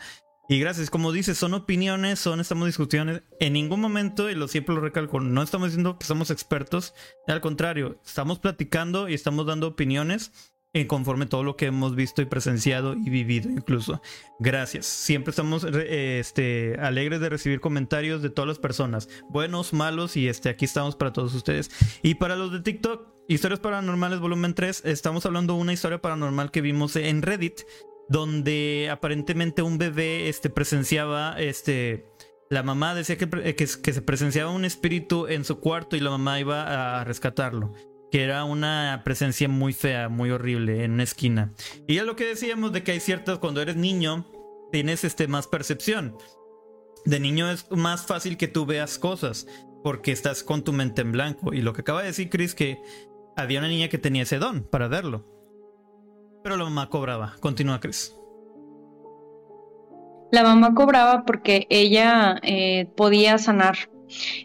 Y 0.49 0.59
gracias, 0.59 0.89
como 0.89 1.11
dices, 1.11 1.37
son 1.37 1.53
opiniones, 1.53 2.17
son, 2.17 2.39
estamos 2.39 2.65
discusiones. 2.65 3.21
En 3.39 3.53
ningún 3.53 3.79
momento, 3.79 4.31
y 4.31 4.35
lo 4.35 4.47
siempre 4.47 4.73
lo 4.73 4.81
recalco, 4.81 5.19
no 5.19 5.43
estamos 5.43 5.67
diciendo 5.67 5.99
que 5.99 6.07
somos 6.07 6.31
expertos. 6.31 6.95
Al 7.27 7.39
contrario, 7.39 8.01
estamos 8.03 8.39
platicando 8.39 9.07
y 9.07 9.13
estamos 9.13 9.45
dando 9.45 9.67
opiniones 9.67 10.52
en 10.73 10.87
conforme 10.87 11.27
todo 11.27 11.43
lo 11.43 11.55
que 11.55 11.67
hemos 11.67 11.95
visto 11.95 12.21
y 12.21 12.25
presenciado 12.25 12.95
y 12.95 13.09
vivido 13.09 13.49
incluso. 13.49 14.01
Gracias. 14.39 14.87
Siempre 14.87 15.29
estamos 15.29 15.63
este, 15.63 16.75
alegres 16.79 17.19
de 17.19 17.29
recibir 17.29 17.59
comentarios 17.59 18.21
de 18.21 18.29
todas 18.29 18.47
las 18.47 18.59
personas, 18.59 19.07
buenos, 19.29 19.73
malos, 19.73 20.17
y 20.17 20.27
este, 20.27 20.49
aquí 20.49 20.65
estamos 20.65 20.95
para 20.95 21.13
todos 21.13 21.33
ustedes. 21.35 21.69
Y 22.01 22.15
para 22.15 22.35
los 22.35 22.51
de 22.51 22.61
TikTok, 22.61 23.07
Historias 23.27 23.59
Paranormales 23.59 24.19
Volumen 24.19 24.53
3, 24.53 24.83
estamos 24.85 25.25
hablando 25.25 25.53
de 25.53 25.61
una 25.61 25.73
historia 25.73 26.01
paranormal 26.01 26.51
que 26.51 26.61
vimos 26.61 26.95
en 26.95 27.21
Reddit 27.21 27.61
donde 28.09 28.89
aparentemente 28.91 29.61
un 29.61 29.77
bebé 29.77 30.27
este, 30.27 30.49
presenciaba, 30.49 31.35
este, 31.39 32.05
la 32.49 32.61
mamá 32.61 32.93
decía 32.95 33.17
que, 33.17 33.55
que, 33.55 33.67
se 33.67 34.01
presenciaba 34.01 34.51
un 34.51 34.65
espíritu 34.65 35.27
en 35.27 35.45
su 35.45 35.59
cuarto 35.59 35.95
y 35.95 36.01
la 36.01 36.09
mamá 36.09 36.39
iba 36.39 36.99
a 36.99 37.03
rescatarlo. 37.05 37.73
Que 38.13 38.23
era 38.23 38.45
una 38.45 39.01
presencia 39.03 39.49
muy 39.49 39.73
fea, 39.73 40.07
muy 40.07 40.29
horrible 40.29 40.83
en 40.83 40.91
una 40.91 41.01
esquina. 41.01 41.51
Y 41.87 41.97
es 41.97 42.05
lo 42.05 42.15
que 42.15 42.27
decíamos 42.27 42.71
de 42.71 42.83
que 42.83 42.91
hay 42.91 42.99
ciertas, 42.99 43.39
cuando 43.39 43.59
eres 43.59 43.75
niño, 43.75 44.27
tienes 44.71 45.03
este, 45.03 45.27
más 45.27 45.47
percepción. 45.47 46.15
De 47.05 47.19
niño 47.19 47.49
es 47.49 47.65
más 47.71 48.05
fácil 48.05 48.37
que 48.37 48.47
tú 48.47 48.67
veas 48.67 48.99
cosas 48.99 49.47
porque 49.83 50.11
estás 50.11 50.43
con 50.43 50.63
tu 50.63 50.73
mente 50.73 51.01
en 51.01 51.11
blanco. 51.11 51.55
Y 51.55 51.63
lo 51.63 51.73
que 51.73 51.81
acaba 51.81 52.01
de 52.01 52.09
decir 52.09 52.29
Chris, 52.29 52.53
que 52.53 52.79
había 53.35 53.57
una 53.57 53.67
niña 53.67 53.87
que 53.87 53.97
tenía 53.97 54.21
ese 54.21 54.37
don 54.37 54.61
para 54.61 54.87
verlo. 54.87 55.25
Pero 56.43 56.55
la 56.55 56.65
mamá 56.65 56.89
cobraba. 56.89 57.35
Continúa, 57.39 57.79
Chris. 57.79 58.15
La 60.31 60.43
mamá 60.43 60.75
cobraba 60.75 61.25
porque 61.25 61.65
ella 61.71 62.35
eh, 62.43 62.91
podía 62.95 63.39
sanar. 63.39 63.89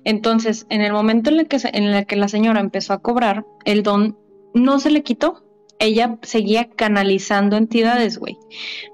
Entonces, 0.05 0.67
en 0.71 0.81
el 0.81 0.93
momento 0.93 1.31
en 1.31 1.41
el, 1.41 1.49
que, 1.49 1.59
en 1.73 2.05
que 2.05 2.17
la 2.17 2.29
señora 2.29 2.61
empezó 2.61 2.93
a 2.93 3.03
cobrar, 3.03 3.45
el 3.65 3.83
don 3.83 4.17
no 4.55 4.79
se 4.79 4.91
le 4.91 5.03
quitó. 5.03 5.45
Ella 5.81 6.19
seguía 6.23 6.69
canalizando 6.71 7.57
entidades, 7.57 8.19
güey. 8.19 8.37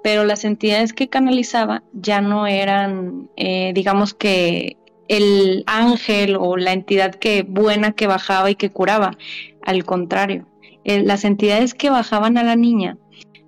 Pero 0.03 0.25
las 0.25 0.45
entidades 0.45 0.93
que 0.93 1.09
canalizaba 1.09 1.83
ya 1.93 2.21
no 2.21 2.47
eran, 2.47 3.31
eh, 3.37 3.73
digamos 3.75 4.13
que 4.13 4.77
el 5.09 5.65
ángel 5.67 6.37
o 6.39 6.57
la 6.57 6.73
entidad 6.73 7.15
que 7.15 7.43
buena 7.43 7.93
que 7.93 8.07
bajaba 8.07 8.51
y 8.51 8.55
que 8.55 8.71
curaba. 8.71 9.17
Al 9.63 9.85
contrario, 9.85 10.47
eh, 10.85 11.03
las 11.03 11.25
entidades 11.25 11.75
que 11.75 11.91
bajaban 11.91 12.37
a 12.37 12.43
la 12.43 12.57
niña 12.57 12.99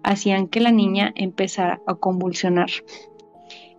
hacían 0.03 0.47
que 0.49 0.61
la 0.61 0.71
niña 0.71 1.13
empezara 1.17 1.81
a 1.87 1.95
convulsionar. 1.95 2.71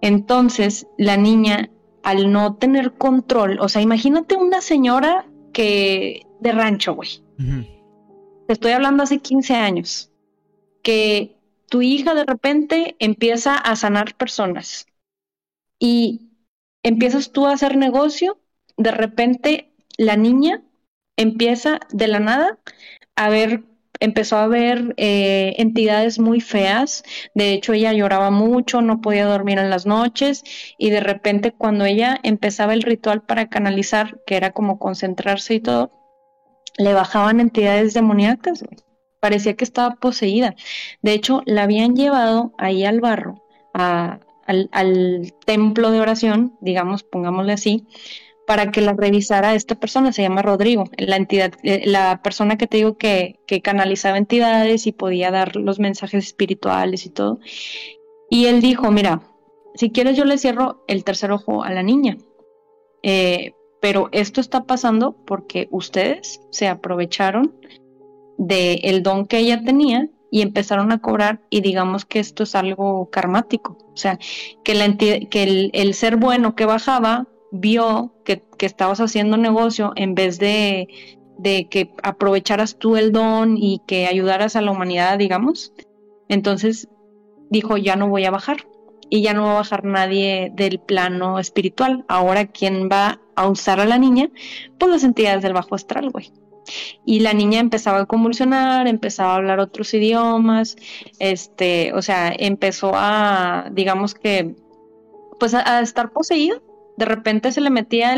Entonces, 0.02 0.88
la 0.98 1.18
niña, 1.18 1.70
al 2.08 2.32
no 2.32 2.56
tener 2.56 2.94
control, 2.94 3.60
o 3.60 3.68
sea, 3.68 3.82
imagínate 3.82 4.38
una 4.38 4.62
señora 4.62 5.26
que 5.52 6.26
de 6.40 6.54
rancho, 6.54 6.96
güey. 6.96 7.22
Te 8.48 8.54
estoy 8.54 8.72
hablando 8.72 9.04
hace 9.04 9.18
15 9.18 9.56
años, 9.56 10.10
que 10.84 11.36
tu 11.70 11.82
hija 11.82 12.14
de 12.14 12.24
repente 12.24 12.96
empieza 13.00 13.58
a 13.58 13.76
sanar 13.76 14.16
personas 14.16 14.86
y 15.80 16.30
empiezas 16.82 17.34
tú 17.34 17.46
a 17.46 17.52
hacer 17.52 17.76
negocio, 17.76 18.40
de 18.78 18.92
repente 18.92 19.74
la 19.98 20.16
niña 20.16 20.64
empieza 21.18 21.82
de 21.92 22.08
la 22.08 22.22
nada 22.22 22.58
a 23.18 23.28
ver, 23.28 23.66
empezó 24.00 24.38
a 24.38 24.48
ver 24.48 24.94
eh, 24.98 25.56
entidades 25.58 26.20
muy 26.20 26.42
feas. 26.42 27.04
De 27.34 27.54
hecho, 27.54 27.74
ella 27.74 27.94
lloraba 27.94 28.32
mucho, 28.32 28.82
no 28.82 29.02
podía 29.02 29.26
dormir 29.26 29.60
en 29.60 29.70
las 29.70 29.86
noches 29.86 30.44
y 30.78 30.90
de 30.90 31.00
repente 31.00 31.52
cuando 31.52 31.86
ella 31.86 32.20
empezaba 32.24 32.74
el 32.74 32.84
ritual 32.84 33.22
para 33.24 33.50
canalizar, 33.50 34.20
que 34.26 34.38
era 34.38 34.52
como 34.52 34.80
concentrarse 34.80 35.56
y 35.56 35.60
todo, 35.60 35.92
le 36.78 36.94
bajaban 36.94 37.40
entidades 37.40 37.94
demoníacas. 37.94 38.64
Parecía 39.20 39.56
que 39.56 39.64
estaba 39.64 39.96
poseída. 39.96 40.56
De 41.02 41.14
hecho, 41.14 41.42
la 41.46 41.64
habían 41.64 41.96
llevado 41.96 42.54
ahí 42.58 42.86
al 42.86 43.02
barro, 43.02 43.44
al, 43.74 44.20
al 44.72 45.34
templo 45.46 45.92
de 45.92 46.00
oración, 46.00 46.56
digamos, 46.62 47.04
pongámosle 47.04 47.54
así, 47.54 47.88
para 48.48 48.72
que 48.72 48.80
la 48.80 48.94
revisara 48.94 49.56
esta 49.56 49.76
persona, 49.76 50.14
se 50.14 50.22
llama 50.22 50.42
Rodrigo, 50.42 50.86
la 50.98 51.18
entidad, 51.18 51.52
eh, 51.64 51.84
la 51.86 52.22
persona 52.24 52.58
que 52.58 52.66
te 52.66 52.78
digo 52.78 52.98
que, 52.98 53.40
canalizaba 53.62 54.18
entidades 54.18 54.88
y 54.88 54.94
podía 54.94 55.32
dar 55.32 55.58
los 55.58 55.80
mensajes 55.80 56.28
espirituales 56.28 57.06
y 57.06 57.10
todo. 57.10 57.40
Y 58.30 58.46
él 58.46 58.62
dijo, 58.62 58.90
mira, 58.90 59.22
si 59.76 59.90
quieres 59.90 60.16
yo 60.16 60.24
le 60.24 60.38
cierro 60.38 60.82
el 60.88 61.04
tercer 61.04 61.34
ojo 61.34 61.66
a 61.66 61.72
la 61.72 61.84
niña, 61.84 62.18
eh, 63.04 63.52
pero 63.82 64.08
esto 64.14 64.40
está 64.40 64.64
pasando 64.64 65.18
porque 65.26 65.68
ustedes 65.70 66.40
se 66.50 66.70
aprovecharon 66.70 67.54
del 68.38 68.80
el 68.84 69.04
don 69.04 69.26
que 69.26 69.40
ella 69.40 69.62
tenía 69.62 70.08
y 70.32 70.42
empezaron 70.42 70.94
a 70.94 71.02
cobrar 71.02 71.42
y 71.50 71.60
digamos 71.60 72.06
que 72.06 72.20
esto 72.20 72.44
es 72.44 72.56
algo 72.56 73.10
karmático, 73.10 73.78
o 73.94 73.98
sea, 73.98 74.18
que, 74.64 74.74
la 74.74 74.96
que 74.96 75.44
el, 75.44 75.70
el 75.74 75.94
ser 75.96 76.16
bueno 76.16 76.56
que 76.56 76.66
bajaba 76.66 77.28
vio 77.52 78.14
que, 78.24 78.44
estabas 78.60 79.00
haciendo 79.00 79.38
negocio 79.38 79.94
en 79.96 80.16
vez 80.16 80.40
de, 80.40 80.88
que 81.44 81.94
aprovecharas 82.04 82.78
tú 82.78 82.98
el 82.98 83.12
don 83.12 83.58
y 83.58 83.82
que 83.88 84.08
ayudaras 84.08 84.56
a 84.56 84.62
la 84.62 84.72
humanidad, 84.72 85.18
digamos. 85.18 85.74
Entonces 86.30 86.90
dijo, 87.50 87.78
ya 87.78 87.96
no 87.96 88.10
voy 88.10 88.26
a 88.26 88.32
bajar. 88.32 88.68
Y 89.10 89.22
ya 89.22 89.34
no 89.34 89.44
va 89.44 89.52
a 89.52 89.60
bajar 89.60 89.86
nadie 89.86 90.52
del 90.54 90.80
plano 90.80 91.40
espiritual. 91.40 92.04
Ahora, 92.10 92.48
¿quién 92.48 92.90
va 92.92 93.22
a 93.36 93.48
usar 93.48 93.80
a 93.80 93.86
la 93.86 93.98
niña? 93.98 94.30
Pues 94.78 94.92
las 94.92 95.06
entidades 95.06 95.42
del 95.42 95.54
bajo 95.54 95.76
astral, 95.76 96.10
güey. 96.10 96.34
Y 97.06 97.22
la 97.22 97.32
niña 97.32 97.62
empezaba 97.62 98.00
a 98.00 98.06
convulsionar, 98.06 98.86
empezaba 98.86 99.32
a 99.32 99.36
hablar 99.38 99.62
otros 99.62 99.94
idiomas, 99.94 100.76
este, 101.20 101.94
o 101.94 102.02
sea, 102.02 102.34
empezó 102.38 102.92
a, 102.94 103.70
digamos 103.72 104.14
que, 104.14 104.56
pues 105.40 105.54
a 105.54 105.80
estar 105.80 106.12
poseída 106.12 106.62
de 106.98 107.06
repente 107.06 107.52
se 107.52 107.62
le 107.62 107.70
metía 107.70 108.16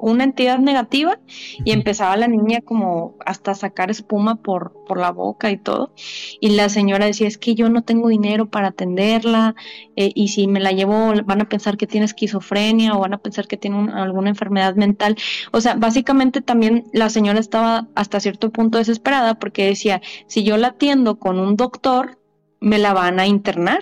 una 0.00 0.24
entidad 0.24 0.58
negativa 0.58 1.20
y 1.62 1.72
empezaba 1.72 2.16
la 2.16 2.26
niña 2.26 2.62
como 2.62 3.16
hasta 3.24 3.50
a 3.50 3.54
sacar 3.54 3.90
espuma 3.90 4.36
por, 4.36 4.72
por 4.86 4.98
la 4.98 5.10
boca 5.10 5.50
y 5.50 5.58
todo. 5.58 5.92
Y 6.40 6.50
la 6.50 6.70
señora 6.70 7.04
decía, 7.04 7.28
es 7.28 7.36
que 7.36 7.54
yo 7.54 7.68
no 7.68 7.82
tengo 7.82 8.08
dinero 8.08 8.46
para 8.46 8.68
atenderla 8.68 9.54
eh, 9.96 10.10
y 10.14 10.28
si 10.28 10.46
me 10.46 10.60
la 10.60 10.72
llevo 10.72 11.12
van 11.24 11.42
a 11.42 11.48
pensar 11.48 11.76
que 11.76 11.86
tiene 11.86 12.06
esquizofrenia 12.06 12.94
o 12.94 13.00
van 13.00 13.12
a 13.12 13.18
pensar 13.18 13.46
que 13.46 13.58
tiene 13.58 13.92
alguna 13.92 14.30
enfermedad 14.30 14.74
mental. 14.74 15.16
O 15.52 15.60
sea, 15.60 15.74
básicamente 15.74 16.40
también 16.40 16.84
la 16.94 17.10
señora 17.10 17.38
estaba 17.38 17.88
hasta 17.94 18.20
cierto 18.20 18.50
punto 18.50 18.78
desesperada 18.78 19.34
porque 19.38 19.66
decía, 19.66 20.00
si 20.26 20.44
yo 20.44 20.56
la 20.56 20.68
atiendo 20.68 21.18
con 21.18 21.38
un 21.38 21.56
doctor, 21.56 22.18
me 22.60 22.78
la 22.78 22.94
van 22.94 23.20
a 23.20 23.26
internar. 23.26 23.80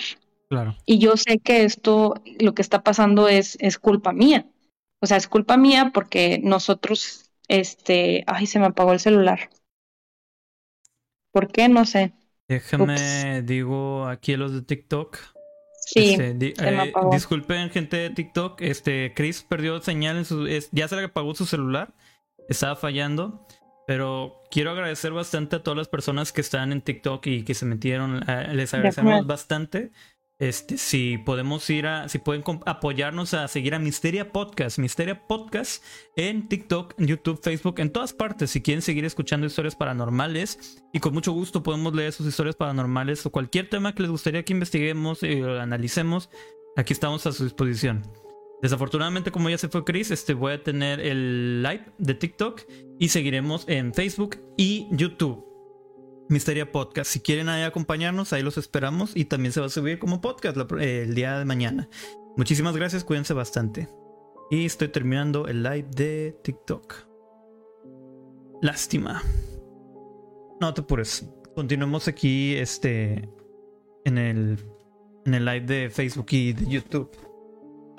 Y 0.86 0.98
yo 0.98 1.16
sé 1.16 1.38
que 1.38 1.64
esto, 1.64 2.14
lo 2.40 2.54
que 2.54 2.62
está 2.62 2.82
pasando 2.82 3.28
es, 3.28 3.56
es 3.60 3.78
culpa 3.78 4.12
mía. 4.12 4.46
O 5.00 5.06
sea, 5.06 5.16
es 5.16 5.28
culpa 5.28 5.56
mía 5.56 5.90
porque 5.92 6.40
nosotros, 6.42 7.30
este, 7.48 8.24
ay, 8.26 8.46
se 8.46 8.58
me 8.58 8.66
apagó 8.66 8.92
el 8.92 9.00
celular. 9.00 9.50
¿Por 11.32 11.48
qué? 11.48 11.68
No 11.68 11.84
sé. 11.84 12.12
Déjame, 12.48 13.42
digo, 13.42 14.06
aquí 14.06 14.34
a 14.34 14.36
los 14.36 14.52
de 14.52 14.62
TikTok. 14.62 15.18
Sí, 15.84 16.14
este, 16.14 16.54
eh, 16.58 16.92
disculpen, 17.10 17.70
gente 17.70 17.96
de 17.96 18.10
TikTok. 18.10 18.60
Este, 18.60 19.12
Chris 19.14 19.42
perdió 19.42 19.80
señal 19.80 20.18
en 20.18 20.24
su. 20.24 20.46
ya 20.70 20.86
se 20.86 20.96
le 20.96 21.04
apagó 21.04 21.34
su 21.34 21.46
celular. 21.46 21.94
Estaba 22.48 22.76
fallando. 22.76 23.46
Pero 23.86 24.42
quiero 24.50 24.70
agradecer 24.70 25.12
bastante 25.12 25.56
a 25.56 25.62
todas 25.62 25.76
las 25.76 25.88
personas 25.88 26.32
que 26.32 26.40
están 26.40 26.70
en 26.70 26.82
TikTok 26.82 27.26
y 27.26 27.42
que 27.42 27.54
se 27.54 27.66
metieron. 27.66 28.22
Eh, 28.28 28.54
les 28.54 28.72
agradecemos 28.74 29.26
bastante. 29.26 29.90
Este, 30.42 30.76
si 30.76 31.18
podemos 31.18 31.70
ir 31.70 31.86
a, 31.86 32.08
si 32.08 32.18
pueden 32.18 32.42
apoyarnos 32.66 33.32
a 33.32 33.46
seguir 33.46 33.76
a 33.76 33.78
Misteria 33.78 34.32
Podcast, 34.32 34.76
Misteria 34.76 35.28
Podcast 35.28 35.84
en 36.16 36.48
TikTok, 36.48 36.94
YouTube, 36.98 37.40
Facebook, 37.40 37.78
en 37.78 37.92
todas 37.92 38.12
partes. 38.12 38.50
Si 38.50 38.60
quieren 38.60 38.82
seguir 38.82 39.04
escuchando 39.04 39.46
historias 39.46 39.76
paranormales 39.76 40.82
y 40.92 40.98
con 40.98 41.14
mucho 41.14 41.30
gusto 41.30 41.62
podemos 41.62 41.94
leer 41.94 42.10
sus 42.10 42.26
historias 42.26 42.56
paranormales 42.56 43.24
o 43.24 43.30
cualquier 43.30 43.70
tema 43.70 43.94
que 43.94 44.02
les 44.02 44.10
gustaría 44.10 44.44
que 44.44 44.52
investiguemos 44.52 45.22
y 45.22 45.42
analicemos, 45.42 46.28
aquí 46.74 46.92
estamos 46.92 47.24
a 47.24 47.30
su 47.30 47.44
disposición. 47.44 48.02
Desafortunadamente, 48.62 49.30
como 49.30 49.48
ya 49.48 49.58
se 49.58 49.68
fue 49.68 49.84
Chris, 49.84 50.10
este, 50.10 50.34
voy 50.34 50.54
a 50.54 50.62
tener 50.64 50.98
el 50.98 51.62
live 51.62 51.84
de 51.98 52.14
TikTok 52.14 52.62
y 52.98 53.10
seguiremos 53.10 53.64
en 53.68 53.94
Facebook 53.94 54.38
y 54.56 54.88
YouTube. 54.90 55.51
Misteria 56.32 56.72
Podcast. 56.72 57.10
Si 57.10 57.20
quieren 57.20 57.48
ahí 57.48 57.62
acompañarnos, 57.62 58.32
ahí 58.32 58.42
los 58.42 58.58
esperamos 58.58 59.12
y 59.14 59.26
también 59.26 59.52
se 59.52 59.60
va 59.60 59.66
a 59.66 59.70
subir 59.70 59.98
como 59.98 60.20
podcast 60.20 60.56
el 60.80 61.14
día 61.14 61.38
de 61.38 61.44
mañana. 61.44 61.88
Muchísimas 62.36 62.76
gracias, 62.76 63.04
cuídense 63.04 63.34
bastante. 63.34 63.88
Y 64.50 64.64
estoy 64.66 64.88
terminando 64.88 65.46
el 65.46 65.62
live 65.62 65.88
de 65.94 66.36
TikTok. 66.42 66.94
Lástima. 68.62 69.22
No 70.60 70.72
te 70.74 70.80
apures. 70.80 71.26
Continuemos 71.54 72.08
aquí 72.08 72.54
este 72.54 73.28
en 74.04 74.18
el 74.18 74.58
en 75.26 75.34
el 75.34 75.44
live 75.44 75.66
de 75.66 75.90
Facebook 75.90 76.26
y 76.30 76.52
de 76.52 76.66
YouTube. 76.66 77.10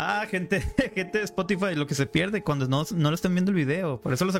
Ah, 0.06 0.26
gente, 0.28 0.60
gente 0.96 1.20
de 1.20 1.24
Spotify, 1.24 1.76
lo 1.76 1.88
que 1.88 1.96
se 1.96 2.06
pierde 2.06 2.44
cuando 2.44 2.68
no, 2.68 2.84
no 2.94 3.10
lo 3.10 3.16
están 3.16 3.34
viendo 3.34 3.52
el 3.52 3.56
video. 3.56 4.02
Por 4.02 4.12
eso 4.12 4.26
los 4.26 4.38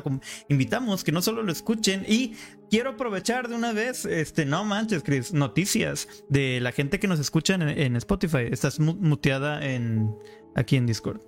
invitamos 0.48 1.02
que 1.02 1.10
no 1.10 1.22
solo 1.22 1.42
lo 1.42 1.50
escuchen. 1.50 2.04
Y 2.06 2.34
quiero 2.70 2.90
aprovechar 2.90 3.48
de 3.48 3.54
una 3.54 3.72
vez, 3.72 4.04
este, 4.04 4.44
no 4.44 4.64
manches, 4.64 5.02
Chris, 5.02 5.32
noticias 5.32 6.06
de 6.28 6.60
la 6.60 6.70
gente 6.72 7.00
que 7.00 7.08
nos 7.08 7.18
escucha 7.18 7.54
en, 7.54 7.96
Spotify. 7.96 8.46
Estás 8.50 8.78
muteada 8.78 9.64
en, 9.64 10.14
aquí 10.54 10.76
en 10.76 10.84
Discord. 10.84 11.22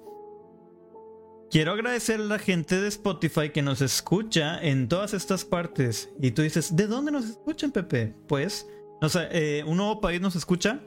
Quiero 1.50 1.72
agradecer 1.72 2.20
a 2.20 2.24
la 2.24 2.38
gente 2.38 2.78
de 2.78 2.88
Spotify 2.88 3.50
que 3.50 3.62
nos 3.62 3.80
escucha 3.80 4.60
en 4.60 4.86
todas 4.86 5.14
estas 5.14 5.46
partes. 5.46 6.10
Y 6.20 6.32
tú 6.32 6.42
dices, 6.42 6.76
¿de 6.76 6.86
dónde 6.86 7.10
nos 7.10 7.24
escuchan, 7.24 7.72
Pepe? 7.72 8.14
Pues, 8.28 8.66
no 9.00 9.08
sé, 9.08 9.28
eh, 9.30 9.64
un 9.64 9.78
nuevo 9.78 9.98
país 10.00 10.20
nos 10.20 10.36
escucha. 10.36 10.82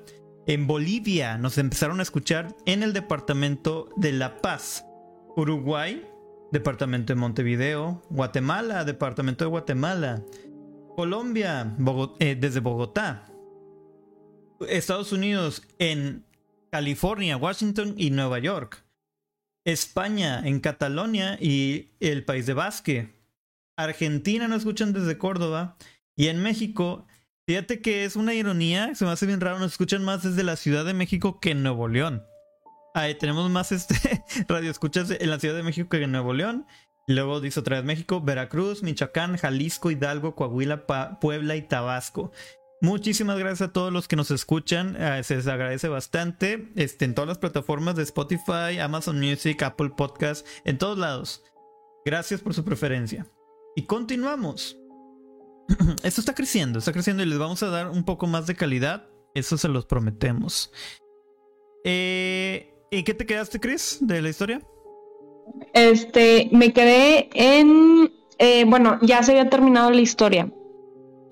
En 0.50 0.66
Bolivia 0.66 1.38
nos 1.38 1.60
empezaron 1.60 2.00
a 2.00 2.02
escuchar 2.02 2.56
en 2.66 2.82
el 2.82 2.91
departamento 2.91 3.88
de 3.97 4.12
La 4.12 4.41
Paz. 4.41 4.84
Uruguay, 5.36 6.04
departamento 6.52 7.14
de 7.14 7.20
Montevideo. 7.20 8.02
Guatemala, 8.10 8.84
departamento 8.84 9.45
de 9.45 9.52
Guatemala. 9.52 10.24
Colombia, 10.95 11.76
eh, 12.18 12.36
desde 12.36 12.62
Bogotá. 12.62 13.32
Estados 14.68 15.12
Unidos 15.12 15.62
en 15.78 16.26
California, 16.72 17.38
Washington 17.38 17.93
y 17.95 18.10
Nueva 18.10 18.39
York. 18.39 18.84
España 19.66 20.41
en 20.43 20.62
Catalonia 20.62 21.38
y 21.39 21.91
el 22.00 22.26
país 22.26 22.47
de 22.47 22.56
Basque. 22.56 23.22
Argentina 23.78 24.47
nos 24.47 24.62
escuchan 24.62 24.93
desde 24.93 25.20
Córdoba. 25.20 25.78
Y 26.16 26.26
en 26.30 26.41
México, 26.41 27.06
fíjate 27.50 27.82
que 27.82 28.06
es 28.06 28.16
una 28.16 28.36
ironía, 28.36 28.93
se 28.93 29.06
me 29.06 29.10
hace 29.10 29.26
bien 29.26 29.41
raro, 29.41 29.58
nos 29.58 29.72
escuchan 29.72 30.06
más 30.06 30.22
desde 30.22 30.43
la 30.43 30.56
Ciudad 30.56 30.86
de 30.86 30.93
México 30.93 31.39
que 31.39 31.50
en 31.50 31.64
Nuevo 31.64 31.88
León. 31.88 32.24
Ahí 32.93 33.16
tenemos 33.16 33.50
más 33.50 33.72
este 33.72 34.24
radio 34.47 34.70
escuchas 34.70 35.10
en 35.10 35.28
la 35.32 35.39
Ciudad 35.39 35.56
de 35.56 35.64
México 35.64 35.89
que 35.89 36.04
en 36.04 36.12
Nuevo 36.12 36.36
León. 36.36 36.68
Luego 37.08 37.41
dice 37.41 37.60
otra 37.60 37.78
vez 37.78 37.86
México, 37.86 38.22
Veracruz, 38.22 38.84
Michoacán, 38.84 39.36
Jalisco, 39.36 39.89
Hidalgo, 39.89 40.36
Coahuila, 40.36 40.86
Puebla 41.20 41.56
y 41.56 41.64
Tabasco. 41.64 42.32
Muchísimas 42.82 43.39
gracias 43.39 43.70
a 43.70 43.74
todos 43.74 43.91
los 43.91 44.08
que 44.08 44.16
nos 44.16 44.30
escuchan. 44.30 44.95
Eh, 45.00 45.24
se 45.24 45.38
les 45.38 45.47
agradece 45.47 45.88
bastante. 45.88 46.72
Este, 46.76 47.06
en 47.06 47.16
todas 47.16 47.30
las 47.30 47.39
plataformas 47.39 47.95
de 47.95 48.04
Spotify, 48.04 48.78
Amazon 48.80 49.20
Music, 49.20 49.64
Apple 49.64 49.89
Podcast, 49.97 50.45
en 50.66 50.78
todos 50.78 51.00
lados. 51.00 51.43
Gracias 52.06 52.41
por 52.41 52.54
su 52.54 52.64
preferencia. 52.64 53.26
Y 53.76 53.88
continuamos. 53.88 54.78
Esto 56.03 56.22
está 56.22 56.34
creciendo, 56.34 56.80
está 56.80 56.91
creciendo 56.91 57.24
y 57.24 57.26
les 57.26 57.39
vamos 57.39 57.63
a 57.63 57.70
dar 57.70 57.89
un 57.89 58.03
poco 58.03 58.28
más 58.28 58.47
de 58.47 58.55
calidad. 58.55 59.07
Eso 59.34 59.57
se 59.57 59.67
los 59.67 59.86
prometemos. 59.86 60.72
Eh, 61.84 62.74
¿Y 62.91 63.03
qué 63.03 63.13
te 63.13 63.26
quedaste, 63.26 63.59
Chris, 63.59 63.99
de 64.01 64.22
la 64.22 64.30
historia? 64.30 64.61
Este, 65.74 66.49
me 66.51 66.74
quedé 66.74 67.30
en. 67.34 68.11
Eh, 68.39 68.65
bueno, 68.65 68.99
ya 69.01 69.22
se 69.24 69.32
había 69.32 69.49
terminado 69.49 69.91
la 69.91 70.01
historia 70.01 70.51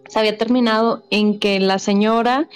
se 0.08 0.20
había 0.20 0.38
terminado 0.38 1.04
en 1.10 1.40
que 1.40 1.60
la 1.60 1.80
señora, 1.80 2.48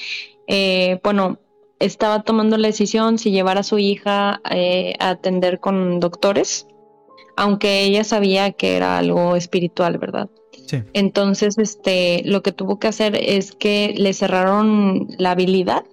eh, 0.47 0.99
bueno, 1.03 1.39
estaba 1.79 2.23
tomando 2.23 2.57
la 2.57 2.67
decisión 2.67 3.17
si 3.17 3.31
llevar 3.31 3.57
a 3.57 3.63
su 3.63 3.79
hija 3.79 4.41
eh, 4.49 4.95
a 4.99 5.09
atender 5.09 5.59
con 5.59 5.99
doctores, 5.99 6.67
aunque 7.35 7.83
ella 7.83 8.03
sabía 8.03 8.51
que 8.51 8.77
era 8.77 8.97
algo 8.97 9.35
espiritual, 9.35 9.97
¿verdad? 9.97 10.29
Sí. 10.71 10.83
Entonces, 10.93 11.57
este, 11.57 12.21
lo 12.23 12.41
que 12.41 12.53
tuvo 12.53 12.79
que 12.79 12.87
hacer 12.87 13.17
es 13.19 13.51
que 13.51 13.93
le 13.97 14.13
cerraron 14.13 15.07
la 15.17 15.31
habilidad 15.31 15.83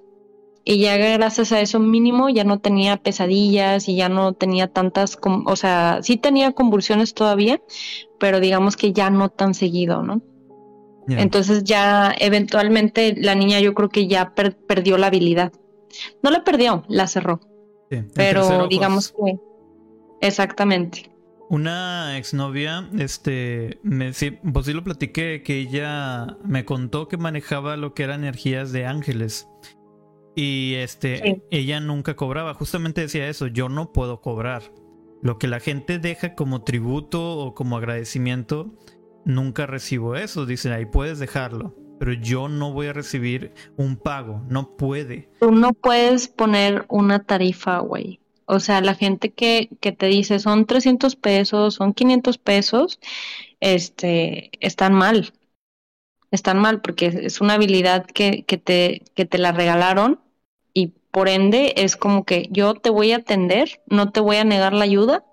y 0.65 0.79
ya 0.79 0.97
gracias 0.97 1.51
a 1.51 1.61
eso 1.61 1.81
mínimo 1.81 2.29
ya 2.29 2.45
no 2.45 2.61
tenía 2.61 2.99
pesadillas 2.99 3.89
y 3.89 3.97
ya 3.97 4.09
no 4.09 4.35
tenía 4.35 4.69
tantas, 4.69 5.19
o 5.23 5.57
sea, 5.57 5.99
sí 6.03 6.17
tenía 6.17 6.53
convulsiones 6.53 7.15
todavía, 7.15 7.61
pero 8.21 8.39
digamos 8.39 8.77
que 8.77 8.93
ya 8.93 9.11
no 9.11 9.31
tan 9.31 9.55
seguido, 9.55 10.03
¿no? 10.03 10.23
Entonces 11.09 11.65
ya 11.65 12.15
eventualmente 12.19 13.15
la 13.17 13.35
niña 13.35 13.61
yo 13.61 13.73
creo 13.73 13.89
que 13.89 14.07
ya 14.07 14.35
perdió 14.35 14.99
la 14.99 15.07
habilidad. 15.09 15.53
No 16.23 16.31
la 16.31 16.45
perdió, 16.45 16.85
la 16.87 17.07
cerró. 17.07 17.41
Pero 18.15 18.69
digamos 18.69 19.13
que 19.13 19.39
exactamente. 20.21 21.11
Una 21.51 22.19
exnovia, 22.19 22.91
este, 22.99 23.81
me, 23.83 24.13
sí, 24.13 24.33
pues 24.53 24.67
sí 24.67 24.75
lo 24.75 24.85
platiqué, 24.85 25.43
que 25.43 25.59
ella 25.59 26.37
me 26.45 26.65
contó 26.67 27.09
que 27.09 27.17
manejaba 27.17 27.77
lo 27.77 27.95
que 27.95 28.03
eran 28.03 28.21
energías 28.21 28.71
de 28.71 28.85
ángeles. 28.85 29.49
Y 30.37 30.75
este, 30.75 31.43
ella 31.51 31.81
nunca 31.81 32.15
cobraba. 32.15 32.55
Justamente 32.55 33.01
decía 33.01 33.29
eso, 33.29 33.49
yo 33.49 33.69
no 33.69 33.93
puedo 33.93 34.21
cobrar. 34.21 34.63
Lo 35.21 35.37
que 35.39 35.49
la 35.49 35.59
gente 35.59 35.99
deja 35.99 36.35
como 36.35 36.63
tributo 36.63 37.39
o 37.39 37.55
como 37.55 37.77
agradecimiento, 37.77 38.73
nunca 39.25 39.67
recibo 39.67 40.15
eso. 40.15 40.47
Dicen, 40.47 40.73
ahí 40.73 40.87
puedes 40.87 41.19
dejarlo. 41.19 41.75
Pero 41.99 42.13
yo 42.13 42.49
no 42.49 42.73
voy 42.73 42.87
a 42.87 42.93
recibir 42.93 43.53
un 43.77 43.97
pago. 43.97 44.45
No 44.49 44.77
puede. 44.77 45.29
Tú 45.41 45.51
no 45.51 45.73
puedes 45.73 46.29
poner 46.29 46.87
una 46.89 47.25
tarifa, 47.25 47.81
güey. 47.81 48.21
O 48.49 48.61
sea, 48.61 48.81
la 48.81 48.95
gente 48.95 49.31
que, 49.31 49.69
que 49.81 49.93
te 49.93 50.07
dice 50.07 50.39
son 50.39 50.65
300 50.65 51.17
pesos, 51.17 51.75
son 51.75 51.93
500 51.93 52.39
pesos, 52.39 52.99
este, 53.61 54.51
están 54.61 54.95
mal. 54.95 55.35
Están 56.31 56.59
mal 56.59 56.81
porque 56.81 57.07
es 57.07 57.43
una 57.43 57.55
habilidad 57.55 58.07
que, 58.07 58.45
que, 58.45 58.57
te, 58.57 59.03
que 59.15 59.27
te 59.27 59.37
la 59.37 59.53
regalaron 59.53 60.21
y 60.73 60.89
por 61.11 61.29
ende 61.29 61.75
es 61.77 61.97
como 61.97 62.25
que 62.25 62.49
yo 62.51 62.75
te 62.75 62.89
voy 62.89 63.13
a 63.13 63.17
atender, 63.17 63.83
no 63.87 64.13
te 64.13 64.21
voy 64.21 64.37
a 64.37 64.45
negar 64.45 64.73
la 64.73 64.85
ayuda, 64.85 65.27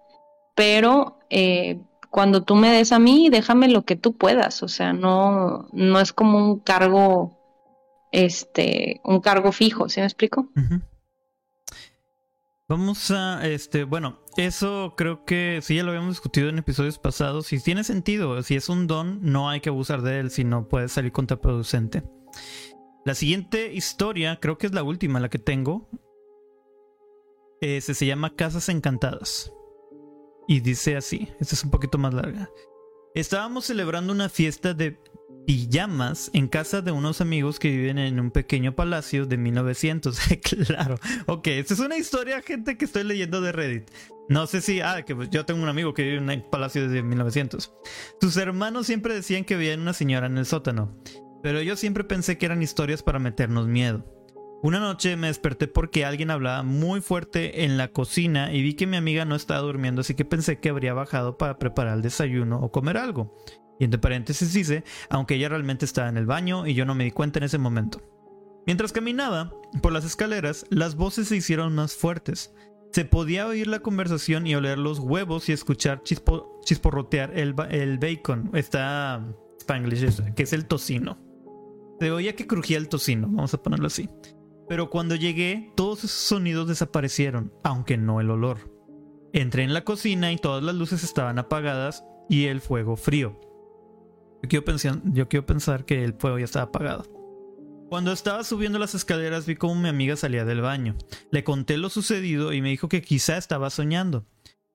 pero 0.54 1.20
eh, 1.30 1.80
cuando 2.10 2.44
tú 2.44 2.56
me 2.56 2.70
des 2.70 2.92
a 2.92 3.00
mí, 3.00 3.30
déjame 3.30 3.70
lo 3.70 3.84
que 3.84 3.96
tú 3.96 4.12
puedas, 4.12 4.62
o 4.62 4.68
sea, 4.68 4.92
no, 4.92 5.70
no 5.72 6.02
es 6.02 6.12
como 6.12 6.38
un 6.38 6.60
cargo, 6.60 7.38
este, 8.12 9.00
un 9.06 9.22
cargo 9.22 9.54
fijo, 9.54 9.88
¿sí 9.88 10.02
me 10.02 10.06
explico? 10.06 10.50
Vamos 12.68 13.12
a, 13.12 13.46
este, 13.48 13.84
bueno, 13.84 14.24
eso 14.38 14.96
creo 14.98 15.24
que 15.24 15.60
sí 15.62 15.76
ya 15.76 15.84
lo 15.84 15.92
habíamos 15.92 16.16
discutido 16.16 16.50
en 16.50 16.58
episodios 16.58 16.98
pasados. 16.98 17.46
Si 17.46 17.60
tiene 17.60 17.84
sentido, 17.84 18.42
si 18.42 18.56
es 18.56 18.70
un 18.70 18.88
don, 18.88 19.20
no 19.22 19.50
hay 19.50 19.62
que 19.62 19.70
abusar 19.70 20.02
de 20.02 20.20
él, 20.20 20.32
si 20.32 20.44
no 20.44 20.68
puede 20.68 20.88
salir 20.90 21.12
contraproducente. 21.12 22.04
La 23.06 23.14
siguiente 23.14 23.72
historia, 23.72 24.40
creo 24.42 24.58
que 24.58 24.66
es 24.66 24.74
la 24.74 24.82
última, 24.82 25.20
la 25.20 25.30
que 25.30 25.38
tengo, 25.38 25.88
eh, 27.62 27.82
se 27.82 28.06
llama 28.06 28.36
Casas 28.36 28.68
Encantadas. 28.68 29.54
Y 30.48 30.62
dice 30.62 30.98
así, 30.98 31.30
esta 31.40 31.54
es 31.54 31.64
un 31.64 31.70
poquito 31.70 32.00
más 32.00 32.16
larga. 32.16 32.50
Estábamos 33.14 33.66
celebrando 33.66 34.12
una 34.12 34.28
fiesta 34.28 34.74
de 34.74 35.00
pijamas 35.46 36.32
en 36.34 36.48
casa 36.48 36.82
de 36.82 36.92
unos 36.92 37.22
amigos 37.22 37.60
que 37.60 37.70
viven 37.70 37.98
en 37.98 38.20
un 38.20 38.32
pequeño 38.32 38.76
palacio 38.76 39.26
de 39.26 39.38
1900. 39.38 40.20
claro. 40.68 41.00
Ok, 41.28 41.48
esta 41.48 41.74
es 41.74 41.80
una 41.80 41.98
historia, 41.98 42.42
gente, 42.42 42.78
que 42.78 42.86
estoy 42.86 43.04
leyendo 43.04 43.42
de 43.42 43.52
Reddit. 43.52 43.90
No 44.28 44.48
sé 44.48 44.62
si, 44.62 44.82
ah, 44.82 45.04
que 45.04 45.16
yo 45.30 45.46
tengo 45.46 45.62
un 45.62 45.70
amigo 45.70 45.94
que 45.94 46.04
vive 46.04 46.18
en 46.18 46.30
un 46.30 46.50
palacio 46.50 46.88
desde 46.88 47.04
1900. 47.04 47.74
Sus 48.20 48.38
hermanos 48.38 48.88
siempre 48.88 49.14
decían 49.14 49.44
que 49.44 49.56
veían 49.56 49.82
una 49.82 49.94
señora 49.94 50.26
en 50.26 50.38
el 50.38 50.46
sótano, 50.46 50.98
pero 51.44 51.62
yo 51.62 51.76
siempre 51.76 52.04
pensé 52.04 52.38
que 52.38 52.48
eran 52.48 52.64
historias 52.64 53.04
para 53.04 53.20
meternos 53.20 53.68
miedo. 53.68 54.04
Una 54.64 54.80
noche 54.80 55.16
me 55.16 55.28
desperté 55.28 55.68
porque 55.68 56.06
alguien 56.06 56.32
hablaba 56.32 56.64
muy 56.64 57.02
fuerte 57.02 57.66
en 57.66 57.78
la 57.78 57.90
cocina 57.90 58.52
y 58.52 58.64
vi 58.64 58.74
que 58.74 58.88
mi 58.88 58.98
amiga 58.98 59.24
no 59.24 59.36
estaba 59.36 59.60
durmiendo, 59.60 60.02
así 60.02 60.16
que 60.16 60.26
pensé 60.26 60.60
que 60.60 60.70
habría 60.70 60.96
bajado 60.96 61.38
para 61.38 61.60
preparar 61.60 61.98
el 61.98 62.02
desayuno 62.02 62.60
o 62.60 62.72
comer 62.72 62.98
algo. 62.98 63.36
Y 63.80 63.86
entre 63.86 64.00
paréntesis 64.00 64.54
dice, 64.54 64.84
aunque 65.10 65.36
ella 65.36 65.50
realmente 65.50 65.86
estaba 65.86 66.10
en 66.10 66.18
el 66.18 66.26
baño 66.26 66.66
y 66.66 66.74
yo 66.74 66.86
no 66.86 66.96
me 66.96 67.04
di 67.04 67.12
cuenta 67.12 67.40
en 67.40 67.46
ese 67.46 67.58
momento. 67.58 68.02
Mientras 68.66 68.92
caminaba 68.92 69.54
por 69.82 69.92
las 69.92 70.06
escaleras, 70.06 70.66
las 70.70 70.96
voces 70.96 71.28
se 71.28 71.36
hicieron 71.36 71.76
más 71.76 71.94
fuertes. 71.94 72.54
Se 72.92 73.06
podía 73.06 73.46
oír 73.48 73.68
la 73.68 73.80
conversación 73.80 74.48
y 74.48 74.56
oler 74.56 74.78
los 74.78 75.00
huevos 75.00 75.50
y 75.50 75.52
escuchar 75.52 76.02
chisporrotear 76.04 77.38
el, 77.38 77.54
el 77.70 78.00
bacon. 78.00 78.50
Está 78.54 79.24
spanglish, 79.60 80.34
que 80.34 80.44
es 80.44 80.54
el 80.54 80.66
tocino. 80.66 81.18
Se 82.00 82.12
oía 82.12 82.36
que 82.36 82.48
crujía 82.48 82.78
el 82.78 82.90
tocino, 82.90 83.28
vamos 83.28 83.54
a 83.54 83.62
ponerlo 83.62 83.88
así. 83.88 84.10
Pero 84.68 84.90
cuando 84.90 85.16
llegué, 85.16 85.72
todos 85.76 86.00
esos 86.00 86.12
sonidos 86.12 86.68
desaparecieron, 86.68 87.54
aunque 87.64 87.98
no 87.98 88.20
el 88.20 88.32
olor. 88.32 88.74
Entré 89.32 89.64
en 89.64 89.74
la 89.74 89.84
cocina 89.84 90.32
y 90.32 90.38
todas 90.38 90.64
las 90.64 90.76
luces 90.76 91.04
estaban 91.04 91.38
apagadas 91.38 92.04
y 92.30 92.46
el 92.46 92.62
fuego 92.62 92.96
frío. 92.96 93.40
Yo 94.44 94.50
quiero, 94.50 94.66
pensar, 94.66 95.02
yo 95.06 95.28
quiero 95.28 95.46
pensar 95.46 95.86
que 95.86 96.04
el 96.04 96.14
fuego 96.14 96.38
ya 96.40 96.46
estaba 96.46 96.66
apagado. 96.66 97.04
Cuando 97.90 98.12
estaba 98.12 98.44
subiendo 98.44 98.80
las 98.80 98.96
escaleras 98.96 99.46
vi 99.46 99.56
cómo 99.56 99.76
mi 99.76 99.90
amiga 99.90 100.16
salía 100.16 100.44
del 100.44 100.62
baño. 100.62 100.96
Le 101.32 101.44
conté 101.44 101.78
lo 101.78 101.90
sucedido 101.90 102.52
y 102.52 102.62
me 102.62 102.70
dijo 102.70 102.90
que 102.90 103.02
quizá 103.02 103.38
estaba 103.38 103.70
soñando. 103.70 104.26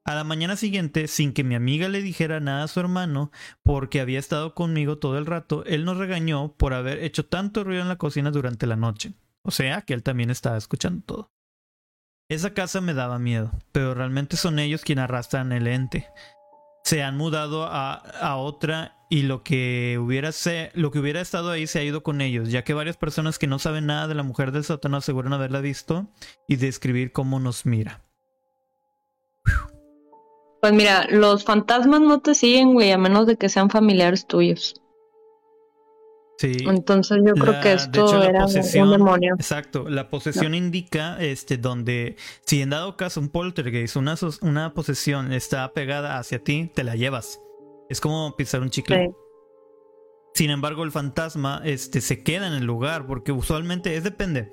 A 0.05 0.15
la 0.15 0.25
mañana 0.25 0.57
siguiente, 0.57 1.07
sin 1.09 1.33
que 1.33 1.45
mi 1.45 1.55
amiga 1.55 1.89
le 1.89 2.03
dijera 2.03 2.41
nada 2.41 2.65
a 2.65 2.69
su 2.69 2.81
hermano, 2.81 3.31
porque 3.63 4.01
había 4.01 4.19
estado 4.19 4.55
conmigo 4.55 4.99
todo 4.99 5.19
el 5.19 5.27
rato, 5.27 5.65
él 5.67 5.85
nos 5.85 5.99
regañó 5.99 6.55
por 6.57 6.73
haber 6.73 7.03
hecho 7.05 7.27
tanto 7.27 7.65
ruido 7.65 7.83
en 7.83 7.89
la 7.89 7.99
cocina 7.99 8.31
durante 8.31 8.67
la 8.67 8.77
noche. 8.77 9.13
O 9.43 9.51
sea 9.51 9.83
que 9.83 9.93
él 9.93 10.03
también 10.03 10.31
estaba 10.31 10.57
escuchando 10.57 11.05
todo. 11.05 11.33
Esa 12.29 12.55
casa 12.55 12.81
me 12.81 12.95
daba 12.95 13.19
miedo, 13.19 13.51
pero 13.73 13.93
realmente 13.93 14.37
son 14.37 14.59
ellos 14.59 14.83
quienes 14.83 15.05
arrastran 15.05 15.53
el 15.53 15.67
ente. 15.67 16.07
Se 16.85 17.03
han 17.03 17.17
mudado 17.17 17.65
a, 17.67 17.95
a 17.95 18.37
otra 18.37 19.00
y 19.13 19.23
lo 19.23 19.43
que, 19.43 19.99
hubiera 20.01 20.31
se, 20.31 20.71
lo 20.75 20.93
que 20.93 21.01
hubiera 21.01 21.21
estado 21.21 21.51
ahí 21.51 21.67
se 21.67 21.81
ha 21.81 21.83
ido 21.83 22.05
con 22.05 22.21
ellos, 22.21 22.51
ya 22.51 22.63
que 22.63 22.75
varias 22.75 22.97
personas 22.97 23.41
que 23.41 23.49
no 23.49 23.59
saben 23.59 23.87
nada 23.87 24.07
de 24.07 24.15
la 24.15 24.23
mujer 24.23 24.53
del 24.53 24.65
sótano 24.65 24.97
aseguran 24.97 25.33
haberla 25.33 25.61
visto 25.61 26.07
y 26.47 26.57
describir 26.57 27.11
cómo 27.11 27.41
nos 27.41 27.67
mira. 27.67 28.05
Pues 30.61 30.73
mira, 30.73 31.07
los 31.11 31.45
fantasmas 31.45 32.01
no 32.01 32.21
te 32.21 32.35
siguen, 32.35 32.73
güey, 32.73 32.93
a 32.93 32.99
menos 32.99 33.27
de 33.27 33.37
que 33.37 33.49
sean 33.49 33.69
familiares 33.69 34.27
tuyos. 34.27 34.81
Sí. 36.39 36.53
Entonces 36.67 37.19
yo 37.27 37.35
creo 37.35 37.61
que 37.61 37.73
esto 37.73 38.23
era 38.23 38.47
un 38.47 38.91
demonio. 38.91 39.35
Exacto, 39.35 39.89
la 39.89 40.09
posesión 40.09 40.55
indica 40.55 41.21
este 41.21 41.57
donde 41.57 42.17
si 42.47 42.63
en 42.63 42.71
dado 42.71 42.97
caso 42.97 43.21
un 43.21 43.29
poltergeist, 43.29 43.97
una, 43.97 44.15
una 44.43 44.73
posesión 44.73 45.33
está 45.33 45.73
pegada 45.73 46.19
hacia 46.19 46.45
ti, 46.45 46.71
te 46.73 46.85
la 46.85 46.95
llevas. 46.95 47.41
Es 47.91 48.01
como 48.01 48.35
pisar 48.37 48.63
un 48.63 48.71
chicle. 48.71 49.13
Sin 50.33 50.51
embargo, 50.51 50.85
el 50.85 50.93
fantasma 50.93 51.61
este, 51.65 52.01
se 52.01 52.23
queda 52.23 52.47
en 52.47 52.55
el 52.55 52.65
lugar 52.65 53.07
porque 53.07 53.33
usualmente 53.33 53.97
es 53.97 54.05
depende. 54.05 54.53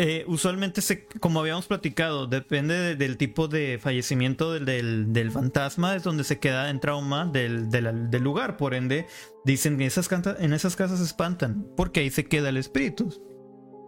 Eh, 0.00 0.24
usualmente, 0.28 0.80
se, 0.80 1.06
como 1.06 1.40
habíamos 1.40 1.66
platicado, 1.66 2.28
depende 2.28 2.94
del 2.94 3.16
tipo 3.16 3.48
de 3.48 3.80
fallecimiento 3.80 4.52
del, 4.52 5.12
del, 5.12 5.30
fantasma, 5.32 5.96
es 5.96 6.04
donde 6.04 6.22
se 6.22 6.38
queda 6.38 6.70
en 6.70 6.78
trauma 6.78 7.26
del, 7.26 7.68
del 7.68 8.22
lugar. 8.22 8.56
Por 8.56 8.74
ende, 8.74 9.08
dicen 9.44 9.76
que 9.76 9.86
esas, 9.86 10.08
en 10.38 10.52
esas 10.52 10.76
casas 10.76 11.00
se 11.00 11.04
espantan, 11.04 11.66
porque 11.76 11.98
ahí 11.98 12.10
se 12.10 12.26
queda 12.26 12.50
el 12.50 12.58
espíritu. 12.58 13.08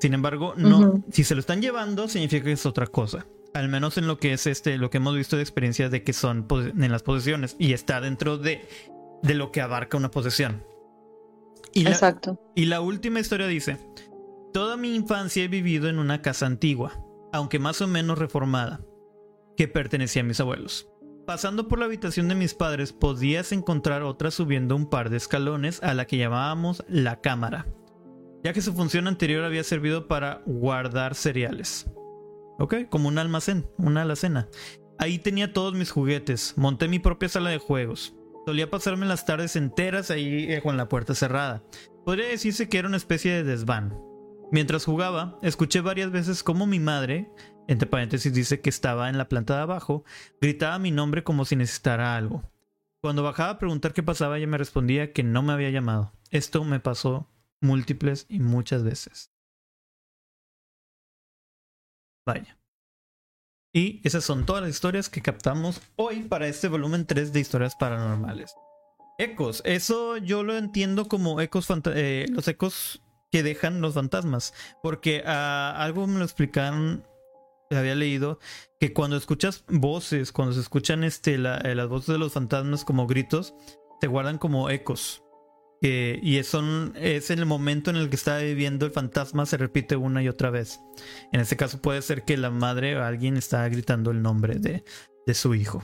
Sin 0.00 0.14
embargo, 0.14 0.54
no, 0.56 1.04
si 1.12 1.22
se 1.22 1.36
lo 1.36 1.40
están 1.40 1.62
llevando, 1.62 2.08
significa 2.08 2.46
que 2.46 2.52
es 2.52 2.66
otra 2.66 2.88
cosa. 2.88 3.26
Al 3.54 3.68
menos 3.68 3.98
en 3.98 4.06
lo 4.06 4.18
que 4.18 4.32
es 4.32 4.46
este, 4.46 4.78
lo 4.78 4.90
que 4.90 4.98
hemos 4.98 5.16
visto 5.16 5.36
de 5.36 5.42
experiencias 5.42 5.90
de 5.90 6.04
que 6.04 6.12
son 6.12 6.46
en 6.50 6.92
las 6.92 7.02
posesiones 7.02 7.56
y 7.58 7.72
está 7.72 8.00
dentro 8.00 8.38
de, 8.38 8.66
de 9.22 9.34
lo 9.34 9.50
que 9.50 9.60
abarca 9.60 9.96
una 9.96 10.10
posesión. 10.10 10.64
Y 11.72 11.86
Exacto. 11.86 12.40
y 12.54 12.66
la 12.66 12.80
última 12.80 13.20
historia 13.20 13.46
dice: 13.46 13.78
Toda 14.52 14.76
mi 14.76 14.94
infancia 14.94 15.44
he 15.44 15.48
vivido 15.48 15.88
en 15.88 15.98
una 15.98 16.22
casa 16.22 16.46
antigua, 16.46 17.04
aunque 17.32 17.58
más 17.58 17.80
o 17.80 17.88
menos 17.88 18.18
reformada, 18.18 18.80
que 19.56 19.68
pertenecía 19.68 20.22
a 20.22 20.24
mis 20.24 20.40
abuelos. 20.40 20.88
Pasando 21.26 21.68
por 21.68 21.78
la 21.78 21.84
habitación 21.84 22.28
de 22.28 22.34
mis 22.34 22.54
padres 22.54 22.92
podías 22.92 23.52
encontrar 23.52 24.02
otra 24.02 24.30
subiendo 24.30 24.74
un 24.74 24.88
par 24.88 25.10
de 25.10 25.16
escalones 25.16 25.82
a 25.82 25.94
la 25.94 26.06
que 26.06 26.16
llamábamos 26.16 26.84
la 26.88 27.20
cámara, 27.20 27.66
ya 28.42 28.52
que 28.52 28.62
su 28.62 28.72
función 28.72 29.06
anterior 29.06 29.44
había 29.44 29.62
servido 29.62 30.08
para 30.08 30.42
guardar 30.46 31.14
cereales. 31.14 31.86
Ok, 32.60 32.74
como 32.88 33.08
un 33.08 33.18
almacén, 33.18 33.66
una 33.78 34.02
alacena. 34.02 34.48
Ahí 34.98 35.18
tenía 35.18 35.52
todos 35.52 35.74
mis 35.74 35.90
juguetes, 35.90 36.54
monté 36.56 36.86
mi 36.86 36.98
propia 37.00 37.28
sala 37.28 37.50
de 37.50 37.58
juegos. 37.58 38.14
Solía 38.46 38.70
pasarme 38.70 39.06
las 39.06 39.26
tardes 39.26 39.56
enteras 39.56 40.10
ahí 40.10 40.52
eh, 40.52 40.60
con 40.62 40.76
la 40.76 40.88
puerta 40.88 41.14
cerrada. 41.14 41.64
Podría 42.04 42.28
decirse 42.28 42.68
que 42.68 42.78
era 42.78 42.88
una 42.88 42.96
especie 42.96 43.32
de 43.32 43.44
desván, 43.44 43.94
Mientras 44.52 44.84
jugaba, 44.84 45.38
escuché 45.42 45.80
varias 45.80 46.10
veces 46.10 46.42
cómo 46.42 46.66
mi 46.66 46.80
madre, 46.80 47.30
entre 47.68 47.88
paréntesis 47.88 48.34
dice 48.34 48.60
que 48.60 48.68
estaba 48.68 49.08
en 49.08 49.16
la 49.16 49.28
planta 49.28 49.54
de 49.54 49.62
abajo, 49.62 50.04
gritaba 50.40 50.80
mi 50.80 50.90
nombre 50.90 51.22
como 51.22 51.44
si 51.44 51.54
necesitara 51.54 52.16
algo. 52.16 52.42
Cuando 53.00 53.22
bajaba 53.22 53.50
a 53.50 53.58
preguntar 53.58 53.92
qué 53.92 54.02
pasaba, 54.02 54.38
ella 54.38 54.48
me 54.48 54.58
respondía 54.58 55.12
que 55.12 55.22
no 55.22 55.42
me 55.42 55.52
había 55.52 55.70
llamado. 55.70 56.12
Esto 56.30 56.64
me 56.64 56.80
pasó 56.80 57.28
múltiples 57.60 58.26
y 58.28 58.40
muchas 58.40 58.82
veces. 58.82 59.30
Vaya. 62.26 62.58
Y 63.72 64.00
esas 64.04 64.24
son 64.24 64.46
todas 64.46 64.62
las 64.62 64.70
historias 64.70 65.08
que 65.08 65.22
captamos 65.22 65.80
hoy 65.96 66.22
para 66.22 66.48
este 66.48 66.68
volumen 66.68 67.06
3 67.06 67.32
de 67.32 67.40
historias 67.40 67.76
paranormales. 67.76 68.54
Ecos, 69.18 69.62
eso 69.64 70.16
yo 70.16 70.42
lo 70.42 70.56
entiendo 70.56 71.06
como 71.06 71.40
ecos, 71.40 71.68
eh, 71.94 72.26
los 72.30 72.48
ecos 72.48 73.02
que 73.30 73.42
dejan 73.42 73.80
los 73.80 73.94
fantasmas. 73.94 74.54
Porque 74.82 75.22
uh, 75.24 75.76
algo 75.76 76.06
me 76.06 76.18
lo 76.18 76.24
explicaron, 76.24 77.06
había 77.70 77.94
leído, 77.94 78.40
que 78.80 78.92
cuando 78.92 79.16
escuchas 79.16 79.64
voces, 79.68 80.32
cuando 80.32 80.54
se 80.54 80.60
escuchan 80.60 81.04
este, 81.04 81.34
eh, 81.34 81.74
las 81.74 81.88
voces 81.88 82.14
de 82.14 82.18
los 82.18 82.32
fantasmas 82.32 82.84
como 82.84 83.06
gritos, 83.06 83.54
se 84.00 84.08
guardan 84.08 84.38
como 84.38 84.68
ecos. 84.70 85.22
Y 85.82 86.42
son, 86.42 86.92
es 86.96 87.30
en 87.30 87.38
el 87.38 87.46
momento 87.46 87.90
en 87.90 87.96
el 87.96 88.10
que 88.10 88.16
está 88.16 88.38
viviendo 88.38 88.84
el 88.84 88.92
fantasma, 88.92 89.46
se 89.46 89.56
repite 89.56 89.96
una 89.96 90.22
y 90.22 90.28
otra 90.28 90.50
vez. 90.50 90.80
En 91.32 91.40
este 91.40 91.56
caso 91.56 91.80
puede 91.80 92.02
ser 92.02 92.24
que 92.24 92.36
la 92.36 92.50
madre 92.50 92.96
o 92.96 93.02
alguien 93.02 93.36
está 93.36 93.66
gritando 93.68 94.10
el 94.10 94.20
nombre 94.20 94.58
de, 94.58 94.84
de 95.26 95.34
su 95.34 95.54
hijo. 95.54 95.82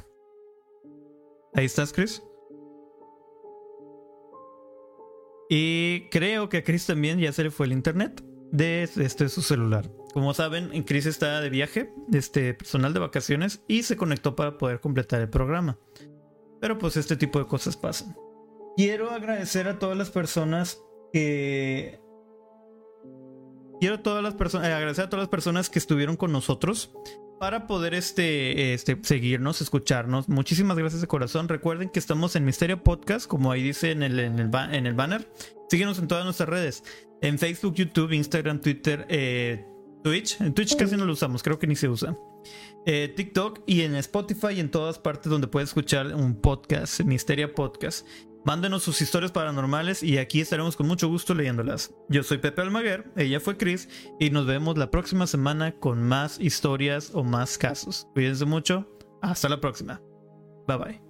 ¿Ahí 1.55 1.65
estás, 1.65 1.95
Chris? 1.95 2.23
Y 5.49 6.09
creo 6.11 6.49
que 6.49 6.59
a 6.59 6.65
Chris 6.65 6.87
también 6.87 7.19
ya 7.19 7.33
se 7.33 7.45
le 7.45 7.51
fue 7.51 7.67
el 7.67 7.73
internet 7.73 8.23
de 8.53 8.83
este, 8.83 9.29
su 9.29 9.43
celular. 9.43 9.91
Como 10.13 10.35
saben, 10.35 10.83
Chris 10.85 11.07
está 11.07 11.41
de 11.41 11.51
viaje, 11.51 11.93
este 12.13 12.55
personal 12.55 12.93
de 12.93 13.01
vacaciones, 13.01 13.63
y 13.69 13.83
se 13.83 13.97
conectó 13.97 14.35
para 14.35 14.59
poder 14.59 14.81
completar 14.81 15.21
el 15.21 15.29
programa. 15.29 15.79
Pero 16.61 16.79
pues 16.79 16.97
este 16.97 17.17
tipo 17.17 17.39
de 17.39 17.47
cosas 17.47 17.77
pasan. 17.77 18.17
Quiero 18.77 19.11
agradecer 19.11 19.69
a 19.69 19.79
todas 19.79 19.97
las 19.97 20.11
personas 20.11 20.83
que... 21.13 22.01
Quiero 23.81 24.01
todas 24.01 24.23
las 24.23 24.35
personas, 24.35 24.69
agradecer 24.69 25.05
a 25.05 25.11
todas 25.11 25.25
las 25.25 25.31
personas 25.31 25.69
que 25.69 25.79
estuvieron 25.79 26.17
con 26.17 26.33
nosotros 26.33 26.93
para 27.39 27.67
poder 27.67 27.95
este, 27.95 28.75
este, 28.75 28.99
seguirnos, 29.03 29.61
escucharnos. 29.61 30.29
Muchísimas 30.29 30.79
gracias 30.79 31.01
de 31.01 31.07
corazón. 31.07 31.49
Recuerden 31.49 31.91
que 31.91 31.99
estamos 31.99 32.37
en 32.37 32.45
Misterio 32.45 32.83
Podcast, 32.83 33.27
como 33.27 33.51
ahí 33.51 33.63
dice 33.63 33.91
en 33.91 34.03
el, 34.03 34.19
en 34.19 34.39
el, 34.39 34.51
en 34.73 34.87
el 34.87 34.95
banner. 34.95 35.31
Síguenos 35.69 35.99
en 35.99 36.09
todas 36.09 36.25
nuestras 36.25 36.49
redes. 36.49 36.85
En 37.23 37.39
Facebook, 37.39 37.75
YouTube, 37.75 38.13
Instagram, 38.13 38.61
Twitter, 38.61 39.07
eh, 39.09 39.65
Twitch. 40.03 40.41
En 40.41 40.55
Twitch 40.55 40.77
casi 40.77 40.97
no 40.97 41.05
lo 41.05 41.13
usamos, 41.13 41.43
creo 41.43 41.59
que 41.59 41.67
ni 41.67 41.77
se 41.77 41.89
usa. 41.89 42.17
Eh, 42.87 43.13
TikTok 43.15 43.63
y 43.67 43.83
en 43.83 43.97
Spotify 43.97 44.55
y 44.57 44.61
en 44.61 44.71
todas 44.71 44.99
partes 44.99 45.31
donde 45.31 45.49
puedes 45.49 45.71
escuchar 45.71 46.15
un 46.15 46.41
podcast, 46.41 47.01
Misteria 47.01 47.53
Podcast. 47.53 48.07
Mándenos 48.47 48.85
sus 48.85 49.03
historias 49.03 49.33
paranormales 49.33 50.05
y 50.05 50.19
aquí 50.19 50.41
estaremos 50.41 50.77
con 50.77 50.87
mucho 50.87 51.09
gusto 51.09 51.35
leyéndolas. 51.35 51.93
Yo 52.09 52.23
soy 52.23 52.39
Pepe 52.39 52.63
Almaguer, 52.63 53.11
ella 53.17 53.41
fue 53.41 53.57
Chris 53.57 53.89
y 54.21 54.31
nos 54.31 54.47
vemos 54.47 54.79
la 54.79 54.93
próxima 54.93 55.27
semana 55.27 55.73
con 55.73 56.01
más 56.05 56.39
historias 56.39 57.11
o 57.13 57.25
más 57.25 57.59
casos. 57.59 58.07
Cuídense 58.15 58.45
mucho, 58.45 58.89
hasta 59.21 59.49
la 59.49 59.61
próxima. 59.61 60.01
Bye 60.69 60.77
bye. 60.79 61.06